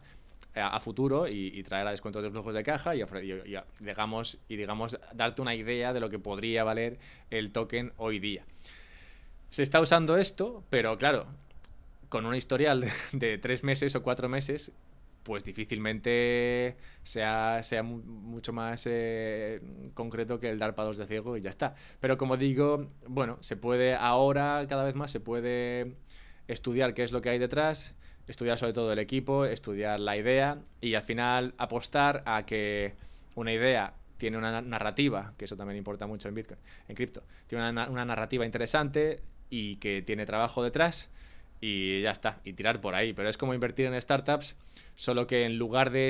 [0.55, 3.03] a, futuro y, traer a descuentos de flujos de caja y,
[3.81, 8.45] digamos, y digamos darte una idea de lo que podría valer el token hoy día.
[9.51, 11.27] Se está usando esto, pero claro,
[12.15, 14.70] con un historial de, tres meses o cuatro meses,
[15.24, 19.61] pues difícilmente sea, sea mucho más eh,
[19.95, 21.74] concreto que el dar palos de ciego y ya está.
[21.99, 25.97] Pero como digo, bueno, se puede ahora cada vez más, se puede
[26.47, 27.97] estudiar qué es lo que hay detrás,
[28.28, 32.95] estudiar sobre todo el equipo, estudiar la idea y al final apostar a que
[33.35, 37.69] una idea tiene una narrativa, que eso también importa mucho en Bitcoin, en cripto, tiene
[37.69, 39.20] una, una narrativa interesante
[39.51, 41.11] y que tiene trabajo detrás
[41.61, 43.13] y ya está, y tirar por ahí.
[43.13, 44.57] Pero es como invertir en startups,
[44.95, 46.09] solo que en lugar de,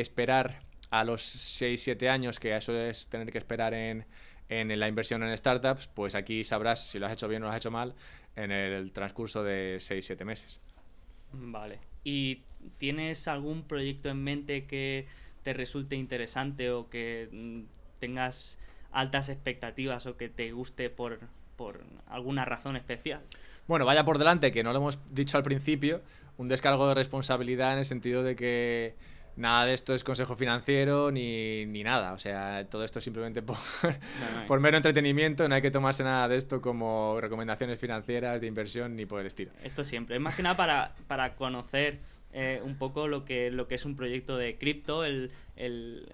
[0.00, 0.60] esperar
[0.90, 4.04] a los 6-7 años, que eso es tener que esperar en,
[4.48, 7.50] en la inversión en startups, pues aquí sabrás si lo has hecho bien o lo
[7.50, 7.94] has hecho mal
[8.36, 10.60] en el transcurso de 6-7 meses.
[11.32, 11.78] Vale.
[12.04, 12.42] ¿Y
[12.78, 15.06] tienes algún proyecto en mente que
[15.42, 17.62] te resulte interesante o que mm,
[17.98, 18.58] tengas
[18.90, 21.20] altas expectativas o que te guste por,
[21.56, 23.22] por alguna razón especial?
[23.66, 26.02] Bueno, vaya por delante, que no lo hemos dicho al principio,
[26.36, 28.94] un descargo de responsabilidad en el sentido de que
[29.36, 32.12] nada de esto es consejo financiero ni, ni nada.
[32.12, 33.56] O sea, todo esto es simplemente por,
[34.46, 35.48] por mero entretenimiento.
[35.48, 39.26] No hay que tomarse nada de esto como recomendaciones financieras de inversión ni por el
[39.26, 39.52] estilo.
[39.62, 40.16] Esto siempre.
[40.16, 41.98] Es más que nada para, para conocer
[42.34, 46.08] eh, un poco lo que, lo que es un proyecto de cripto, el, el,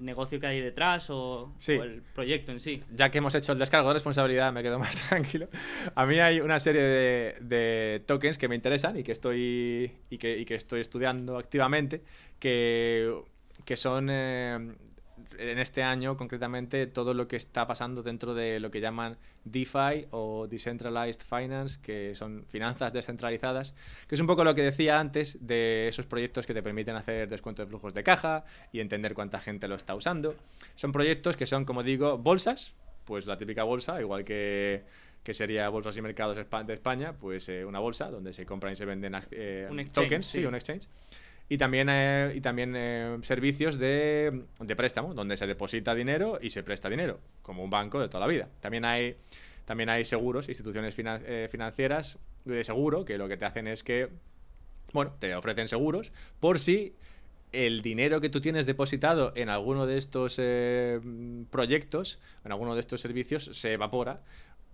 [0.00, 2.82] negocio que hay detrás o, el proyecto en sí.
[2.94, 5.48] Ya que hemos hecho el descargo de responsabilidad, me quedo más tranquilo.
[5.94, 10.16] A mí hay una serie de, de tokens que me interesan y que estoy, y
[10.16, 12.02] que, y que estoy estudiando activamente,
[12.38, 13.14] que,
[13.66, 14.74] que son eh,
[15.38, 20.06] en este año concretamente todo lo que está pasando dentro de lo que llaman DeFi
[20.10, 23.74] o Decentralized Finance, que son finanzas descentralizadas,
[24.08, 27.28] que es un poco lo que decía antes de esos proyectos que te permiten hacer
[27.28, 30.34] descuento de flujos de caja y entender cuánta gente lo está usando.
[30.74, 32.72] Son proyectos que son, como digo, bolsas,
[33.04, 34.84] pues la típica bolsa, igual que
[35.22, 38.76] que sería Bolsas y Mercados de España, pues eh, una bolsa donde se compran y
[38.76, 40.44] se venden eh, tokens, sí.
[40.46, 40.88] un exchange
[41.48, 46.50] y también, eh, y también eh, servicios de, de, préstamo, donde se deposita dinero y
[46.50, 48.48] se presta dinero, como un banco de toda la vida.
[48.60, 49.16] También hay,
[49.64, 54.10] también hay seguros, instituciones eh, financieras de seguro, que lo que te hacen es que,
[54.92, 56.94] bueno, te ofrecen seguros por si
[57.52, 60.38] el dinero que tú tienes depositado en alguno de estos
[61.50, 64.20] proyectos, en alguno de estos servicios, se evapora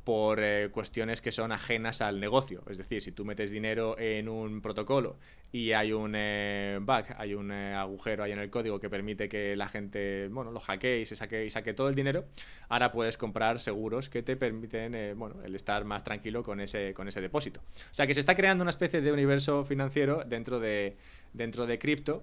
[0.04, 2.62] por eh, cuestiones que son ajenas al negocio.
[2.68, 5.16] Es decir, si tú metes dinero en un protocolo
[5.50, 9.28] y hay un eh, bug, hay un eh, agujero ahí en el código que permite
[9.28, 12.26] que la gente, bueno, lo hackee y se saque saque todo el dinero,
[12.68, 17.08] ahora puedes comprar seguros que te permiten, bueno, el estar más tranquilo con ese con
[17.08, 17.60] ese depósito.
[17.60, 20.96] O sea, que se está creando una especie de universo financiero dentro de
[21.32, 22.22] dentro de cripto.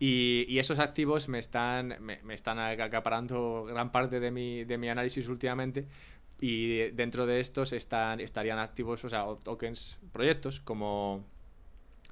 [0.00, 4.88] Y, esos activos me están, me, me, están acaparando gran parte de mi, de mi
[4.88, 5.86] análisis últimamente
[6.40, 11.24] y dentro de estos están, estarían activos, o sea, tokens, proyectos como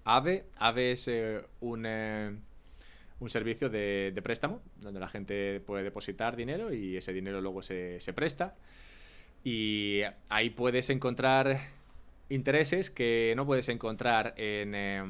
[0.05, 0.45] AVE.
[0.57, 2.35] AVE es eh, un, eh,
[3.21, 8.01] un servicio de, préstamo donde la gente puede depositar dinero y ese dinero luego se,
[8.01, 8.55] se presta.
[9.45, 11.61] Y ahí puedes encontrar
[12.29, 15.03] intereses que no puedes encontrar en, eh,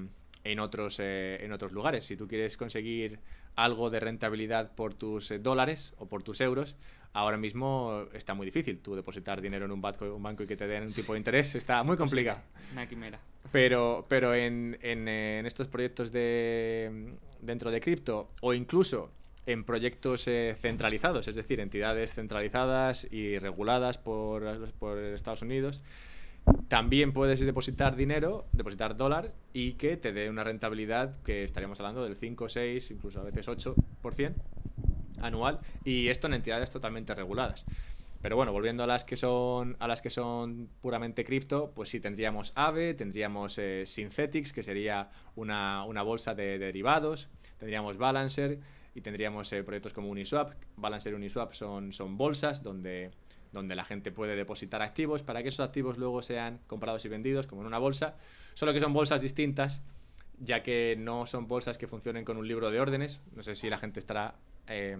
[0.44, 2.06] en, otros, en otros lugares.
[2.06, 3.18] Si tú quieres conseguir
[3.56, 6.76] algo de rentabilidad por tus dólares o por tus euros,
[7.12, 8.78] ahora mismo está muy difícil.
[8.78, 11.18] Tú depositar dinero en un banco, un banco y que te den un tipo de
[11.18, 12.40] interés está muy complicado.
[12.72, 13.18] Una quimera.
[13.50, 15.08] Pero, pero en, en,
[15.46, 19.10] estos proyectos de, dentro de cripto o incluso
[19.44, 25.82] en proyectos eh, centralizados, es decir, entidades centralizadas y reguladas por, por Estados Unidos,
[26.68, 32.04] también puedes depositar dinero, depositar dólar y que te dé una rentabilidad que estaríamos hablando
[32.04, 34.34] del 5, 6, incluso a veces 8%
[35.22, 37.64] anual y esto en entidades totalmente reguladas.
[38.20, 41.98] Pero bueno, volviendo a las que son a las que son puramente cripto, pues sí
[41.98, 47.28] tendríamos AVE, tendríamos eh, Synthetics, que sería una, bolsa de, derivados,
[47.58, 48.60] tendríamos Balancer
[48.94, 50.52] y tendríamos eh, proyectos como Uniswap.
[50.76, 53.10] Balancer y Uniswap son, son bolsas donde,
[53.50, 57.48] donde la gente puede depositar activos para que esos activos luego sean comprados y vendidos
[57.48, 58.14] como en una bolsa,
[58.54, 59.82] solo que son bolsas distintas
[60.38, 63.20] ya que no son bolsas que funcionen con un libro de órdenes.
[63.34, 64.34] No sé si la gente estará
[64.68, 64.96] eh,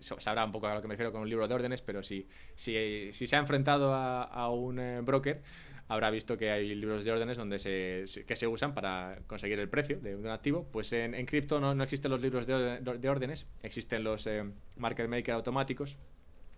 [0.00, 2.26] sabrá un poco a lo que me refiero con un libro de órdenes, pero si,
[2.54, 5.42] si, se ha enfrentado a, un eh, broker,
[5.88, 9.68] habrá visto que hay libros de órdenes donde se, que se usan para conseguir el
[9.68, 10.66] precio de un activo.
[10.70, 14.44] Pues en, cripto no, no, existen los libros de, de órdenes, existen los eh,
[14.76, 15.96] market maker automáticos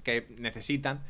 [0.02, 1.02] que necesitan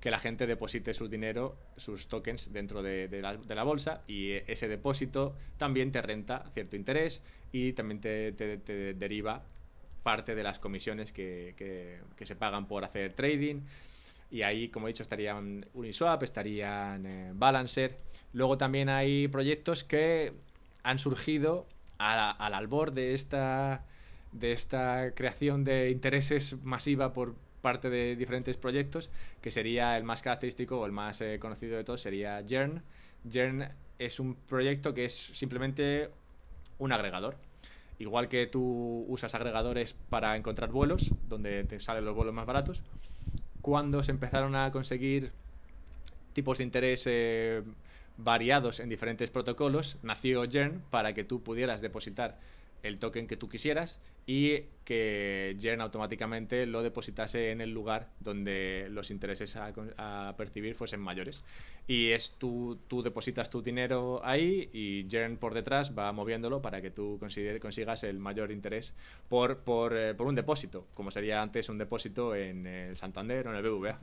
[0.00, 5.36] que la gente deposite su dinero, sus tokens dentro de, la, bolsa y ese depósito
[5.58, 7.22] también te renta cierto interés
[7.52, 8.32] y también te
[8.94, 9.44] deriva
[10.02, 11.54] parte de las comisiones que,
[12.22, 13.60] se pagan por hacer trading.
[14.30, 17.98] Y ahí, como he dicho, estarían Uniswap, estarían eh, Balancer.
[18.32, 20.32] Luego también hay proyectos que
[20.82, 21.66] han surgido
[21.98, 23.84] al albor de esta,
[24.32, 29.08] de esta creación de intereses masiva por parte de diferentes proyectos,
[29.40, 32.82] que sería el más característico o el más eh, conocido de todos, sería Jern.
[33.30, 33.68] Jern
[33.98, 36.10] es un proyecto que es simplemente
[36.78, 37.36] un agregador.
[38.02, 42.82] Igual que tú usas agregadores para encontrar vuelos, donde te salen los vuelos más baratos,
[43.60, 45.30] cuando se empezaron a conseguir
[46.32, 47.62] tipos de interés eh,
[48.18, 52.40] variados en diferentes protocolos, nació Jern para que tú pudieras depositar
[52.82, 58.88] el token que tú quisieras y que Jern automáticamente lo depositase en el lugar donde
[58.90, 61.42] los intereses a, percibir fuesen mayores.
[61.86, 66.80] Y es tú, tú depositas tu dinero ahí y Jern por detrás va moviéndolo para
[66.80, 67.18] que tú
[67.60, 68.94] consigas el mayor interés
[69.28, 73.50] por, por, eh, por, un depósito, como sería antes un depósito en el Santander o
[73.50, 73.98] en el BBVA.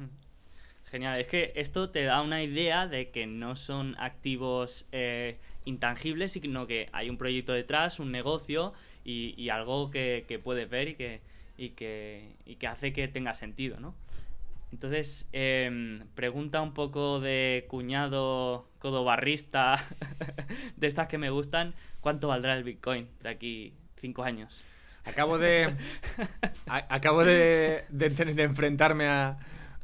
[0.92, 6.32] Genial, es que esto te da una idea de que no son activos eh, intangibles,
[6.32, 8.74] sino que hay un proyecto detrás, un negocio
[9.06, 11.22] y, algo que, puedes ver y que,
[11.58, 13.94] y que, y que hace que tenga sentido, ¿no?
[14.72, 19.84] Entonces, em, pregunta un poco de cuñado codobarrista,
[20.76, 24.64] de estas que me gustan, ¿cuánto valdrá el Bitcoin de aquí cinco años?
[25.06, 25.76] Acabo de.
[26.68, 29.38] acabo de, de, enfrentarme a,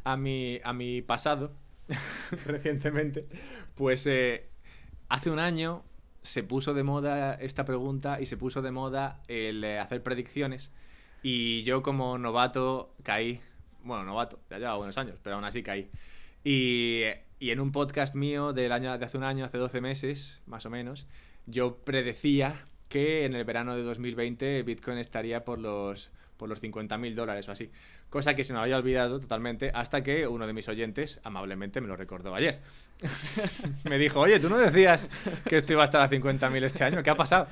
[0.05, 1.51] a, mi, a mi pasado
[2.45, 3.27] recientemente.
[3.75, 4.47] Pues eh,
[5.09, 5.83] hace un año
[6.21, 10.71] se puso de moda esta pregunta y se puso de moda el eh, hacer predicciones.
[11.21, 13.41] Y yo, como novato, caí
[13.85, 15.89] bueno, novato, ya lleva buenos años, pero aún así caí.
[16.43, 17.03] Y,
[17.39, 20.65] y en un podcast mío del año, de hace un año, hace 12 meses, más
[20.65, 21.07] o menos,
[21.45, 27.13] yo predecía que en el verano de 2020 Bitcoin estaría por los, por los 50.000
[27.13, 27.71] dólares o así.
[28.09, 31.87] Cosa que se me había olvidado totalmente hasta que uno de mis oyentes amablemente me
[31.87, 32.59] lo recordó ayer.
[33.89, 35.07] me dijo, oye, ¿tú no decías
[35.47, 37.03] que esto iba a estar a 50.000 este año?
[37.03, 37.47] ¿Qué ha pasado?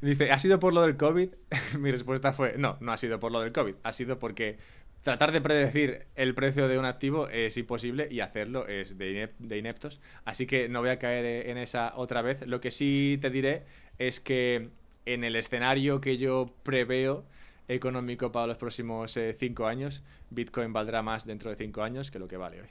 [0.00, 1.28] Dice, ¿ha sido por lo del COVID?
[1.78, 3.74] Mi respuesta fue, no, no ha sido por lo del COVID.
[3.82, 4.58] Ha sido porque
[5.02, 10.00] tratar de predecir el precio de un activo es imposible y hacerlo es de, ineptos.
[10.24, 12.46] Así que no voy a caer en esa otra vez.
[12.46, 13.64] Lo que sí te diré
[13.98, 14.68] es que
[15.04, 17.24] en el escenario que yo preveo
[17.74, 22.18] económico para los próximos eh, cinco años, Bitcoin valdrá más dentro de cinco años que
[22.18, 22.68] lo que vale hoy.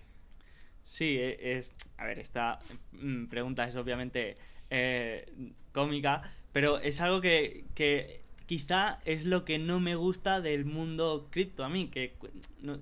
[0.83, 1.73] Sí, e, es.
[1.97, 2.59] A ver, esta
[2.93, 4.35] mm, pregunta es obviamente
[4.69, 5.31] eh,
[5.71, 11.27] cómica, pero es algo que, que quizá es lo que no me gusta del mundo
[11.31, 12.13] cripto a mí, que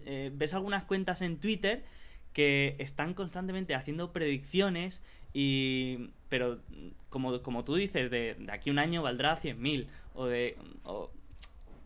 [0.06, 1.84] eh, ves algunas cuentas en Twitter
[2.34, 5.02] que están constantemente haciendo predicciones
[5.34, 6.60] y pero
[7.10, 10.56] como, como tú dices, de, aquí un año valdrá 100.000 o de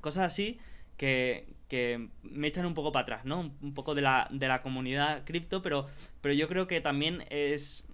[0.04, 0.60] cosas así
[0.98, 3.52] que, que, me echan un poco para atrás, ¿no?
[3.62, 5.88] Un, poco de la, de la comunidad cripto, pero,
[6.22, 7.86] pero yo creo que también es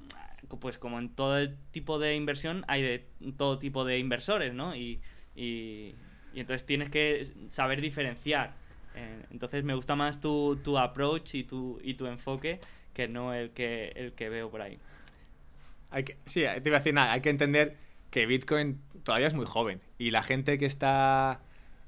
[0.60, 3.06] pues como en todo el tipo de inversión hay de
[3.38, 4.76] todo tipo de inversores, ¿no?
[4.76, 4.99] Y,
[5.36, 5.95] y,
[6.34, 8.53] entonces tienes que saber diferenciar.
[8.95, 12.60] Eh, entonces me gusta más tu, tu approach y tu, y tu enfoque
[12.94, 14.80] que no el que, el que veo por ahí.
[15.91, 17.77] Hay que, sí, te iba a decir nada, hay que entender
[18.10, 21.41] que Bitcoin todavía es muy joven y la gente que está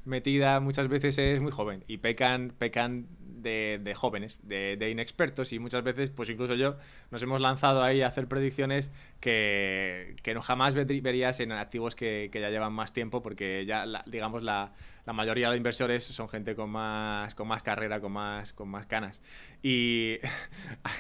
[0.06, 3.08] metida muchas veces es muy joven y pecan, pecan
[3.42, 6.78] de, jóvenes, de, inexpertos y muchas veces, pues incluso yo,
[7.10, 12.50] nos hemos lanzado ahí a hacer predicciones que, no jamás verías en activos que, ya
[12.50, 14.74] llevan más tiempo porque ya, digamos, la,
[15.06, 18.70] la, mayoría de los inversores son gente con más, con más carrera, con más, con
[18.70, 19.20] más canas.
[19.64, 20.18] Y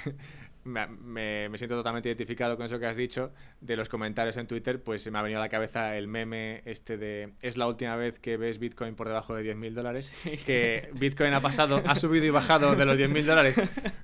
[0.63, 5.03] me, siento totalmente identificado con eso que has dicho de los comentarios en Twitter, pues
[5.03, 8.19] se me ha venido a la cabeza el meme este de es la última vez
[8.19, 10.13] que ves Bitcoin por debajo de 10.000 dólares,
[10.45, 13.61] que Bitcoin ha pasado, ha subido y bajado de los 10.000 dólares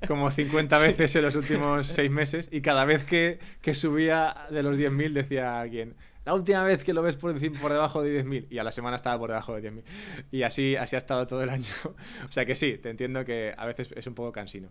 [0.08, 4.64] como 50 veces en los últimos seis meses y cada vez que, que subía de
[4.64, 5.96] los 10.000 decía alguien,
[6.28, 8.98] la última vez que lo ves por, por debajo de 10.000 y a la semana
[8.98, 9.84] estaba por debajo de 10.000
[10.32, 11.74] y así, así ha estado todo el año.
[12.28, 14.68] o sea que sí, te entiendo que a veces es un poco cansino.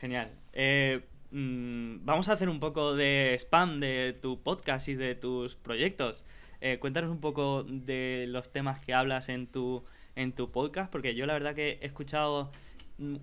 [0.00, 0.30] Genial.
[0.54, 5.56] Eh, mm, vamos a hacer un poco de spam de tu podcast y de tus
[5.56, 6.24] proyectos.
[6.62, 9.84] Eh, cuéntanos un poco de los temas que hablas en tu,
[10.16, 12.50] en tu podcast, porque yo la verdad que he escuchado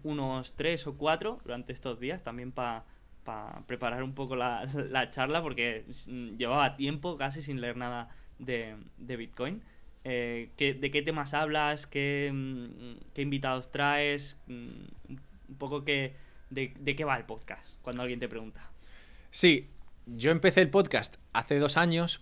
[0.04, 2.86] unos tres o cuatro durante estos días, también para
[3.66, 4.68] preparar un poco la,
[5.12, 5.84] charla, porque
[6.38, 9.64] llevaba tiempo casi sin leer nada de, Bitcoin.
[10.04, 11.88] Eh, ¿De qué temas hablas?
[11.88, 14.38] ¿Qué, mm, qué invitados traes?
[14.46, 14.70] Mm,
[15.50, 18.70] un poco que de, qué va el podcast, cuando alguien te pregunta.
[19.32, 19.70] Sí,
[20.06, 22.22] yo empecé el podcast hace dos años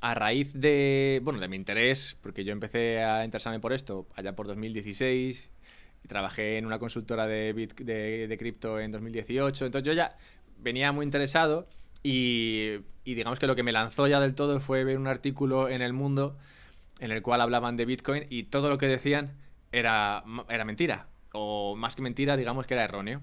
[0.00, 4.34] a raíz de, bueno, de mi interés, porque yo empecé a interesarme por esto allá
[4.34, 5.50] por 2016
[6.02, 10.16] y trabajé en una consultora de, de, cripto en 2018, entonces yo ya
[10.58, 11.68] venía muy interesado
[12.02, 15.68] y, y, digamos que lo que me lanzó ya del todo fue ver un artículo
[15.68, 16.38] en El Mundo
[17.00, 19.32] en el cual hablaban de Bitcoin y todo lo que decían
[19.72, 23.20] era, era mentira, o más que mentira, digamos que era erróneo.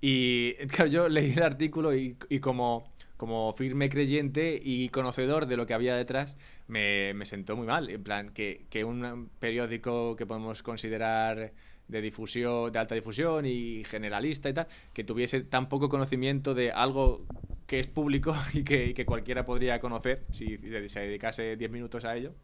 [0.00, 5.66] Y claro, yo leí el artículo y, como, como firme creyente y conocedor de lo
[5.66, 6.36] que había detrás,
[6.66, 7.90] me, me sentó muy mal.
[7.90, 11.52] En plan, que, que, un periódico que podemos considerar
[11.88, 16.70] de difusión, de alta difusión y generalista y tal, que tuviese tan poco conocimiento de
[16.70, 17.24] algo
[17.66, 20.58] que es público y que, que cualquiera podría conocer si
[20.88, 22.34] se dedicase 10 minutos a ello,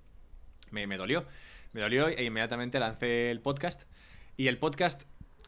[0.70, 1.24] me, me dolió.
[1.72, 3.82] Me dolió e inmediatamente lancé el podcast.
[4.36, 5.02] Y el podcast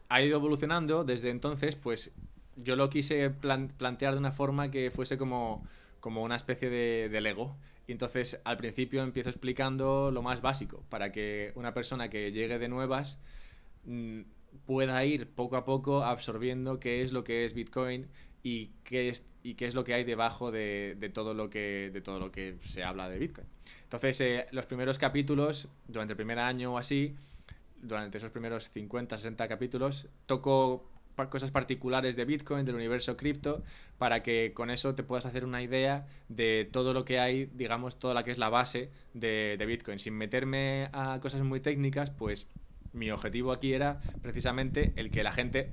[0.08, 2.12] ha ido evolucionando desde entonces, pues
[2.56, 5.66] yo lo quise plantear de una forma que fuese como,
[6.00, 7.56] como una especie de, Lego.
[7.86, 12.58] Y entonces al principio empiezo explicando lo más básico, para que una persona que llegue
[12.58, 13.18] de nuevas
[13.84, 14.22] mm,
[14.66, 18.06] pueda ir poco a poco absorbiendo qué es lo que es Bitcoin
[18.42, 22.00] y qué es, y qué es lo que hay debajo de, todo lo que, de
[22.00, 23.46] todo lo que se habla de Bitcoin.
[23.84, 27.14] Entonces, eh, los primeros capítulos, durante el primer año o así,
[27.82, 30.90] durante esos primeros 50, 60 capítulos, toco
[31.30, 33.62] cosas particulares de Bitcoin, del universo cripto,
[33.96, 37.98] para que con eso te puedas hacer una idea de todo lo que hay, digamos,
[37.98, 39.98] toda la que es la base de, Bitcoin.
[39.98, 42.46] Sin meterme a cosas muy técnicas, pues
[42.92, 45.70] mi objetivo aquí era precisamente el que la gente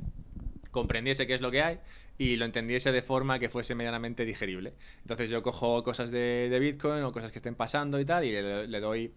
[0.71, 1.79] comprendiese qué es lo que hay
[2.17, 4.73] y lo entendiese de forma que fuese medianamente digerible.
[5.01, 8.79] Entonces yo cojo cosas de, Bitcoin o cosas que estén pasando y tal y le,
[8.79, 9.13] doy,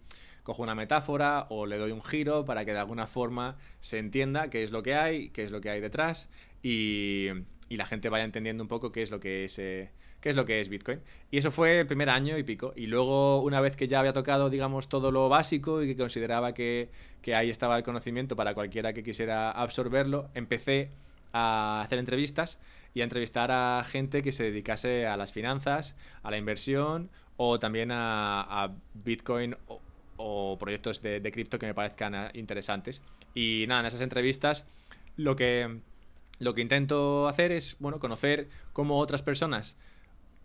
[0.47, 4.49] cojo una metáfora o le doy un giro para que de alguna forma se entienda
[4.49, 6.29] qué es lo que hay, qué es lo que hay detrás
[6.63, 7.27] y,
[7.69, 9.59] la gente vaya entendiendo un poco qué es lo que es...
[9.59, 9.89] Eh,
[10.21, 10.99] qué es lo que es Bitcoin.
[11.29, 12.73] Y eso fue el primer año y pico.
[12.75, 16.53] Y luego, una vez que ya había tocado, digamos, todo lo básico y que consideraba
[16.53, 16.89] que,
[17.21, 20.89] que ahí estaba el conocimiento para cualquiera que quisiera absorberlo, empecé
[21.33, 22.57] a hacer entrevistas
[22.95, 27.59] y a entrevistar a gente que se dedicase a las finanzas, a la inversión o
[27.59, 29.55] también a, Bitcoin
[30.17, 33.01] o, proyectos de, cripto que me parezcan ah, interesantes.
[33.33, 34.65] Y nada, en esas entrevistas
[35.15, 35.79] lo que,
[36.39, 39.75] lo que intento hacer es bueno, conocer cómo otras personas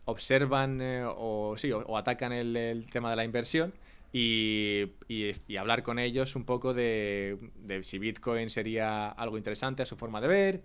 [0.04, 3.72] observan eh, o, sí, o, atacan el, tema de la inversión
[4.12, 9.86] y, y, hablar con ellos un poco de, de, si Bitcoin sería algo interesante a
[9.86, 10.62] su forma de ver,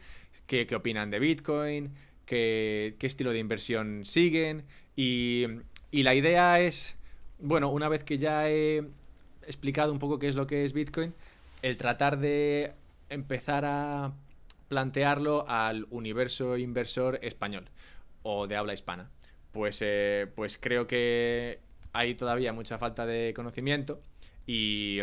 [0.48, 1.94] qué, qué opinan de Bitcoin,
[2.26, 4.66] qué, qué, estilo de inversión siguen.
[4.98, 5.46] Y,
[5.92, 6.97] y, la idea es,
[7.40, 8.84] bueno, una vez que ya he
[9.44, 11.14] explicado un poco qué es lo que es Bitcoin,
[11.62, 12.74] el tratar de
[13.10, 14.14] empezar a
[14.68, 17.70] plantearlo al universo inversor español
[18.24, 19.10] o de habla hispana.
[19.52, 21.60] Pues, eh, pues creo que
[21.94, 24.02] hay todavía mucha falta de conocimiento
[24.46, 25.00] y,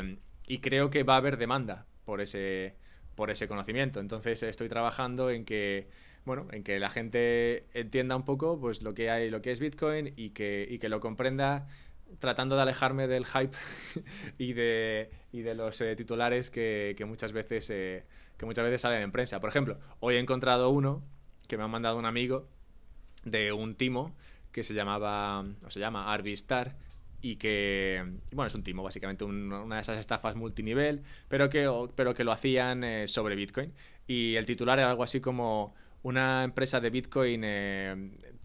[0.60, 2.74] creo que va a haber demanda por ese,
[3.14, 4.00] por ese conocimiento.
[4.00, 5.88] Entonces estoy trabajando en que
[6.24, 9.60] bueno, en que la gente entienda un poco pues lo que hay, lo que es
[9.60, 11.66] Bitcoin y que, que lo comprenda
[12.18, 13.56] tratando de alejarme del hype
[14.38, 18.04] y de, y de los eh, titulares que, muchas veces eh,
[18.36, 19.40] que muchas veces salen en prensa.
[19.40, 21.02] Por ejemplo, hoy he encontrado uno
[21.48, 22.48] que me ha mandado un amigo
[23.24, 24.14] de un timo
[24.52, 26.76] que se llamaba, o se llama Arvistar,
[27.20, 32.14] y que, bueno, es un timo, básicamente una de esas estafas multinivel, pero que, pero
[32.14, 33.72] que lo hacían eh, sobre Bitcoin.
[34.06, 37.42] Y el titular era algo así como una empresa de Bitcoin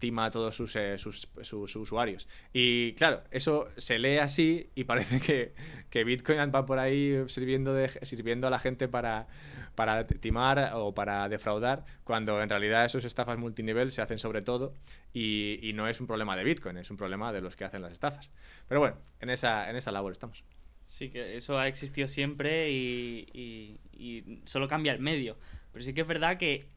[0.00, 2.26] tima a todos sus, eh, sus, usuarios.
[2.52, 5.54] Y claro, eso se lee así y parece que,
[5.90, 9.28] que Bitcoin va por ahí sirviendo, de, sirviendo a la gente para,
[9.76, 14.74] para timar o para defraudar, cuando en realidad esos estafas multinivel se hacen sobre todo
[15.12, 17.92] y, no es un problema de Bitcoin, es un problema de los que hacen las
[17.92, 18.32] estafas.
[18.66, 20.42] Pero bueno, en esa, en esa labor estamos.
[20.86, 25.38] Sí, que eso ha existido siempre y, y solo cambia el medio.
[25.72, 26.68] Pero sí que es verdad que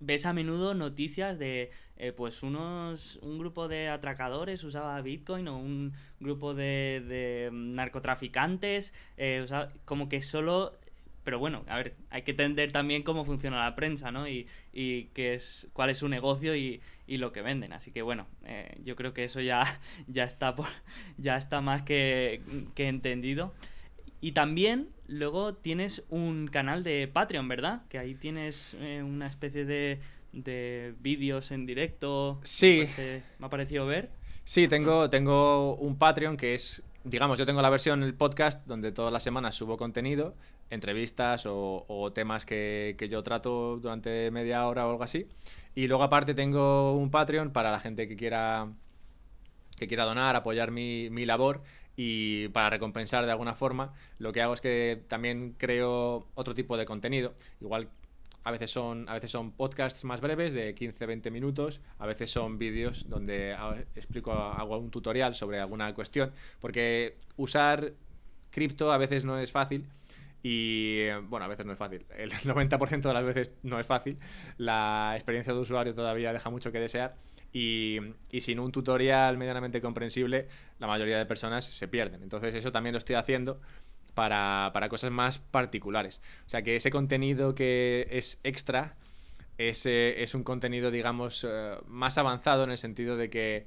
[0.00, 1.70] ves a menudo noticias de
[2.02, 9.46] eh, pues unos un grupo de atracadores usaba Bitcoin o un grupo de, narcotraficantes eh,
[9.84, 10.72] como que solo
[11.24, 14.26] pero bueno, a ver, hay que entender también cómo funciona la prensa, ¿no?
[14.26, 17.74] Y, y qué es, cuál es su negocio y, y lo que venden.
[17.74, 20.54] Así que bueno, eh, yo creo que eso ya, ya, está,
[21.18, 22.40] ya está más que,
[22.74, 23.52] que entendido.
[24.22, 27.82] Y también luego tienes un canal de Patreon, ¿verdad?
[27.88, 29.98] Que ahí tienes eh, una especie de,
[30.32, 32.40] de vídeos en directo.
[32.42, 32.88] Sí.
[33.38, 34.10] Me ha parecido ver.
[34.44, 38.92] Sí, tengo, tengo un Patreon que es, digamos, yo tengo la versión el podcast donde
[38.92, 40.34] todas las semanas subo contenido,
[40.70, 45.26] entrevistas o, temas que, que, yo trato durante media hora o algo así.
[45.74, 48.68] Y luego aparte tengo un Patreon para la gente que quiera
[49.78, 51.62] que quiera donar, apoyar mi, mi labor
[51.96, 56.76] y para recompensar de alguna forma, lo que hago es que también creo otro tipo
[56.76, 57.34] de contenido.
[57.60, 57.88] Igual
[58.44, 62.58] a veces son, a veces son podcasts más breves de 15-20 minutos, a veces son
[62.58, 63.56] vídeos donde
[63.94, 67.92] explico, hago un tutorial sobre alguna cuestión, porque usar
[68.50, 69.86] cripto a veces no es fácil.
[70.42, 72.06] Y bueno, a veces no es fácil.
[72.16, 74.18] El 90% de las veces no es fácil.
[74.56, 77.14] La experiencia de usuario todavía deja mucho que desear.
[77.52, 77.98] Y,
[78.40, 80.46] sin un tutorial medianamente comprensible,
[80.78, 82.22] la mayoría de personas se pierden.
[82.22, 83.60] Entonces eso también lo estoy haciendo
[84.14, 86.20] para, cosas más particulares.
[86.46, 88.96] O sea que ese contenido que es extra
[89.58, 93.66] es, es un contenido, digamos, eh, más avanzado en el sentido de que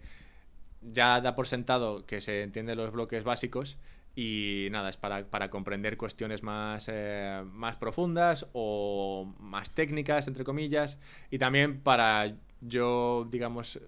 [0.82, 3.78] ya da por sentado que se entienden los bloques básicos
[4.16, 11.00] y nada, es para, comprender cuestiones más, eh, más profundas o más técnicas, entre comillas,
[11.32, 13.80] y también para yo, digamos,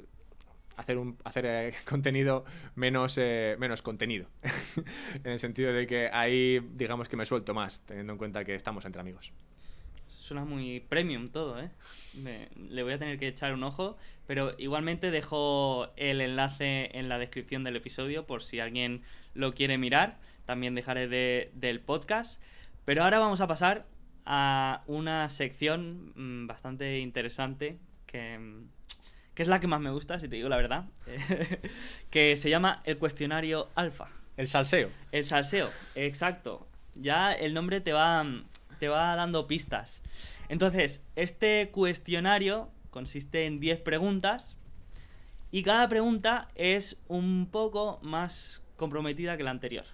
[0.77, 2.45] hacer un hacer eh, contenido
[2.75, 4.27] menos eh, menos contenido
[5.23, 8.55] en el sentido de que ahí digamos que me suelto más teniendo en cuenta que
[8.55, 9.31] estamos entre amigos
[10.07, 11.69] suena muy premium todo, ¿eh?
[12.15, 13.95] Me- le voy a tener que echar un ojo,
[14.25, 19.03] pero igualmente dejo el enlace en la descripción del episodio por si alguien
[19.35, 20.17] lo quiere mirar.
[20.47, 22.41] También dejaré de- del podcast.
[22.85, 23.85] Pero ahora vamos a pasar
[24.25, 27.77] a una sección mm, bastante interesante
[28.07, 28.63] que, mm,
[29.35, 30.85] que es la que más me gusta, si te digo la verdad,
[32.09, 34.07] que se llama el cuestionario alfa.
[34.37, 34.89] El salseo.
[35.11, 36.67] El salseo, exacto.
[36.95, 38.25] Ya el nombre te va,
[38.79, 40.01] te va dando pistas.
[40.47, 44.57] Entonces, este cuestionario consiste en 10 preguntas
[45.51, 49.85] y cada pregunta es un poco más comprometida que la anterior.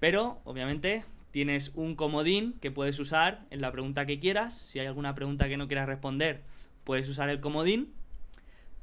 [0.00, 4.64] Pero, obviamente, tienes un comodín que puedes usar en la pregunta que quieras.
[4.68, 6.42] Si hay alguna pregunta que no quieras responder,
[6.86, 7.92] puedes usar el comodín.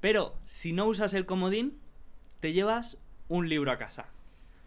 [0.01, 1.79] Pero si no usas el comodín,
[2.41, 2.97] te llevas
[3.29, 4.05] un libro a casa.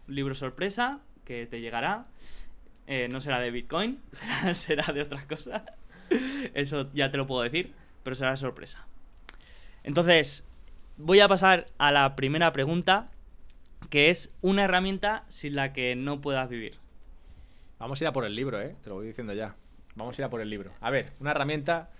[0.09, 2.07] Un libro sorpresa que te llegará.
[2.87, 4.01] Eh, no será de Bitcoin,
[4.53, 5.61] será, de otras cosas.
[6.53, 7.73] Eso ya te lo puedo decir,
[8.03, 8.85] pero será sorpresa.
[9.83, 10.45] Entonces,
[10.97, 13.11] voy a pasar a la primera pregunta,
[13.91, 16.79] que es una herramienta sin la que no puedas vivir.
[17.77, 18.75] Vamos a ir a por el libro, ¿eh?
[18.81, 19.55] Te lo voy diciendo ya.
[19.95, 20.73] Vamos a ir a por el libro.
[20.81, 21.91] A ver, una herramienta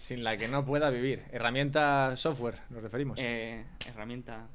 [0.00, 1.22] sin la que no pueda vivir.
[1.30, 3.18] Herramienta software, nos referimos.
[3.20, 4.46] Eh, herramienta.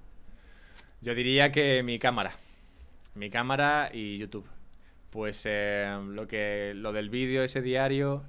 [1.01, 2.31] Yo diría que mi cámara.
[3.13, 4.47] Mi cámara y YouTube.
[5.11, 8.23] Pues eh, lo que lo del vídeo ese diario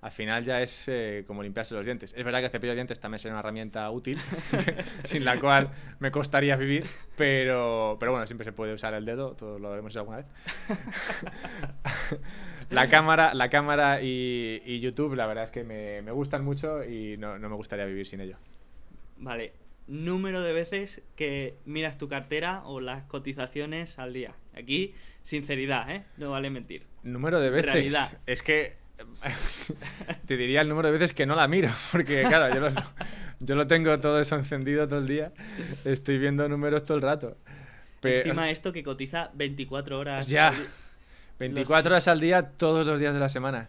[0.00, 2.14] al final ya es eh, como limpiarse los dientes.
[2.16, 4.18] Es verdad que el cepillo de dientes también sería una herramienta útil,
[5.04, 6.86] sin la cual me costaría vivir,
[7.16, 10.26] pero, pero bueno, siempre se puede usar el dedo, todos lo habremos hecho alguna vez.
[12.70, 16.84] la cámara, la cámara y, y YouTube, la verdad es que me, me gustan mucho
[16.84, 18.36] y no, no me gustaría vivir sin ello.
[19.18, 19.52] Vale.
[19.86, 24.34] Número de veces que miras tu cartera o las cotizaciones al día.
[24.56, 26.04] Aquí, sinceridad, ¿eh?
[26.16, 26.86] No vale mentir.
[27.02, 27.72] Número de veces.
[27.72, 28.18] Realidad.
[28.26, 28.76] Es que
[30.26, 32.68] te diría el número de veces que no la miro, porque claro, yo lo,
[33.40, 35.32] yo lo tengo todo eso encendido todo el día.
[35.84, 37.36] Estoy viendo números todo el rato.
[38.00, 40.28] Pero, Encima esto que cotiza 24 horas.
[40.28, 40.54] ya,
[41.40, 43.68] 24 los- horas al día, todos los días de la semana.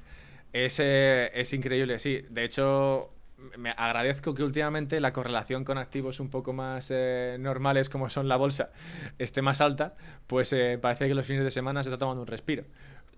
[0.54, 2.24] Es, eh, es increíble, sí.
[2.30, 3.10] De hecho,
[3.58, 8.28] me agradezco que últimamente la correlación con activos un poco más eh, normales, como son
[8.28, 8.72] la bolsa,
[9.18, 9.96] esté más alta.
[10.28, 12.64] Pues eh, parece que los fines de semana se está tomando un respiro.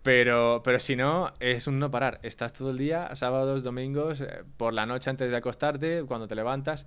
[0.03, 2.19] Pero, pero si no, es un no parar.
[2.23, 6.35] Estás todo el día, sábados, domingos, eh, por la noche antes de acostarte, cuando te
[6.35, 6.85] levantas.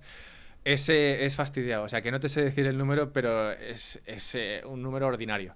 [0.63, 1.83] Ese es fastidiado.
[1.83, 5.55] O sea, que no te sé decir el número, pero es, es, un número ordinario.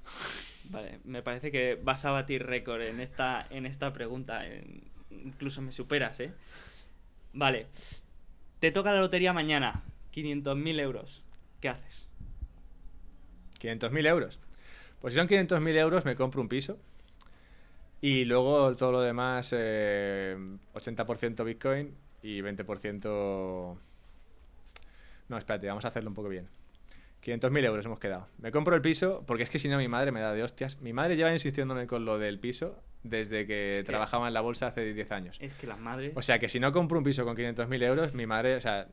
[0.72, 4.44] Vale, me parece que vas a batir récord en esta, en esta pregunta.
[5.10, 6.32] Incluso me superas, ¿eh?
[7.34, 7.68] Vale.
[8.60, 9.84] Te toca la lotería mañana.
[10.14, 11.24] 500.000 euros.
[11.60, 12.08] ¿Qué haces?
[13.60, 14.40] 500.000 euros.
[15.02, 16.80] Pues si son 500.000 euros, me compro un piso.
[18.00, 20.38] Y luego todo lo demás, eh,
[20.74, 21.94] 80% Bitcoin
[22.24, 23.78] y 20%...
[25.28, 26.48] No, espérate, vamos a hacerlo un poco bien.
[27.24, 28.28] 500.000 euros hemos quedado.
[28.40, 30.80] Me compro el piso porque es que si no mi madre me da de hostias.
[30.82, 34.42] Mi madre lleva insistiéndome con lo del piso desde que Es que- trabajaba en la
[34.42, 35.38] bolsa hace 10 años.
[35.40, 36.14] Es que las madres...
[36.16, 38.88] O sea que si no compro un piso con 500.000 euros, mi madre, o sea,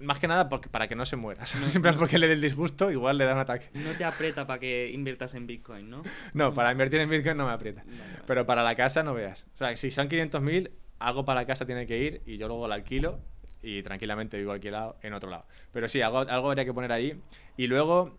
[0.00, 1.44] más que nada porque, para que no se muera.
[1.46, 3.66] Siempre porque le dé el disgusto, igual le da un ataque.
[3.74, 6.02] No te aprieta para que inviertas en Bitcoin, ¿no?
[6.34, 7.84] No, para invertir en Bitcoin no me aprieta.
[8.26, 9.46] Pero para la casa no veas.
[9.54, 10.70] O sea, si son 500.000,
[11.00, 13.18] algo para la casa tiene que ir y yo luego la alquilo
[13.62, 15.46] y tranquilamente vivo alquilado en otro lado.
[15.72, 17.20] Pero sí, algo, habría que poner ahí.
[17.56, 18.18] Y luego,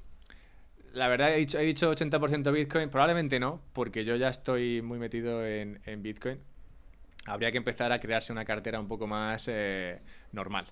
[0.93, 2.89] la verdad, he dicho, he dicho 80% Bitcoin.
[2.89, 6.39] Probablemente no, porque yo ya estoy muy metido en, en Bitcoin.
[7.25, 9.99] Habría que empezar a crearse una cartera un poco más eh,
[10.31, 10.65] normal.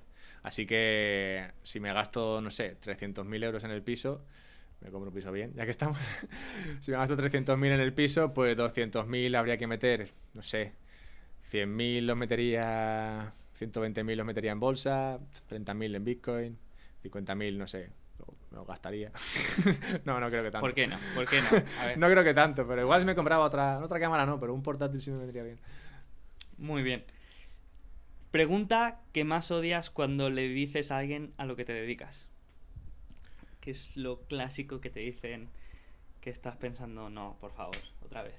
[0.43, 4.23] Así que si me gasto, no sé, 300.000 euros en el piso,
[4.81, 5.97] me compro un piso bien, ya que estamos.
[6.79, 10.73] si me gasto 300.000 en el piso, pues 200.000 habría que meter, no sé,
[11.51, 15.19] 100.000 los metería, 120.000 los metería en bolsa,
[15.49, 16.57] 30.000 en Bitcoin,
[17.03, 17.89] 50.000, no sé,
[18.19, 19.11] lo, me lo gastaría.
[20.05, 20.65] no, no creo que tanto.
[20.65, 20.97] ¿Por qué no?
[21.15, 21.47] ¿Por qué no?
[21.81, 21.97] A ver.
[21.97, 24.63] No creo que tanto, pero igual si me compraba otra, otra cámara no, pero un
[24.63, 25.59] portátil sí me vendría bien.
[26.57, 27.03] Muy bien.
[28.31, 32.27] Pregunta que más odias cuando le dices a alguien a lo que te dedicas.
[33.61, 35.49] ¿Qué es lo clásico que te dicen
[36.21, 37.09] que estás pensando?
[37.09, 38.35] No, por favor, otra vez.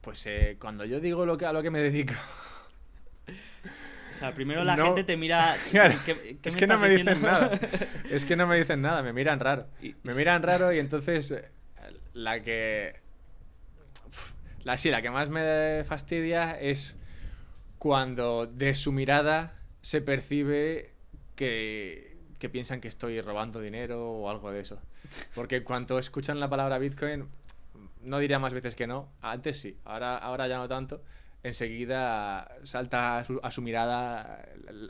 [0.00, 2.14] Pues eh, cuando yo digo lo que, a lo que me dedico,
[4.10, 4.86] O sea, primero la No.
[4.86, 5.56] gente te mira.
[5.70, 7.50] Claro, ¿qué- qué es que no me dicen nada.
[8.10, 9.66] Es que no me dicen nada, me miran raro.
[10.02, 11.48] Me miran raro y entonces eh,
[12.14, 13.00] la que...
[14.64, 16.94] La, sí, la que más me fastidia es
[17.78, 20.92] cuando de su mirada se percibe
[21.34, 24.80] que, que piensan que estoy robando dinero o algo de eso.
[25.34, 27.26] Porque en cuanto escuchan la palabra Bitcoin,
[28.02, 29.08] no diría más veces que no.
[29.20, 31.02] Antes sí, ahora, ahora ya no tanto.
[31.42, 34.44] Enseguida salta a su, a su mirada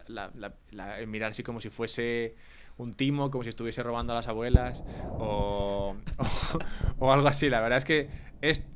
[0.08, 2.34] la, la- la- el mirar así como si fuese
[2.78, 4.82] un timo, como si estuviese robando a las abuelas
[5.18, 5.94] o,
[6.98, 7.48] o, algo así.
[7.50, 8.08] La verdad es que
[8.40, 8.66] es,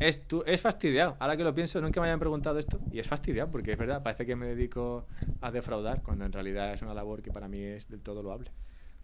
[0.00, 1.16] es, es fastidiado.
[1.20, 4.02] Ahora que lo pienso, nunca me habían preguntado esto y es fastidiado porque es verdad,
[4.02, 5.06] parece que me dedico
[5.40, 8.50] a defraudar cuando en realidad es una labor que para mí es del todo loable.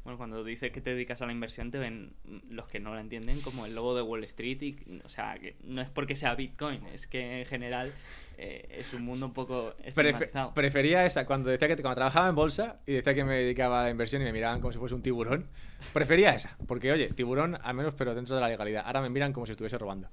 [0.09, 2.15] Bueno, cuando dices que te dedicas a la inversión, te ven
[2.49, 4.63] los que no lo entienden como el logo de Wall Street.
[4.63, 7.93] Y, o sea, que no es porque sea Bitcoin, es que en general
[8.39, 10.55] eh, es un mundo un poco estigmatizado.
[10.55, 13.85] prefería esa, cuando decía que cuando trabajaba en bolsa y decía que me dedicaba a
[13.85, 15.47] la inversión y me miraban como si fuese un tiburón,
[15.93, 18.85] prefería esa, porque oye, tiburón al menos pero dentro de la legalidad.
[18.87, 20.09] Ahora me miran como si estuviese robando.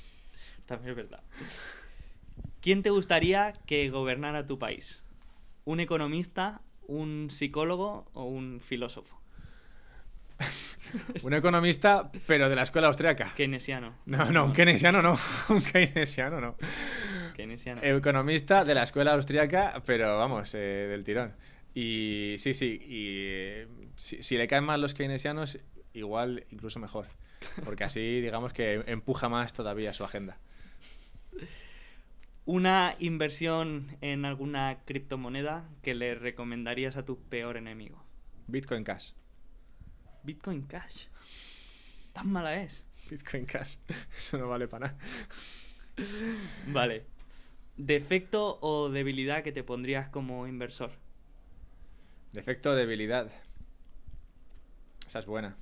[0.66, 1.22] También es verdad.
[2.60, 5.02] ¿Quién te gustaría que gobernara tu país?
[5.64, 9.19] ¿Un economista, un psicólogo o un filósofo?
[11.22, 13.32] Un economista, pero de la escuela austriaca.
[13.36, 13.94] Keynesiano.
[14.06, 15.16] No, no, un keynesiano no.
[15.48, 16.56] Un keynesiano no.
[17.36, 17.82] Keynesiano.
[17.82, 20.58] Economista de la escuela austriaca, pero vamos, eh,
[20.90, 21.34] del tirón.
[21.74, 25.58] Y sí, sí, y eh, si, si le caen mal los keynesianos,
[25.92, 27.06] igual incluso mejor.
[27.64, 30.38] Porque así, digamos que empuja más todavía su agenda.
[32.46, 38.02] ¿Una inversión en alguna criptomoneda que le recomendarías a tu peor enemigo?
[38.48, 39.12] Bitcoin Cash.
[40.22, 41.06] Bitcoin Cash.
[42.12, 42.84] Tan mala es.
[43.10, 43.76] Bitcoin Cash.
[44.18, 44.98] Eso no vale para nada.
[46.68, 47.04] Vale.
[47.76, 50.90] ¿Defecto o debilidad que te pondrías como inversor?
[52.32, 53.30] Defecto o debilidad.
[55.06, 55.56] Esa es buena.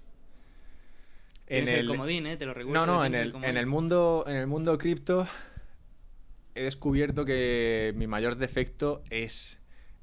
[1.46, 2.36] Tienes el comodín, ¿eh?
[2.36, 2.86] Te lo recuerdo.
[2.86, 3.50] No, no, en el, comodín.
[3.50, 5.26] en el mundo, en el mundo cripto
[6.58, 9.58] he descubierto que mi mayor defecto es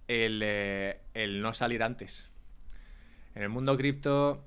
[0.07, 2.29] el, eh, el no salir antes.
[3.35, 4.41] En el mundo cripto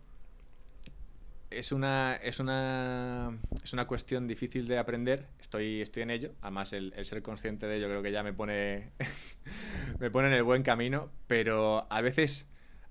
[1.50, 5.26] es una, es una, es una cuestión difícil de aprender.
[5.40, 6.32] Estoy, estoy en ello.
[6.40, 8.90] Además, el, el ser consciente de ello creo que ya me pone,
[9.98, 11.10] me pone en el buen camino.
[11.26, 12.46] Pero a veces,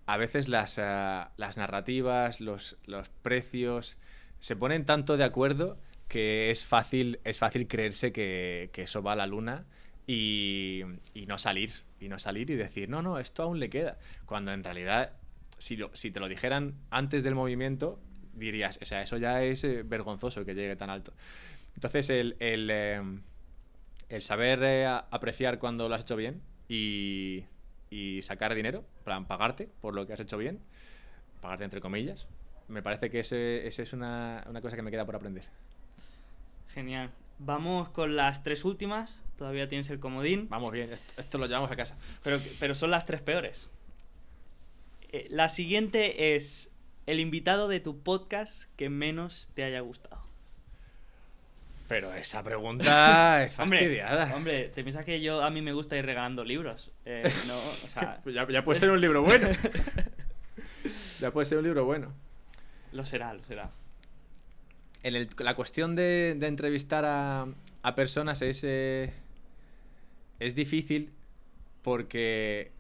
[0.06, 3.98] a veces las, ah, las narrativas, los, los precios
[4.40, 9.14] se ponen tanto de acuerdo que es fácil, es fácil creerse que, que eso va
[9.14, 9.66] a la luna
[10.06, 10.84] y,
[11.14, 11.72] y no salir.
[12.00, 13.98] Y no salir y decir, no, no, esto aún le queda.
[14.28, 15.14] Cuando en realidad,
[15.58, 18.00] si, lo- si te lo dijeran antes del movimiento,
[18.34, 21.14] dirías, o sea, eso ya es eh, vergonzoso que llegue tan alto.
[21.76, 23.02] Entonces, el, el, eh,
[24.10, 27.44] el saber eh, apreciar cuando lo has hecho bien y,
[27.90, 30.60] y sacar dinero, plan, pagarte por lo que has hecho bien,
[31.42, 32.26] pagarte entre comillas,
[32.68, 35.44] me parece que ese, ese es una, una cosa que me queda por aprender.
[36.74, 37.12] Genial.
[37.40, 39.22] Vamos con las tres últimas.
[39.38, 40.48] Todavía tienes el comodín.
[40.50, 41.96] Vamos bien, esto, esto lo llevamos a casa.
[42.24, 43.70] Pero, pero son las tres peores.
[45.12, 46.70] Eh, la siguiente es
[47.06, 50.22] el invitado de tu podcast que menos te haya gustado.
[51.88, 54.36] Pero esa pregunta es Hombre, fastidiada.
[54.36, 56.92] Hombre, te piensas que yo a mí me gusta ir regalando libros.
[57.06, 59.48] Eh, no, o sea, ya, ya puede ser un libro bueno.
[61.20, 62.14] ya puede ser un libro bueno.
[62.92, 63.72] lo será, lo será.
[65.04, 67.48] En el- la cuestión de, de entrevistar a,
[67.84, 69.14] a personas es, eh,
[70.40, 71.12] es difícil
[71.84, 72.72] porque,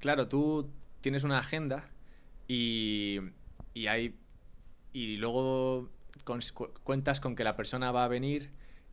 [0.00, 0.68] claro, tú
[1.04, 1.84] tienes una agenda
[2.48, 3.20] y,
[3.74, 4.14] y hay
[4.90, 5.90] y luego
[6.82, 8.48] cuentas con que la persona va a venir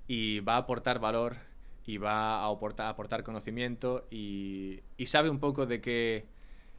[0.10, 1.38] y va a aportar valor
[1.86, 6.26] y va a aportar, aportar conocimiento y, y sabe un poco de qué,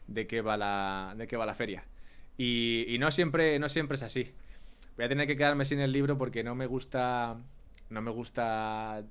[0.06, 1.86] de qué va la, de qué va la feria.
[2.36, 4.32] Y, y no, siempre, no siempre es así.
[4.96, 7.38] Voy a tener que quedarme sin el libro porque no me gusta.
[7.88, 9.02] No me gusta.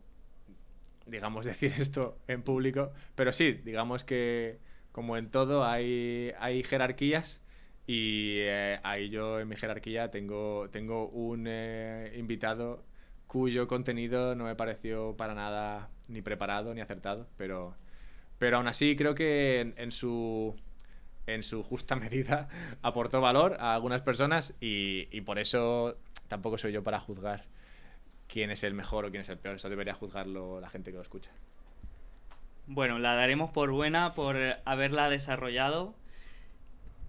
[1.08, 2.92] Digamos, decir esto en público.
[3.16, 4.60] Pero sí, digamos que,
[4.92, 7.42] como en todo, hay, hay jerarquías.
[7.88, 12.84] Y eh, ahí yo, en mi jerarquía, tengo, tengo un eh, invitado
[13.28, 17.28] cuyo contenido no me pareció para nada ni preparado ni acertado.
[17.38, 17.76] Pero,
[18.38, 20.56] pero aún así, creo que en, en su
[21.28, 22.50] en su justa medida
[22.82, 25.98] aportó valor a algunas personas y, y por eso
[26.28, 27.46] tampoco soy yo para juzgar
[28.28, 29.56] quién es el mejor o quién es el peor.
[29.58, 31.32] Eso debería juzgarlo la gente que lo escucha.
[32.74, 35.94] Bueno, la daremos por buena por haberla desarrollado.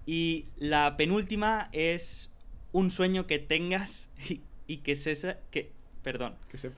[0.06, 2.30] Y la penúltima es
[2.72, 5.70] un sueño que tengas y, y que se que
[6.02, 6.72] perdón, Que se-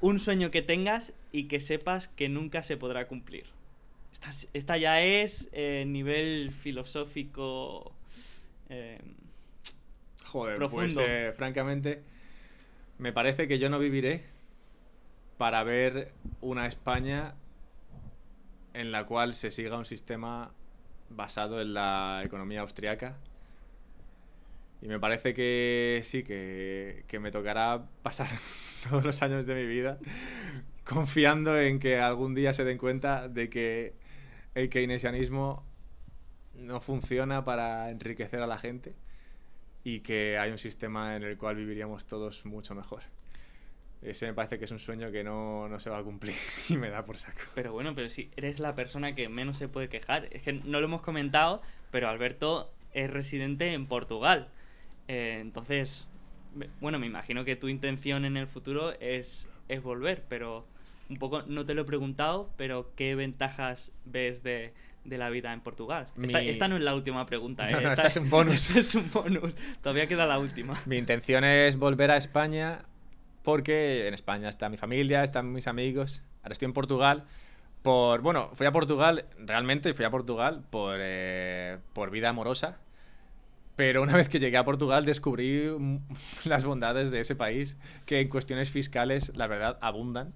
[0.00, 3.44] un sueño que tengas y que sepas que nunca se podrá cumplir.
[4.12, 7.92] Esta, es- esta ya es eh, nivel filosófico.
[8.70, 8.98] eh,
[10.24, 10.80] Joder, Profundo.
[10.94, 12.00] pues eh, francamente
[12.98, 14.22] me parece que yo no viviré
[15.36, 17.34] para ver una España
[18.74, 20.52] en la cual se siga un sistema
[21.08, 23.16] basado en la economía austriaca.
[24.82, 28.28] Y me parece que sí, que, que me tocará pasar
[28.88, 29.98] todos los años de mi vida
[30.90, 33.94] confiando en que algún día se den cuenta de que
[34.56, 35.64] el keynesianismo
[36.54, 38.96] no funciona para enriquecer a la gente
[39.84, 43.02] y que hay un sistema en el cual viviríamos todos mucho mejor.
[44.02, 46.34] Ese me parece que es un sueño que no, no, se va a cumplir
[46.68, 47.40] y me da por saco.
[47.54, 50.28] Pero bueno, pero si eres la persona que menos se puede quejar.
[50.30, 51.60] Es que no lo hemos comentado,
[51.90, 54.48] pero Alberto es residente en Portugal.
[55.08, 56.08] Eh, entonces,
[56.80, 60.66] bueno, me imagino que tu intención en el futuro es, es volver, pero
[61.08, 64.72] un poco no te lo he preguntado, pero ¿qué ventajas ves de,
[65.04, 66.06] de la vida en Portugal?
[66.22, 67.84] Esta, no es la última pregunta, ¿eh?
[67.84, 68.70] esta, es un bonus.
[68.76, 69.54] es un bonus.
[69.82, 70.80] Todavía queda la última.
[70.86, 72.82] Mi intención es volver a España
[73.42, 76.22] porque en España está mi familia, están mis amigos.
[76.42, 77.24] Ahora estoy en Portugal
[77.82, 78.20] por...
[78.20, 82.78] Bueno, fui a Portugal realmente, fui a Portugal por, eh, por vida amorosa.
[83.76, 85.70] Pero una vez que llegué a Portugal descubrí
[86.44, 90.32] las bondades de ese país que en cuestiones fiscales, la verdad, abundan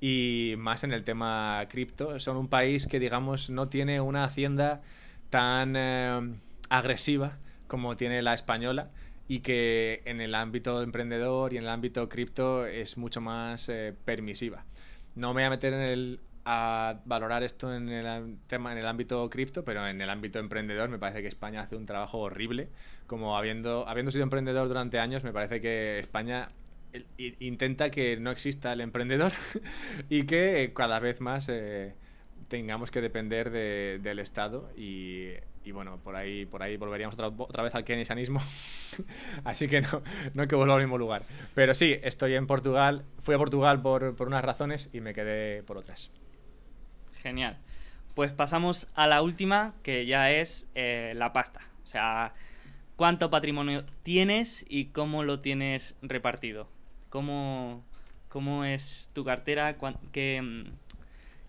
[0.00, 2.18] y más en el tema cripto.
[2.20, 4.82] Son un país que, digamos, no tiene una hacienda
[5.30, 6.34] tan eh,
[6.68, 8.90] agresiva como tiene la española
[9.28, 13.94] y que en el ámbito emprendedor y en el ámbito cripto es mucho más eh,
[14.04, 14.64] permisiva.
[15.14, 18.86] No me voy a meter en el a valorar esto en el tema en el
[18.86, 22.70] ámbito cripto, pero en el ámbito emprendedor me parece que España hace un trabajo horrible.
[23.06, 26.48] Como habiendo, habiendo sido emprendedor durante años, me parece que España
[27.18, 29.32] intenta que no exista el emprendedor
[30.08, 31.94] y que cada vez más eh,
[32.48, 35.34] tengamos que depender del Estado y,
[35.72, 38.40] bueno, por ahí, por ahí volveríamos otra, vez al keynesianismo.
[39.44, 40.02] Así que no,
[40.34, 41.22] no que volver al mismo lugar.
[41.54, 45.76] Pero sí, estoy en Portugal, fui a Portugal por, unas razones y me quedé por
[45.76, 46.10] otras.
[47.22, 47.58] Genial.
[48.14, 51.60] Pues pasamos a la última, que ya es eh, la pasta.
[51.84, 52.34] O sea,
[52.96, 56.68] ¿cuánto patrimonio tienes y cómo lo tienes repartido?
[57.10, 57.84] ¿Cómo,
[58.28, 59.76] cómo es tu cartera?
[60.10, 60.64] ¿Qué,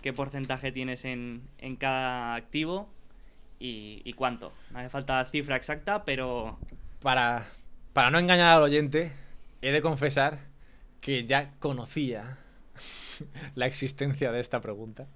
[0.02, 2.90] qué porcentaje tienes en, en cada activo?
[3.60, 4.54] Y, y, cuánto?
[4.72, 6.58] No hace falta cifra exacta, pero...
[7.02, 7.46] Para,
[7.94, 9.12] para no engañar al oyente,
[9.62, 10.40] he de confesar
[11.02, 12.38] que ya conocía
[13.56, 15.08] la existencia de esta pregunta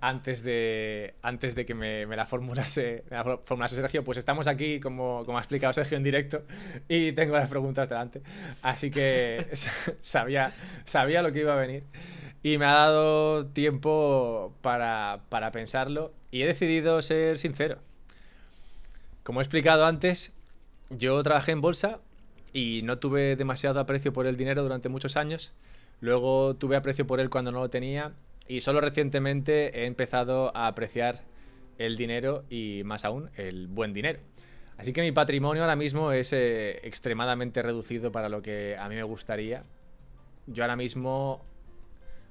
[0.00, 4.04] antes de, antes de que me, la, formulase, la formulase Sergio.
[4.04, 6.44] Pues estamos aquí, como, como ha explicado Sergio en directo,
[6.88, 8.22] y tengo las preguntas delante.
[8.62, 9.48] Así que
[10.00, 10.52] sabía,
[10.84, 11.84] sabía lo que iba a venir.
[12.42, 17.78] Y me ha dado tiempo para, para pensarlo y he decidido ser sincero.
[19.22, 20.32] Como he explicado antes,
[20.88, 21.98] yo trabajé en bolsa
[22.52, 25.52] y no tuve demasiado aprecio por el dinero durante muchos años.
[26.00, 28.12] Luego tuve aprecio por él cuando no lo tenía
[28.48, 31.22] y solo recientemente he empezado a apreciar
[31.78, 34.20] el dinero y más aún el buen dinero.
[34.76, 38.94] Así que mi patrimonio ahora mismo es eh, extremadamente reducido para lo que a mí
[38.94, 39.62] me gustaría.
[40.46, 41.44] Yo ahora mismo,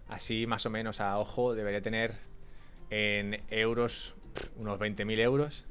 [0.09, 2.13] así más o menos a ojo, debería tener
[2.89, 4.15] en euros
[4.57, 5.65] unos 20.000 euros,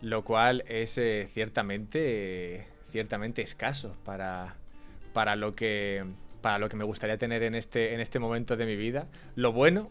[0.00, 4.56] lo cual es eh, ciertamente, ciertamente escaso para,
[5.12, 6.04] para lo que
[6.42, 9.08] para lo que me gustaría tener en este, en este momento de mi vida.
[9.34, 9.90] Lo bueno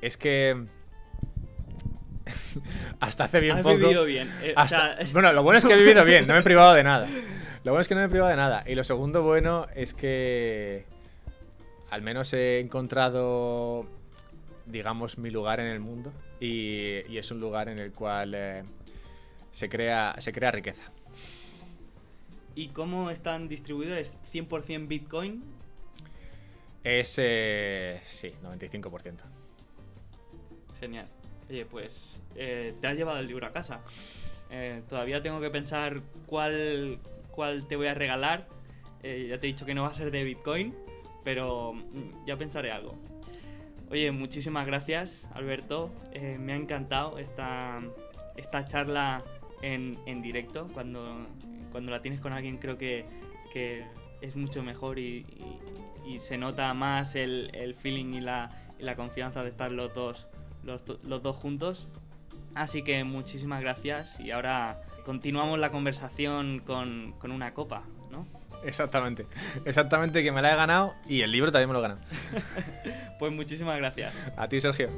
[0.00, 0.64] es que
[3.00, 3.76] hasta hace bien Has poco.
[3.76, 4.28] vivido bien.
[4.42, 4.54] Eh,
[5.12, 7.06] bueno, lo bueno es que he vivido bien, no me he privado de nada.
[7.62, 8.64] Lo bueno es que no me he privado de nada.
[8.66, 10.86] Y lo segundo bueno es que
[11.90, 13.86] al menos he encontrado,
[14.66, 16.12] digamos, mi lugar en el mundo.
[16.40, 18.64] Y, es un lugar en el cual eh,
[19.50, 20.82] se, crea, se crea riqueza.
[22.54, 23.98] ¿Y cómo están distribuidos?
[23.98, 25.42] ¿Es 100% Bitcoin?
[26.84, 29.20] Es, eh, sí, 95%.
[30.78, 31.08] Genial.
[31.48, 33.80] Oye, pues eh, te has llevado el libro a casa.
[34.50, 36.98] Eh, todavía tengo que pensar cuál,
[37.30, 38.46] cuál te voy a regalar.
[39.02, 40.74] ya te he dicho que no va a ser de Bitcoin,
[41.24, 42.94] pero mm, ya pensaré algo.
[43.90, 45.90] Oye, muchísimas gracias, Alberto.
[46.38, 47.80] me ha encantado esta,
[48.36, 49.22] esta charla
[49.62, 50.66] en, en directo.
[50.72, 51.26] Cuando
[51.74, 53.04] cuando la tienes con alguien creo que,
[54.20, 55.26] es mucho mejor y,
[56.20, 58.48] se nota más el, feeling y la,
[58.94, 60.28] confianza de estar los dos,
[60.62, 61.88] los, dos juntos.
[62.54, 67.82] Así que muchísimas gracias y ahora continuamos la conversación con, con una copa,
[68.12, 68.24] ¿no?
[68.64, 69.26] Exactamente,
[69.64, 72.00] exactamente que me la he ganado y el libro también me lo he ganado.
[73.18, 74.14] pues muchísimas gracias.
[74.36, 74.88] A ti, Sergio.